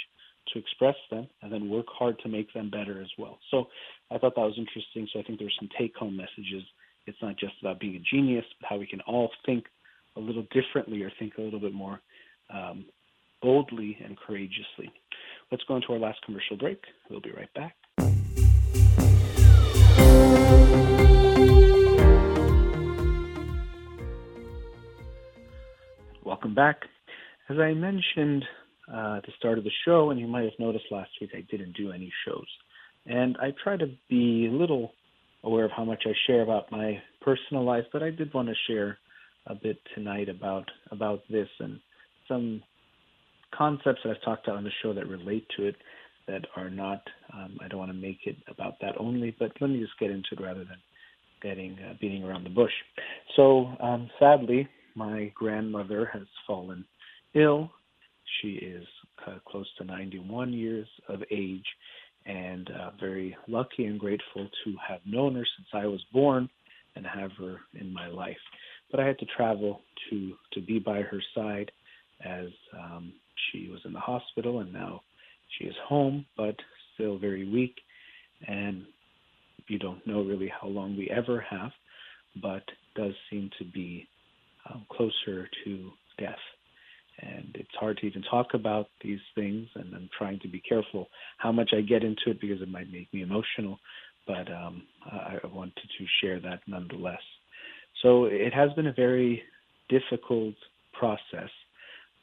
to 0.53 0.59
express 0.59 0.95
them, 1.09 1.27
and 1.41 1.51
then 1.51 1.69
work 1.69 1.85
hard 1.87 2.17
to 2.19 2.29
make 2.29 2.51
them 2.53 2.69
better 2.69 3.01
as 3.01 3.09
well. 3.17 3.39
So 3.51 3.67
I 4.09 4.17
thought 4.17 4.35
that 4.35 4.41
was 4.41 4.57
interesting. 4.57 5.07
So 5.13 5.19
I 5.19 5.23
think 5.23 5.39
there's 5.39 5.55
some 5.59 5.69
take 5.77 5.95
home 5.95 6.17
messages. 6.17 6.63
It's 7.05 7.17
not 7.21 7.37
just 7.37 7.53
about 7.61 7.79
being 7.79 7.95
a 7.95 8.15
genius, 8.15 8.45
but 8.59 8.67
how 8.69 8.77
we 8.77 8.87
can 8.87 9.01
all 9.01 9.29
think 9.45 9.65
a 10.17 10.19
little 10.19 10.45
differently 10.51 11.01
or 11.03 11.11
think 11.19 11.33
a 11.37 11.41
little 11.41 11.59
bit 11.59 11.73
more 11.73 12.01
um, 12.53 12.85
boldly 13.41 13.97
and 14.03 14.17
courageously. 14.17 14.91
Let's 15.51 15.63
go 15.67 15.75
into 15.75 15.93
our 15.93 15.99
last 15.99 16.19
commercial 16.25 16.57
break. 16.57 16.81
We'll 17.09 17.21
be 17.21 17.31
right 17.31 17.53
back. 17.53 17.75
Welcome 26.31 26.55
back. 26.55 26.83
As 27.49 27.57
I 27.59 27.73
mentioned 27.73 28.45
uh, 28.87 29.15
at 29.17 29.25
the 29.25 29.33
start 29.37 29.57
of 29.57 29.65
the 29.65 29.71
show, 29.83 30.11
and 30.11 30.19
you 30.19 30.27
might 30.27 30.45
have 30.45 30.53
noticed 30.59 30.85
last 30.89 31.09
week, 31.19 31.31
I 31.35 31.41
didn't 31.51 31.75
do 31.75 31.91
any 31.91 32.09
shows. 32.25 32.47
And 33.05 33.35
I 33.41 33.53
try 33.61 33.75
to 33.75 33.87
be 34.09 34.47
a 34.49 34.55
little 34.55 34.93
aware 35.43 35.65
of 35.65 35.71
how 35.75 35.83
much 35.83 36.03
I 36.05 36.13
share 36.27 36.41
about 36.41 36.71
my 36.71 37.01
personal 37.19 37.65
life, 37.65 37.83
but 37.91 38.01
I 38.01 38.11
did 38.11 38.33
want 38.33 38.47
to 38.47 38.53
share 38.65 38.97
a 39.47 39.55
bit 39.55 39.77
tonight 39.93 40.29
about 40.29 40.71
about 40.91 41.19
this 41.29 41.49
and 41.59 41.81
some 42.29 42.63
concepts 43.53 43.99
that 44.05 44.11
I've 44.11 44.23
talked 44.23 44.47
about 44.47 44.55
on 44.57 44.63
the 44.63 44.71
show 44.81 44.93
that 44.93 45.09
relate 45.09 45.45
to 45.57 45.65
it 45.65 45.75
that 46.29 46.45
are 46.55 46.69
not. 46.69 47.01
Um, 47.33 47.57
I 47.59 47.67
don't 47.67 47.79
want 47.79 47.91
to 47.91 47.97
make 47.97 48.19
it 48.23 48.37
about 48.47 48.75
that 48.79 48.95
only, 48.97 49.35
but 49.37 49.51
let 49.59 49.69
me 49.69 49.81
just 49.81 49.99
get 49.99 50.11
into 50.11 50.29
it 50.31 50.41
rather 50.41 50.63
than 50.63 50.79
getting 51.41 51.77
uh, 51.85 51.95
beating 51.99 52.23
around 52.23 52.45
the 52.45 52.51
bush. 52.51 52.71
So 53.35 53.73
um, 53.81 54.09
sadly, 54.17 54.69
my 54.95 55.31
grandmother 55.35 56.09
has 56.13 56.23
fallen 56.45 56.85
ill. 57.33 57.69
She 58.41 58.53
is 58.53 58.85
uh, 59.27 59.35
close 59.47 59.67
to 59.77 59.83
91 59.83 60.53
years 60.53 60.87
of 61.07 61.21
age, 61.31 61.65
and 62.25 62.69
uh, 62.69 62.91
very 62.99 63.35
lucky 63.47 63.85
and 63.85 63.99
grateful 63.99 64.47
to 64.63 64.75
have 64.87 65.01
known 65.05 65.35
her 65.35 65.45
since 65.57 65.67
I 65.73 65.87
was 65.87 66.03
born 66.13 66.49
and 66.95 67.05
have 67.05 67.31
her 67.39 67.57
in 67.79 67.93
my 67.93 68.07
life. 68.07 68.37
But 68.89 68.99
I 68.99 69.07
had 69.07 69.19
to 69.19 69.25
travel 69.37 69.81
to 70.09 70.33
to 70.53 70.61
be 70.61 70.79
by 70.79 71.01
her 71.01 71.21
side 71.33 71.71
as 72.23 72.47
um, 72.77 73.13
she 73.51 73.69
was 73.69 73.79
in 73.85 73.93
the 73.93 73.99
hospital 73.99 74.59
and 74.59 74.71
now 74.71 75.01
she 75.57 75.65
is 75.65 75.75
home, 75.87 76.25
but 76.37 76.55
still 76.93 77.17
very 77.17 77.49
weak. 77.49 77.75
And 78.47 78.85
you 79.67 79.79
don't 79.79 80.05
know 80.05 80.21
really 80.21 80.51
how 80.61 80.67
long 80.67 80.97
we 80.97 81.09
ever 81.09 81.43
have, 81.49 81.71
but 82.41 82.63
does 82.95 83.13
seem 83.29 83.49
to 83.57 83.65
be 83.65 84.07
closer 85.01 85.47
to 85.65 85.91
death. 86.19 86.35
And 87.21 87.55
it's 87.55 87.75
hard 87.79 87.97
to 87.97 88.07
even 88.07 88.23
talk 88.23 88.47
about 88.53 88.87
these 89.03 89.19
things, 89.35 89.67
and 89.75 89.93
I'm 89.93 90.09
trying 90.17 90.39
to 90.39 90.47
be 90.47 90.59
careful 90.59 91.07
how 91.37 91.51
much 91.51 91.71
I 91.75 91.81
get 91.81 92.03
into 92.03 92.23
it 92.27 92.41
because 92.41 92.61
it 92.61 92.69
might 92.69 92.91
make 92.91 93.13
me 93.13 93.21
emotional. 93.21 93.79
But 94.27 94.51
um, 94.51 94.83
I 95.05 95.37
wanted 95.53 95.73
to 95.75 96.05
share 96.21 96.39
that 96.39 96.61
nonetheless. 96.67 97.21
So 98.01 98.25
it 98.25 98.53
has 98.53 98.71
been 98.73 98.87
a 98.87 98.93
very 98.93 99.43
difficult 99.89 100.55
process 100.93 101.49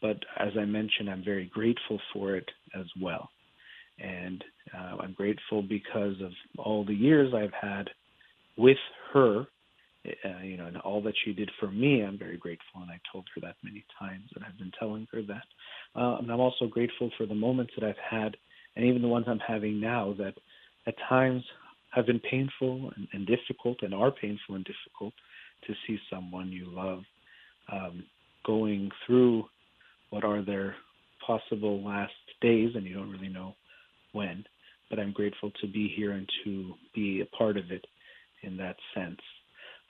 but 0.00 0.18
as 0.38 0.52
I 0.58 0.64
mentioned, 0.64 1.10
I'm 1.10 1.24
very 1.24 1.46
grateful 1.46 2.00
for 2.12 2.36
it 2.36 2.48
as 2.78 2.86
well. 3.00 3.30
And 3.98 4.44
uh, 4.76 4.96
I'm 5.02 5.12
grateful 5.12 5.62
because 5.62 6.14
of 6.22 6.30
all 6.56 6.84
the 6.84 6.94
years 6.94 7.34
I've 7.34 7.52
had 7.60 7.90
with 8.56 8.78
her, 9.12 9.46
uh, 10.24 10.42
you 10.42 10.56
know, 10.56 10.66
and 10.66 10.76
all 10.78 11.02
that 11.02 11.14
she 11.24 11.32
did 11.32 11.50
for 11.60 11.70
me. 11.70 12.02
I'm 12.02 12.18
very 12.18 12.36
grateful, 12.36 12.82
and 12.82 12.90
I 12.90 13.00
told 13.12 13.26
her 13.34 13.40
that 13.42 13.56
many 13.62 13.84
times, 13.98 14.30
and 14.34 14.44
I've 14.44 14.58
been 14.58 14.72
telling 14.78 15.06
her 15.12 15.22
that. 15.22 15.44
Uh, 16.00 16.18
and 16.18 16.30
I'm 16.30 16.40
also 16.40 16.66
grateful 16.66 17.10
for 17.16 17.26
the 17.26 17.34
moments 17.34 17.72
that 17.78 17.86
I've 17.88 17.96
had, 18.10 18.36
and 18.76 18.84
even 18.84 19.02
the 19.02 19.08
ones 19.08 19.26
I'm 19.28 19.40
having 19.40 19.80
now, 19.80 20.14
that 20.18 20.34
at 20.86 20.94
times 21.08 21.42
have 21.90 22.06
been 22.06 22.20
painful 22.20 22.92
and, 22.96 23.08
and 23.12 23.26
difficult, 23.26 23.78
and 23.82 23.94
are 23.94 24.10
painful 24.10 24.54
and 24.54 24.64
difficult 24.64 25.14
to 25.66 25.74
see 25.86 25.98
someone 26.10 26.52
you 26.52 26.66
love 26.70 27.00
um, 27.72 28.04
going 28.46 28.90
through 29.06 29.44
what 30.10 30.24
are 30.24 30.42
their 30.42 30.74
possible 31.26 31.82
last 31.82 32.12
days, 32.40 32.72
and 32.74 32.84
you 32.86 32.94
don't 32.94 33.10
really 33.10 33.28
know 33.28 33.54
when. 34.12 34.44
But 34.90 34.98
I'm 34.98 35.12
grateful 35.12 35.50
to 35.60 35.66
be 35.66 35.92
here 35.94 36.12
and 36.12 36.28
to 36.44 36.72
be 36.94 37.20
a 37.20 37.36
part 37.36 37.56
of 37.56 37.70
it 37.70 37.84
in 38.42 38.56
that 38.58 38.76
sense. 38.94 39.20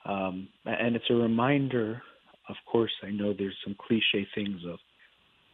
Um, 0.05 0.47
and 0.65 0.95
it's 0.95 1.09
a 1.09 1.15
reminder, 1.15 2.01
of 2.47 2.55
course, 2.71 2.91
I 3.03 3.11
know 3.11 3.33
there's 3.33 3.57
some 3.63 3.75
cliche 3.87 4.27
things 4.33 4.61
of 4.67 4.79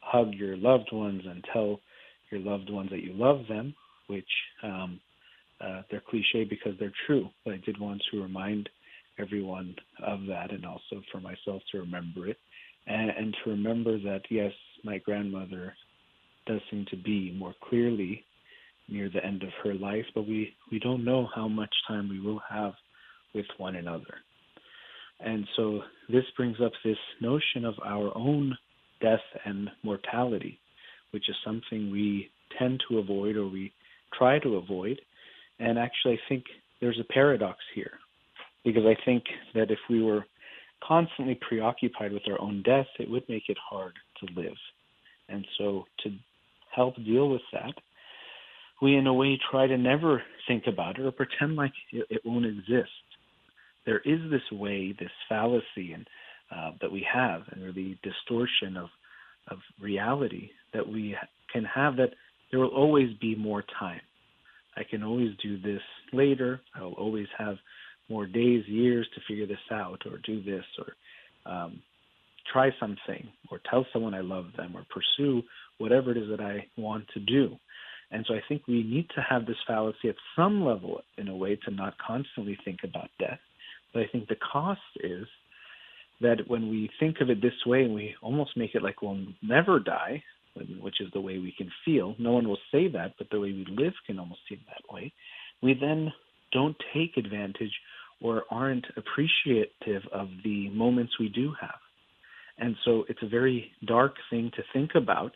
hug 0.02 0.34
your 0.34 0.56
loved 0.56 0.90
ones 0.92 1.24
and 1.26 1.44
tell 1.52 1.80
your 2.32 2.42
loved 2.42 2.70
ones 2.70 2.90
that 2.92 3.04
you 3.04 3.14
love 3.14 3.42
them, 3.50 3.74
which 4.08 4.24
um, 4.64 5.00
uh, 5.62 5.82
they're 5.90 6.04
cliche 6.08 6.44
because 6.44 6.74
they're 6.80 6.94
true. 7.08 7.30
But 7.44 7.56
I 7.56 7.62
did 7.66 7.80
want 7.80 8.02
to 8.12 8.22
remind 8.22 8.70
everyone 9.20 9.76
of 10.06 10.26
that 10.28 10.52
and 10.52 10.66
also 10.66 11.02
for 11.12 11.20
myself 11.20 11.62
to 11.72 11.80
remember 11.80 12.28
it 12.28 12.38
and, 12.88 13.10
and 13.10 13.36
to 13.44 13.50
remember 13.50 13.98
that 14.00 14.22
yes, 14.30 14.52
my 14.84 14.98
grandmother 15.00 15.74
does 16.46 16.62
seem 16.70 16.86
to 16.92 16.98
be 16.98 17.36
more 17.38 17.56
clearly 17.68 18.24
near 18.88 19.10
the 19.10 19.26
end 19.26 19.42
of 19.42 19.50
her 19.64 19.74
life, 19.74 20.06
but 20.14 20.28
we, 20.28 20.54
we 20.72 20.80
don't 20.80 21.04
know 21.04 21.28
how 21.34 21.48
much 21.48 21.74
time 21.88 22.08
we 22.08 22.20
will 22.20 22.42
have 22.48 22.74
with 23.34 23.46
one 23.58 23.76
another. 23.76 24.16
And 25.36 25.46
so 25.58 25.82
this 26.08 26.24
brings 26.38 26.62
up 26.64 26.72
this 26.86 26.98
notion 27.20 27.66
of 27.66 27.74
our 27.86 28.10
own 28.16 28.58
death 29.02 29.20
and 29.44 29.70
mortality, 29.84 30.62
which 31.12 31.28
is 31.28 31.36
something 31.44 31.92
we 31.92 32.30
tend 32.58 32.82
to 32.88 33.00
avoid 33.00 33.36
or 33.36 33.46
we 33.46 33.74
try 34.18 34.40
to 34.40 34.56
avoid. 34.56 34.98
And 35.60 35.78
actually, 35.78 36.14
I 36.14 36.30
think 36.30 36.46
there's 36.80 37.02
a 37.02 37.14
paradox 37.14 37.58
here, 37.74 38.00
because 38.64 38.84
I 38.86 38.96
think 39.04 39.26
that 39.54 39.72
if 39.72 39.80
we 39.90 40.02
were 40.02 40.26
constantly 40.82 41.38
preoccupied 41.46 42.14
with 42.14 42.24
our 42.30 42.40
own 42.40 42.64
death, 42.64 42.88
it 42.98 43.10
would 43.10 43.28
make 43.28 43.50
it 43.50 43.58
hard 43.70 43.92
to 44.22 44.40
live. 44.40 44.56
And 45.28 45.46
so, 45.58 45.84
to 46.04 46.12
help 46.74 46.96
deal 47.04 47.28
with 47.28 47.42
that, 47.52 47.74
we 48.82 48.96
in 48.96 49.06
a 49.08 49.14
way 49.14 49.38
try 49.52 49.68
to 49.68 49.78
never 49.78 50.24
think 50.48 50.64
about 50.66 50.98
it 50.98 51.06
or 51.06 51.12
pretend 51.12 51.58
like 51.58 51.74
it, 51.92 52.22
won't 52.24 52.46
exist. 52.46 52.90
There 53.86 54.00
is 54.00 54.20
this 54.32 54.52
way, 54.52 54.96
this 55.00 55.12
fallacy, 55.30 55.94
and 55.94 56.08
uh, 56.56 56.72
that 56.82 56.92
we 56.92 57.06
have, 57.12 57.42
and 57.52 57.64
really 57.64 58.00
distortion 58.04 58.78
of 58.78 58.90
of 59.50 59.60
reality 59.80 60.50
that 60.74 60.88
we 60.88 61.16
can 61.54 61.64
have 61.66 61.96
that 61.98 62.10
there 62.52 62.60
will 62.60 62.76
always 62.76 63.10
be 63.20 63.36
more 63.36 63.64
time. 63.80 64.02
I 64.78 64.84
can 64.84 65.04
always 65.04 65.32
do 65.42 65.62
this 65.62 65.82
later. 66.12 66.62
I 66.76 66.82
will 66.84 66.94
always 66.94 67.28
have 67.38 67.58
more 68.10 68.26
days, 68.26 68.64
years 68.68 69.08
to 69.16 69.22
figure 69.28 69.48
this 69.48 69.58
out 69.72 70.02
or 70.06 70.18
do 70.26 70.44
this 70.44 70.66
or 70.80 71.52
um, 71.52 71.82
try 72.52 72.70
something 72.80 73.28
or 73.52 73.60
tell 73.70 73.86
someone 73.92 74.14
I 74.14 74.22
love 74.22 74.46
them 74.58 74.76
or 74.76 74.86
pursue 74.90 75.42
whatever 75.78 76.12
it 76.12 76.18
is 76.18 76.30
that 76.30 76.42
I 76.42 76.66
want 76.78 77.06
to 77.14 77.20
do. 77.20 77.58
And 78.12 78.26
so 78.28 78.36
I 78.36 78.42
think 78.48 78.68
we 78.68 78.84
need 78.84 79.10
to 79.16 79.22
have 79.28 79.46
this 79.46 79.58
fallacy 79.68 80.10
at 80.10 80.16
some 80.36 80.64
level 80.64 81.02
in 81.18 81.28
a 81.28 81.36
way 81.36 81.58
to 81.66 81.72
not 81.72 81.96
constantly 81.98 82.58
think 82.64 82.80
about 82.84 83.10
death. 83.20 83.40
But 83.96 84.04
I 84.04 84.08
think 84.12 84.28
the 84.28 84.36
cost 84.36 84.82
is 85.02 85.26
that 86.20 86.48
when 86.48 86.70
we 86.70 86.90
think 87.00 87.22
of 87.22 87.30
it 87.30 87.42
this 87.42 87.66
way 87.66 87.84
and 87.84 87.96
we 87.96 88.14
almost 88.22 88.58
make 88.58 88.76
it 88.76 88.84
like 88.84 89.02
we'll 89.02 89.26
never 89.42 89.80
die, 89.80 90.22
which 90.82 91.00
is 91.00 91.08
the 91.14 91.22
way 91.22 91.38
we 91.40 91.54
can 91.58 91.72
feel, 91.86 92.14
no 92.20 92.34
one 92.34 92.46
will 92.48 92.60
say 92.74 92.90
that, 92.90 93.14
but 93.18 93.30
the 93.32 93.40
way 93.40 93.54
we 93.54 93.66
live 93.70 93.94
can 94.06 94.20
almost 94.20 94.42
seem 94.50 94.60
that 94.68 94.94
way, 94.94 95.14
we 95.64 95.74
then 95.80 96.12
don't 96.52 96.76
take 96.94 97.16
advantage 97.16 97.72
or 98.22 98.44
aren't 98.52 98.86
appreciative 98.98 100.04
of 100.12 100.28
the 100.44 100.70
moments 100.72 101.14
we 101.18 101.30
do 101.30 101.54
have. 101.62 101.80
And 102.58 102.76
so 102.84 103.06
it's 103.08 103.24
a 103.24 103.28
very 103.30 103.72
dark 103.86 104.16
thing 104.30 104.52
to 104.58 104.64
think 104.74 104.92
about, 104.96 105.36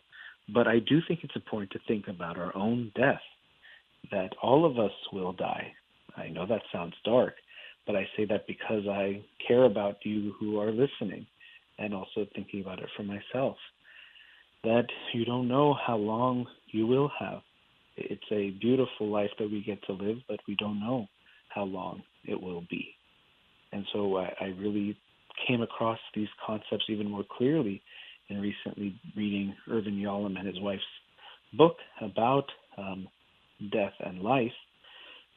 but 0.52 0.66
I 0.66 0.80
do 0.80 1.00
think 1.08 1.20
it's 1.22 1.36
important 1.36 1.72
to 1.72 1.80
think 1.88 2.08
about 2.08 2.38
our 2.38 2.54
own 2.54 2.92
death, 2.94 3.22
that 4.10 4.34
all 4.42 4.66
of 4.66 4.78
us 4.78 4.92
will 5.14 5.32
die. 5.32 5.72
I 6.14 6.28
know 6.28 6.46
that 6.46 6.62
sounds 6.72 6.94
dark, 7.04 7.34
but 7.90 7.98
I 7.98 8.08
say 8.16 8.24
that 8.26 8.46
because 8.46 8.86
I 8.88 9.20
care 9.46 9.64
about 9.64 9.96
you 10.04 10.32
who 10.38 10.60
are 10.60 10.70
listening 10.70 11.26
and 11.78 11.92
also 11.92 12.24
thinking 12.36 12.60
about 12.60 12.78
it 12.78 12.88
for 12.96 13.02
myself. 13.02 13.56
That 14.62 14.86
you 15.12 15.24
don't 15.24 15.48
know 15.48 15.74
how 15.74 15.96
long 15.96 16.46
you 16.68 16.86
will 16.86 17.10
have. 17.18 17.40
It's 17.96 18.22
a 18.30 18.50
beautiful 18.60 19.08
life 19.08 19.30
that 19.38 19.50
we 19.50 19.62
get 19.62 19.82
to 19.86 19.92
live, 19.92 20.18
but 20.28 20.38
we 20.46 20.54
don't 20.56 20.78
know 20.78 21.08
how 21.48 21.64
long 21.64 22.02
it 22.24 22.40
will 22.40 22.62
be. 22.70 22.94
And 23.72 23.84
so 23.92 24.18
I, 24.18 24.32
I 24.40 24.44
really 24.58 24.96
came 25.48 25.62
across 25.62 25.98
these 26.14 26.28
concepts 26.46 26.84
even 26.88 27.10
more 27.10 27.24
clearly 27.38 27.82
in 28.28 28.40
recently 28.40 28.94
reading 29.16 29.54
Irvin 29.68 29.94
Yalom 29.94 30.38
and 30.38 30.46
his 30.46 30.60
wife's 30.60 30.82
book 31.54 31.76
about 32.00 32.44
um, 32.78 33.08
death 33.72 33.94
and 33.98 34.22
life, 34.22 34.52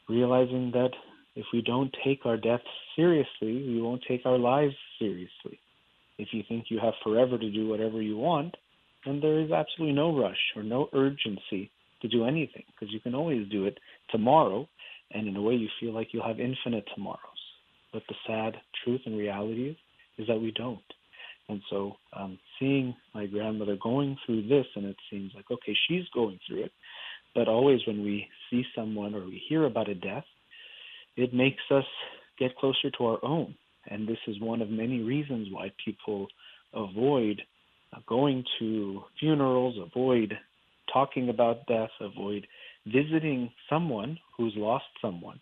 realizing 0.07 0.69
that 0.73 0.91
if 1.35 1.45
we 1.51 1.61
don't 1.61 1.95
take 2.03 2.25
our 2.25 2.37
deaths 2.37 2.63
seriously, 2.95 3.27
we 3.67 3.81
won't 3.81 4.03
take 4.07 4.25
our 4.25 4.37
lives 4.37 4.75
seriously. 4.99 5.59
If 6.17 6.29
you 6.31 6.43
think 6.47 6.65
you 6.69 6.79
have 6.79 6.93
forever 7.03 7.37
to 7.37 7.51
do 7.51 7.67
whatever 7.67 8.01
you 8.01 8.17
want, 8.17 8.55
then 9.05 9.19
there 9.19 9.39
is 9.39 9.51
absolutely 9.51 9.95
no 9.95 10.15
rush 10.17 10.37
or 10.55 10.63
no 10.63 10.89
urgency 10.93 11.71
to 12.01 12.07
do 12.07 12.25
anything 12.25 12.63
because 12.67 12.93
you 12.93 12.99
can 12.99 13.15
always 13.15 13.47
do 13.49 13.65
it 13.65 13.77
tomorrow, 14.09 14.67
and 15.11 15.27
in 15.27 15.35
a 15.35 15.41
way 15.41 15.55
you 15.55 15.69
feel 15.79 15.93
like 15.93 16.09
you'll 16.11 16.27
have 16.27 16.39
infinite 16.39 16.85
tomorrows. 16.93 17.19
But 17.91 18.03
the 18.07 18.15
sad 18.27 18.55
truth 18.83 19.01
and 19.05 19.17
reality 19.17 19.69
is, 19.69 19.77
is 20.17 20.27
that 20.27 20.39
we 20.39 20.51
don't. 20.51 20.81
And 21.49 21.61
so 21.69 21.97
um, 22.13 22.39
seeing 22.59 22.95
my 23.13 23.25
grandmother 23.25 23.77
going 23.81 24.17
through 24.25 24.47
this, 24.47 24.65
and 24.75 24.85
it 24.85 24.95
seems 25.09 25.31
like, 25.35 25.45
okay, 25.51 25.75
she's 25.87 26.05
going 26.13 26.39
through 26.47 26.63
it. 26.63 26.71
But 27.35 27.47
always 27.47 27.79
when 27.87 28.03
we 28.03 28.27
see 28.49 28.63
someone 28.75 29.15
or 29.15 29.25
we 29.25 29.41
hear 29.49 29.65
about 29.65 29.89
a 29.89 29.95
death, 29.95 30.25
it 31.15 31.33
makes 31.33 31.61
us 31.71 31.85
get 32.39 32.55
closer 32.57 32.89
to 32.97 33.05
our 33.05 33.23
own. 33.23 33.55
And 33.87 34.07
this 34.07 34.17
is 34.27 34.39
one 34.39 34.61
of 34.61 34.69
many 34.69 35.01
reasons 35.01 35.49
why 35.51 35.71
people 35.83 36.27
avoid 36.73 37.41
going 38.07 38.43
to 38.59 39.03
funerals, 39.19 39.75
avoid 39.79 40.33
talking 40.91 41.29
about 41.29 41.65
death, 41.67 41.91
avoid 42.01 42.47
visiting 42.87 43.51
someone 43.69 44.17
who's 44.35 44.53
lost 44.55 44.85
someone, 45.01 45.39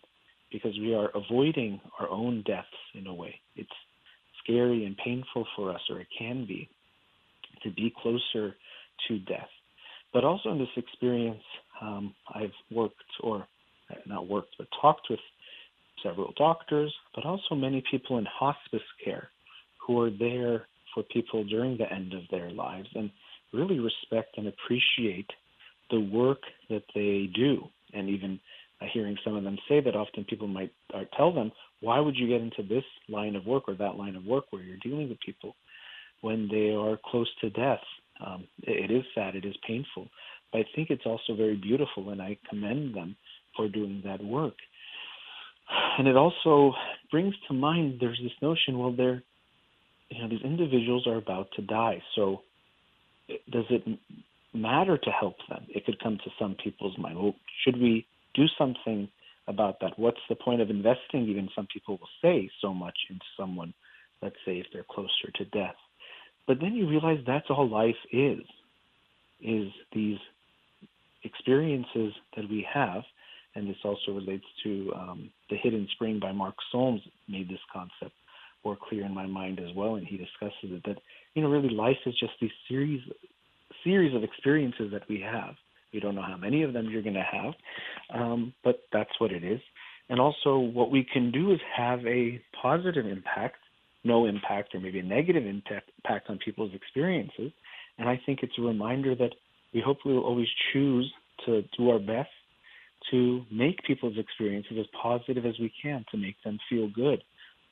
because 0.50 0.78
we 0.78 0.94
are 0.94 1.10
avoiding 1.14 1.80
our 1.98 2.08
own 2.08 2.42
deaths 2.46 2.66
in 2.94 3.06
a 3.06 3.14
way. 3.14 3.34
It's 3.56 3.70
scary 4.42 4.84
and 4.84 4.96
painful 4.98 5.46
for 5.56 5.72
us, 5.72 5.80
or 5.88 6.00
it 6.00 6.08
can 6.16 6.46
be, 6.46 6.68
to 7.62 7.70
be 7.70 7.92
closer 8.02 8.54
to 9.08 9.18
death. 9.20 9.48
But 10.12 10.24
also 10.24 10.50
in 10.50 10.58
this 10.58 10.68
experience, 10.76 11.42
um, 11.80 12.14
I've 12.34 12.52
worked, 12.70 12.96
or 13.22 13.46
not 14.06 14.28
worked, 14.28 14.54
but 14.58 14.68
talked 14.80 15.06
with 15.08 15.20
several 16.02 16.32
doctors, 16.36 16.92
but 17.14 17.24
also 17.24 17.54
many 17.54 17.82
people 17.90 18.18
in 18.18 18.26
hospice 18.26 18.86
care 19.04 19.28
who 19.84 20.00
are 20.00 20.10
there 20.10 20.66
for 20.94 21.02
people 21.04 21.44
during 21.44 21.76
the 21.76 21.90
end 21.92 22.12
of 22.12 22.22
their 22.30 22.50
lives 22.50 22.88
and 22.94 23.10
really 23.52 23.78
respect 23.78 24.36
and 24.36 24.48
appreciate 24.48 25.30
the 25.90 26.00
work 26.00 26.40
that 26.70 26.84
they 26.94 27.30
do. 27.34 27.62
And 27.92 28.08
even 28.08 28.40
uh, 28.80 28.86
hearing 28.92 29.16
some 29.24 29.36
of 29.36 29.44
them 29.44 29.58
say 29.68 29.80
that 29.80 29.96
often 29.96 30.24
people 30.24 30.48
might 30.48 30.72
uh, 30.94 31.04
tell 31.16 31.32
them, 31.32 31.52
why 31.80 32.00
would 32.00 32.16
you 32.16 32.28
get 32.28 32.40
into 32.40 32.62
this 32.62 32.84
line 33.08 33.36
of 33.36 33.46
work 33.46 33.64
or 33.68 33.74
that 33.74 33.96
line 33.96 34.16
of 34.16 34.24
work 34.24 34.44
where 34.50 34.62
you're 34.62 34.78
dealing 34.78 35.08
with 35.08 35.20
people 35.20 35.54
when 36.20 36.48
they 36.48 36.70
are 36.74 36.98
close 37.10 37.28
to 37.40 37.50
death? 37.50 37.80
Um, 38.24 38.44
it, 38.62 38.90
it 38.90 38.94
is 38.94 39.04
sad, 39.14 39.34
it 39.34 39.44
is 39.44 39.54
painful, 39.66 40.08
but 40.52 40.60
I 40.60 40.64
think 40.74 40.90
it's 40.90 41.06
also 41.06 41.34
very 41.34 41.56
beautiful, 41.56 42.10
and 42.10 42.22
I 42.22 42.38
commend 42.48 42.94
them 42.94 43.16
for 43.56 43.68
doing 43.68 44.02
that 44.04 44.22
work. 44.22 44.54
And 45.98 46.08
it 46.08 46.16
also 46.16 46.74
brings 47.10 47.34
to 47.48 47.54
mind 47.54 47.98
there's 48.00 48.20
this 48.22 48.32
notion, 48.40 48.78
well, 48.78 48.92
they're, 48.92 49.22
you 50.08 50.22
know, 50.22 50.28
these 50.28 50.42
individuals 50.44 51.06
are 51.06 51.16
about 51.16 51.48
to 51.56 51.62
die, 51.62 52.02
so 52.14 52.42
eh, 53.28 53.34
does 53.50 53.64
it 53.70 53.82
matter 54.54 54.98
to 54.98 55.10
help 55.10 55.36
them? 55.48 55.66
It 55.68 55.84
could 55.86 56.02
come 56.02 56.18
to 56.24 56.30
some 56.38 56.56
people's 56.62 56.96
mind. 56.98 57.18
Well, 57.18 57.34
should 57.64 57.80
we 57.80 58.06
do 58.34 58.44
something 58.58 59.08
about 59.48 59.80
that. 59.80 59.98
What's 59.98 60.20
the 60.28 60.34
point 60.34 60.60
of 60.60 60.70
investing, 60.70 61.26
even 61.28 61.48
some 61.54 61.66
people 61.72 61.98
will 61.98 62.08
say, 62.20 62.50
so 62.60 62.72
much 62.72 62.96
into 63.10 63.24
someone, 63.38 63.74
let's 64.20 64.36
say 64.44 64.58
if 64.58 64.66
they're 64.72 64.84
closer 64.88 65.30
to 65.36 65.44
death. 65.46 65.74
But 66.46 66.58
then 66.60 66.74
you 66.74 66.88
realize 66.88 67.18
that's 67.26 67.50
all 67.50 67.68
life 67.68 67.96
is, 68.12 68.40
is 69.40 69.68
these 69.92 70.18
experiences 71.24 72.12
that 72.36 72.48
we 72.48 72.66
have, 72.72 73.02
and 73.54 73.68
this 73.68 73.76
also 73.84 74.12
relates 74.12 74.44
to 74.64 74.92
um, 74.94 75.30
The 75.50 75.56
Hidden 75.56 75.88
Spring 75.92 76.18
by 76.20 76.32
Mark 76.32 76.54
Solms 76.70 77.00
made 77.28 77.48
this 77.48 77.60
concept 77.72 78.14
more 78.64 78.76
clear 78.88 79.04
in 79.04 79.12
my 79.12 79.26
mind 79.26 79.58
as 79.58 79.74
well, 79.74 79.96
and 79.96 80.06
he 80.06 80.16
discusses 80.16 80.54
it, 80.64 80.82
that, 80.84 80.98
you 81.34 81.42
know, 81.42 81.48
really 81.48 81.70
life 81.70 81.96
is 82.06 82.14
just 82.18 82.32
these 82.40 82.50
series 82.68 83.00
series 83.82 84.14
of 84.14 84.22
experiences 84.22 84.92
that 84.92 85.02
we 85.08 85.20
have 85.20 85.54
we 85.92 86.00
don't 86.00 86.14
know 86.14 86.22
how 86.22 86.36
many 86.36 86.62
of 86.62 86.72
them 86.72 86.88
you're 86.90 87.02
going 87.02 87.14
to 87.14 87.22
have, 87.22 87.54
um, 88.14 88.54
but 88.64 88.80
that's 88.92 89.10
what 89.18 89.30
it 89.30 89.44
is. 89.44 89.60
And 90.08 90.20
also, 90.20 90.58
what 90.58 90.90
we 90.90 91.06
can 91.10 91.30
do 91.30 91.52
is 91.52 91.60
have 91.76 92.04
a 92.06 92.40
positive 92.60 93.06
impact, 93.06 93.56
no 94.04 94.26
impact, 94.26 94.74
or 94.74 94.80
maybe 94.80 94.98
a 94.98 95.04
negative 95.04 95.46
impact 95.46 96.28
on 96.28 96.38
people's 96.38 96.74
experiences. 96.74 97.52
And 97.98 98.08
I 98.08 98.20
think 98.24 98.40
it's 98.42 98.58
a 98.58 98.62
reminder 98.62 99.14
that 99.14 99.32
we 99.72 99.80
hopefully 99.80 100.14
will 100.14 100.24
always 100.24 100.48
choose 100.72 101.12
to 101.46 101.62
do 101.76 101.90
our 101.90 101.98
best 101.98 102.30
to 103.10 103.42
make 103.50 103.82
people's 103.84 104.18
experiences 104.18 104.76
as 104.78 104.86
positive 105.00 105.44
as 105.44 105.58
we 105.58 105.72
can, 105.82 106.04
to 106.10 106.16
make 106.16 106.36
them 106.44 106.58
feel 106.68 106.88
good. 106.88 107.22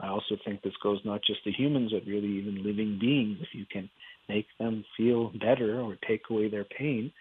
I 0.01 0.09
also 0.09 0.37
think 0.45 0.62
this 0.62 0.72
goes 0.83 1.01
not 1.05 1.20
just 1.24 1.45
to 1.45 1.53
humans, 1.53 1.93
but 1.93 2.07
really 2.07 2.28
even 2.28 2.64
living 2.64 2.99
beings. 3.01 3.39
If 3.41 3.49
you 3.53 3.66
can 3.70 3.89
make 4.28 4.47
them 4.59 4.85
feel 4.97 5.31
better 5.41 5.81
or 5.81 5.97
take 6.09 6.22
away 6.31 6.49
their 6.49 6.64
pain, 6.64 7.12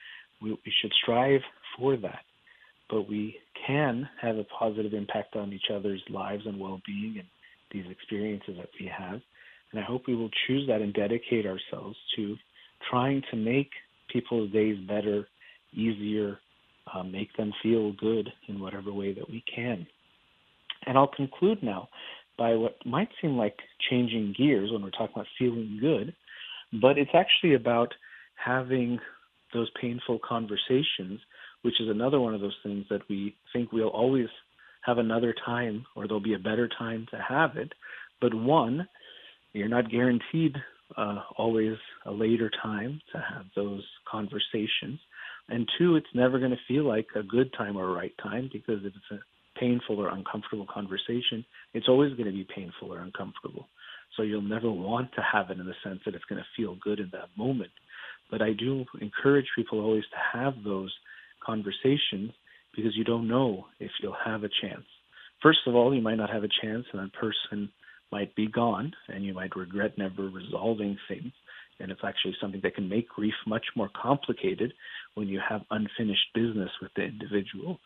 we, 0.41 0.51
we 0.51 0.73
should 0.81 0.93
strive 1.03 1.41
for 1.77 1.97
that. 1.97 2.21
But 2.89 3.07
we 3.07 3.37
can 3.67 4.09
have 4.21 4.37
a 4.37 4.45
positive 4.45 4.93
impact 4.93 5.35
on 5.35 5.53
each 5.53 5.69
other's 5.73 6.01
lives 6.09 6.43
and 6.45 6.59
well 6.59 6.81
being 6.85 7.15
and 7.19 7.27
these 7.71 7.89
experiences 7.91 8.55
that 8.57 8.69
we 8.79 8.87
have. 8.87 9.21
And 9.71 9.79
I 9.79 9.83
hope 9.83 10.07
we 10.07 10.15
will 10.15 10.31
choose 10.47 10.67
that 10.67 10.81
and 10.81 10.93
dedicate 10.93 11.45
ourselves 11.45 11.97
to 12.15 12.35
trying 12.89 13.21
to 13.29 13.37
make 13.37 13.69
people's 14.11 14.51
days 14.51 14.77
better, 14.87 15.27
easier, 15.73 16.39
uh, 16.93 17.03
make 17.03 17.35
them 17.37 17.53
feel 17.61 17.93
good 17.93 18.29
in 18.47 18.59
whatever 18.59 18.91
way 18.91 19.13
that 19.13 19.29
we 19.29 19.43
can. 19.53 19.85
And 20.85 20.97
I'll 20.97 21.07
conclude 21.07 21.61
now 21.61 21.89
by 22.37 22.55
what 22.55 22.77
might 22.85 23.09
seem 23.21 23.37
like 23.37 23.57
changing 23.89 24.33
gears 24.37 24.71
when 24.71 24.81
we're 24.81 24.91
talking 24.91 25.13
about 25.15 25.27
feeling 25.37 25.77
good, 25.81 26.15
but 26.81 26.97
it's 26.97 27.11
actually 27.13 27.55
about 27.55 27.93
having 28.35 28.99
those 29.53 29.69
painful 29.81 30.19
conversations, 30.27 31.19
which 31.63 31.81
is 31.81 31.89
another 31.89 32.19
one 32.19 32.33
of 32.33 32.41
those 32.41 32.57
things 32.63 32.85
that 32.89 33.01
we 33.09 33.35
think 33.51 33.71
we'll 33.71 33.89
always 33.89 34.27
have 34.85 34.97
another 34.97 35.35
time 35.45 35.85
or 35.95 36.07
there'll 36.07 36.21
be 36.21 36.35
a 36.35 36.39
better 36.39 36.69
time 36.77 37.05
to 37.11 37.17
have 37.17 37.57
it. 37.57 37.73
But 38.21 38.33
one, 38.33 38.87
you're 39.53 39.67
not 39.67 39.91
guaranteed 39.91 40.55
uh, 40.97 41.21
always 41.37 41.75
a 42.05 42.11
later 42.11 42.49
time 42.61 43.01
to 43.11 43.17
have 43.17 43.45
those 43.55 43.83
conversations. 44.09 44.99
And 45.49 45.67
two, 45.77 45.95
it's 45.95 46.07
never 46.13 46.39
going 46.39 46.51
to 46.51 46.57
feel 46.67 46.83
like 46.83 47.07
a 47.15 47.23
good 47.23 47.51
time 47.57 47.75
or 47.75 47.89
a 47.89 47.93
right 47.93 48.13
time 48.21 48.49
because 48.51 48.79
if 48.83 48.93
it's 48.95 49.11
a 49.11 49.59
painful 49.59 49.99
or 49.99 50.09
uncomfortable 50.09 50.67
conversation, 50.71 51.43
it's 51.73 51.87
always 51.89 52.13
going 52.13 52.27
to 52.27 52.31
be 52.31 52.47
painful 52.55 52.93
or 52.93 52.99
uncomfortable. 52.99 53.67
So 54.15 54.23
you'll 54.23 54.41
never 54.41 54.71
want 54.71 55.11
to 55.13 55.21
have 55.21 55.49
it 55.49 55.59
in 55.59 55.65
the 55.65 55.73
sense 55.83 55.99
that 56.05 56.15
it's 56.15 56.25
going 56.25 56.41
to 56.41 56.61
feel 56.61 56.77
good 56.81 56.99
in 56.99 57.09
that 57.13 57.29
moment. 57.37 57.71
But 58.31 58.41
I 58.41 58.53
do 58.53 58.85
encourage 59.01 59.47
people 59.55 59.79
always 59.79 60.03
to 60.03 60.37
have 60.39 60.53
those 60.63 60.93
conversations 61.45 62.31
because 62.75 62.95
you 62.95 63.03
don't 63.03 63.27
know 63.27 63.65
if 63.79 63.91
you'll 64.01 64.15
have 64.25 64.43
a 64.43 64.49
chance. 64.61 64.85
First 65.41 65.59
of 65.67 65.75
all, 65.75 65.95
you 65.95 66.01
might 66.01 66.17
not 66.17 66.29
have 66.29 66.43
a 66.43 66.49
chance, 66.61 66.85
and 66.91 67.01
that 67.01 67.13
person 67.13 67.69
might 68.11 68.35
be 68.35 68.47
gone, 68.47 68.93
and 69.07 69.23
you 69.23 69.33
might 69.33 69.55
regret 69.55 69.97
never 69.97 70.29
resolving 70.29 70.97
things. 71.07 71.31
And 71.79 71.91
it's 71.91 72.01
actually 72.03 72.35
something 72.41 72.61
that 72.63 72.75
can 72.75 72.89
make 72.89 73.09
grief 73.09 73.33
much 73.47 73.65
more 73.75 73.89
complicated 74.01 74.73
when 75.15 75.27
you 75.27 75.39
have 75.47 75.61
unfinished 75.71 76.33
business 76.33 76.69
with 76.81 76.91
the 76.95 77.03
individual 77.03 77.79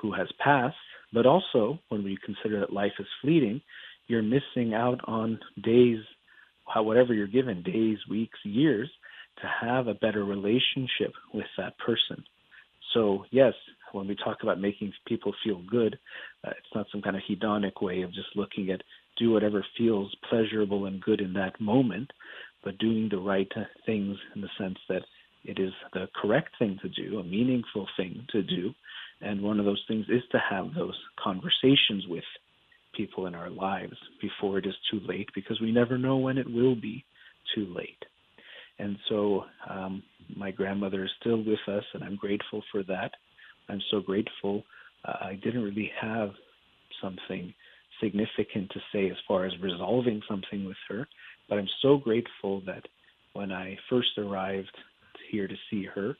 who 0.00 0.12
has 0.12 0.28
passed. 0.42 0.76
But 1.12 1.26
also, 1.26 1.78
when 1.88 2.02
we 2.02 2.18
consider 2.24 2.60
that 2.60 2.72
life 2.72 2.92
is 2.98 3.06
fleeting, 3.20 3.60
you're 4.06 4.22
missing 4.22 4.74
out 4.74 5.00
on 5.04 5.38
days, 5.62 5.98
whatever 6.76 7.14
you're 7.14 7.26
given, 7.26 7.62
days, 7.62 7.98
weeks, 8.10 8.38
years, 8.44 8.90
to 9.40 9.66
have 9.66 9.86
a 9.86 9.94
better 9.94 10.24
relationship 10.24 11.12
with 11.32 11.46
that 11.58 11.76
person. 11.78 12.24
So, 12.92 13.24
yes, 13.30 13.52
when 13.92 14.06
we 14.06 14.16
talk 14.16 14.38
about 14.42 14.60
making 14.60 14.92
people 15.06 15.34
feel 15.44 15.62
good, 15.68 15.98
uh, 16.44 16.50
it's 16.50 16.74
not 16.74 16.86
some 16.92 17.02
kind 17.02 17.16
of 17.16 17.22
hedonic 17.28 17.80
way 17.80 18.02
of 18.02 18.12
just 18.12 18.28
looking 18.36 18.70
at 18.70 18.82
do 19.16 19.30
whatever 19.30 19.64
feels 19.78 20.14
pleasurable 20.28 20.86
and 20.86 21.00
good 21.00 21.20
in 21.20 21.32
that 21.34 21.60
moment, 21.60 22.10
but 22.64 22.78
doing 22.78 23.08
the 23.10 23.18
right 23.18 23.50
things 23.86 24.16
in 24.34 24.40
the 24.40 24.48
sense 24.58 24.78
that 24.88 25.02
it 25.44 25.58
is 25.58 25.72
the 25.92 26.06
correct 26.20 26.50
thing 26.58 26.78
to 26.82 26.88
do, 26.88 27.18
a 27.18 27.24
meaningful 27.24 27.86
thing 27.96 28.26
to 28.30 28.42
do. 28.42 28.72
And 29.20 29.42
one 29.42 29.58
of 29.58 29.66
those 29.66 29.82
things 29.86 30.06
is 30.08 30.22
to 30.32 30.38
have 30.50 30.74
those 30.74 30.98
conversations 31.22 32.06
with 32.08 32.24
people 32.96 33.26
in 33.26 33.34
our 33.34 33.50
lives 33.50 33.96
before 34.20 34.58
it 34.58 34.66
is 34.66 34.74
too 34.90 35.00
late, 35.06 35.28
because 35.34 35.60
we 35.60 35.72
never 35.72 35.98
know 35.98 36.16
when 36.16 36.38
it 36.38 36.50
will 36.50 36.74
be 36.74 37.04
too 37.54 37.72
late. 37.74 38.02
And 38.78 38.96
so 39.08 39.44
um, 39.68 40.02
my 40.34 40.50
grandmother 40.50 41.04
is 41.04 41.10
still 41.20 41.38
with 41.38 41.58
us, 41.68 41.84
and 41.92 42.02
I'm 42.02 42.16
grateful 42.16 42.62
for 42.72 42.82
that. 42.84 43.10
I'm 43.68 43.82
so 43.90 44.00
grateful. 44.00 44.64
Uh, 45.04 45.26
I 45.26 45.40
didn't 45.42 45.62
really 45.62 45.90
have 46.00 46.30
something 47.02 47.52
significant 48.02 48.70
to 48.70 48.80
say 48.92 49.10
as 49.10 49.16
far 49.28 49.44
as 49.44 49.52
resolving 49.60 50.20
something 50.28 50.64
with 50.64 50.76
her, 50.88 51.06
but 51.48 51.58
I'm 51.58 51.68
so 51.82 51.96
grateful 51.96 52.62
that 52.66 52.84
when 53.34 53.52
I 53.52 53.76
first 53.88 54.16
arrived 54.18 54.76
here 55.30 55.48
to 55.48 55.54
see 55.70 55.84
her. 55.94 56.16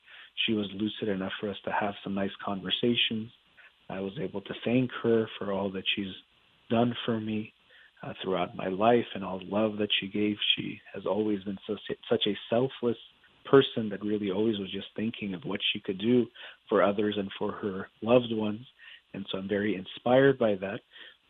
She 0.46 0.54
was 0.54 0.66
lucid 0.74 1.08
enough 1.08 1.32
for 1.40 1.48
us 1.48 1.56
to 1.64 1.70
have 1.70 1.94
some 2.02 2.14
nice 2.14 2.34
conversations. 2.44 3.30
I 3.88 4.00
was 4.00 4.12
able 4.20 4.40
to 4.42 4.54
thank 4.64 4.90
her 5.02 5.28
for 5.38 5.52
all 5.52 5.70
that 5.72 5.84
she's 5.94 6.12
done 6.70 6.94
for 7.04 7.20
me 7.20 7.52
uh, 8.02 8.12
throughout 8.22 8.56
my 8.56 8.68
life 8.68 9.06
and 9.14 9.24
all 9.24 9.38
the 9.38 9.44
love 9.44 9.76
that 9.78 9.90
she 10.00 10.08
gave. 10.08 10.36
She 10.56 10.80
has 10.92 11.04
always 11.06 11.42
been 11.44 11.58
so, 11.66 11.76
such 12.10 12.26
a 12.26 12.36
selfless 12.50 12.96
person 13.44 13.88
that 13.90 14.02
really 14.02 14.30
always 14.30 14.58
was 14.58 14.72
just 14.72 14.86
thinking 14.96 15.34
of 15.34 15.44
what 15.44 15.60
she 15.72 15.80
could 15.80 15.98
do 15.98 16.26
for 16.68 16.82
others 16.82 17.14
and 17.18 17.30
for 17.38 17.52
her 17.52 17.88
loved 18.02 18.32
ones. 18.32 18.66
And 19.12 19.24
so 19.30 19.38
I'm 19.38 19.48
very 19.48 19.76
inspired 19.76 20.38
by 20.38 20.56
that, 20.56 20.80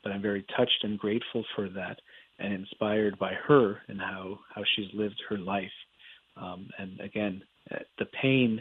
but 0.03 0.12
I'm 0.12 0.22
very 0.22 0.45
touched 0.57 0.84
and 0.84 0.99
grateful 0.99 1.45
for 1.55 1.68
that 1.70 1.99
and 2.39 2.53
inspired 2.53 3.18
by 3.18 3.32
her 3.47 3.78
and 3.89 4.01
how, 4.01 4.39
how 4.55 4.62
she's 4.74 4.93
lived 4.95 5.20
her 5.28 5.39
life. 5.39 5.70
Um, 6.37 6.68
and 6.78 7.01
again, 7.01 7.43
uh, 7.70 7.78
the 7.99 8.07
pain 8.20 8.61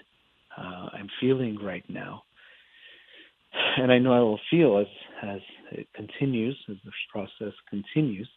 uh, 0.58 0.90
I'm 0.94 1.10
feeling 1.20 1.58
right 1.62 1.84
now, 1.90 2.24
and 3.78 3.92
I 3.92 3.98
know 3.98 4.14
I 4.14 4.20
will 4.20 4.40
feel 4.52 4.78
as 4.78 4.88
as 5.24 5.40
it 5.72 5.88
continues, 5.96 6.58
as 6.70 6.76
this 6.84 6.94
process 7.12 7.54
continues. 7.70 8.30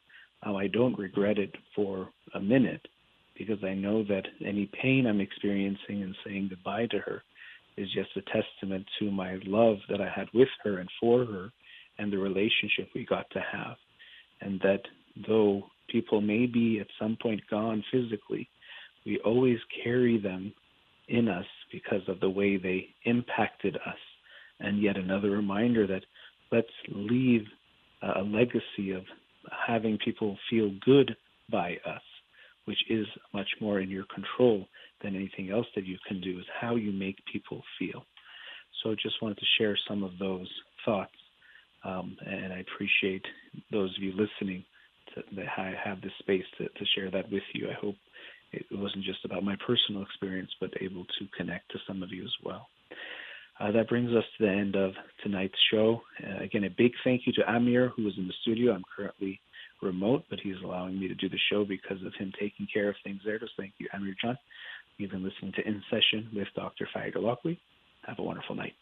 Uh, 0.46 0.54
I 0.54 0.68
don't 0.68 0.98
regret 0.98 1.38
it 1.38 1.54
for 1.74 2.08
a 2.34 2.40
minute 2.40 2.86
because 3.36 3.62
I 3.64 3.74
know 3.74 4.02
that 4.04 4.26
any 4.44 4.70
pain 4.80 5.06
I'm 5.06 5.20
experiencing 5.20 6.02
and 6.02 6.14
saying 6.24 6.48
goodbye 6.50 6.86
to 6.86 6.98
her 7.00 7.22
is 7.76 7.88
just 7.92 8.16
a 8.16 8.22
testament 8.22 8.86
to 8.98 9.10
my 9.10 9.38
love 9.44 9.76
that 9.90 10.00
I 10.00 10.08
had 10.08 10.28
with 10.32 10.48
her 10.64 10.78
and 10.78 10.88
for 11.00 11.24
her 11.26 11.50
and 11.98 12.12
the 12.12 12.18
relationship 12.18 12.88
we 12.94 13.04
got 13.04 13.28
to 13.32 13.40
have. 13.40 13.76
And 14.40 14.60
that 14.60 14.82
though 15.26 15.64
people 15.88 16.20
may 16.20 16.46
be 16.46 16.80
at 16.80 16.86
some 16.98 17.16
point 17.20 17.40
gone 17.50 17.84
physically, 17.92 18.48
we 19.04 19.20
always 19.24 19.58
carry 19.84 20.18
them 20.18 20.52
in 21.08 21.28
us 21.28 21.46
because 21.72 22.02
of 22.08 22.20
the 22.20 22.28
way 22.28 22.56
they 22.56 22.88
impacted 23.04 23.76
us. 23.76 23.98
And 24.58 24.82
yet 24.82 24.96
another 24.96 25.30
reminder 25.30 25.86
that 25.86 26.02
let's 26.50 26.66
leave 26.88 27.44
a 28.02 28.22
legacy 28.22 28.92
of 28.92 29.04
having 29.66 29.98
people 30.04 30.36
feel 30.50 30.70
good 30.84 31.16
by 31.50 31.76
us 31.86 32.02
which 32.66 32.78
is 32.90 33.06
much 33.32 33.48
more 33.60 33.80
in 33.80 33.88
your 33.90 34.04
control 34.12 34.66
than 35.02 35.16
anything 35.16 35.50
else 35.50 35.66
that 35.74 35.86
you 35.86 35.96
can 36.06 36.20
do, 36.20 36.38
is 36.38 36.44
how 36.60 36.76
you 36.76 36.92
make 36.92 37.16
people 37.32 37.62
feel. 37.78 38.04
So 38.82 38.94
just 38.94 39.22
wanted 39.22 39.38
to 39.38 39.46
share 39.58 39.78
some 39.88 40.02
of 40.02 40.18
those 40.18 40.48
thoughts. 40.84 41.14
Um, 41.84 42.16
and 42.26 42.52
I 42.52 42.58
appreciate 42.58 43.24
those 43.70 43.96
of 43.96 44.02
you 44.02 44.12
listening 44.12 44.64
that 45.16 45.48
I 45.56 45.74
have 45.82 46.00
this 46.00 46.12
space 46.18 46.44
to, 46.58 46.64
to 46.64 46.84
share 46.94 47.10
that 47.10 47.30
with 47.30 47.42
you. 47.54 47.68
I 47.68 47.74
hope 47.74 47.96
it 48.52 48.66
wasn't 48.70 49.04
just 49.04 49.24
about 49.24 49.42
my 49.42 49.56
personal 49.66 50.02
experience, 50.02 50.50
but 50.60 50.70
able 50.80 51.04
to 51.04 51.26
connect 51.36 51.70
to 51.72 51.78
some 51.86 52.02
of 52.02 52.10
you 52.10 52.24
as 52.24 52.34
well. 52.44 52.68
Uh, 53.58 53.72
that 53.72 53.88
brings 53.88 54.10
us 54.10 54.24
to 54.36 54.44
the 54.44 54.50
end 54.50 54.76
of 54.76 54.92
tonight's 55.22 55.58
show. 55.70 56.02
Uh, 56.22 56.42
again, 56.42 56.64
a 56.64 56.70
big 56.70 56.92
thank 57.04 57.22
you 57.26 57.32
to 57.32 57.50
Amir, 57.50 57.90
who 57.96 58.06
is 58.06 58.14
in 58.18 58.26
the 58.26 58.34
studio. 58.42 58.72
I'm 58.72 58.84
currently 58.94 59.40
remote, 59.82 60.24
but 60.28 60.40
he's 60.42 60.56
allowing 60.62 60.98
me 60.98 61.08
to 61.08 61.14
do 61.14 61.28
the 61.28 61.38
show 61.50 61.64
because 61.64 62.02
of 62.04 62.12
him 62.18 62.32
taking 62.38 62.66
care 62.72 62.88
of 62.88 62.96
things 63.02 63.20
there. 63.24 63.38
So 63.40 63.46
thank 63.56 63.72
you, 63.78 63.88
Amir 63.94 64.14
John. 64.22 64.38
You've 64.98 65.10
been 65.10 65.24
listening 65.24 65.52
to 65.56 65.66
In 65.66 65.82
Session 65.90 66.28
with 66.34 66.48
Dr. 66.54 66.88
Farid 66.92 67.14
Holakwi. 67.14 67.58
Have 68.06 68.18
a 68.18 68.22
wonderful 68.22 68.54
night. 68.54 68.72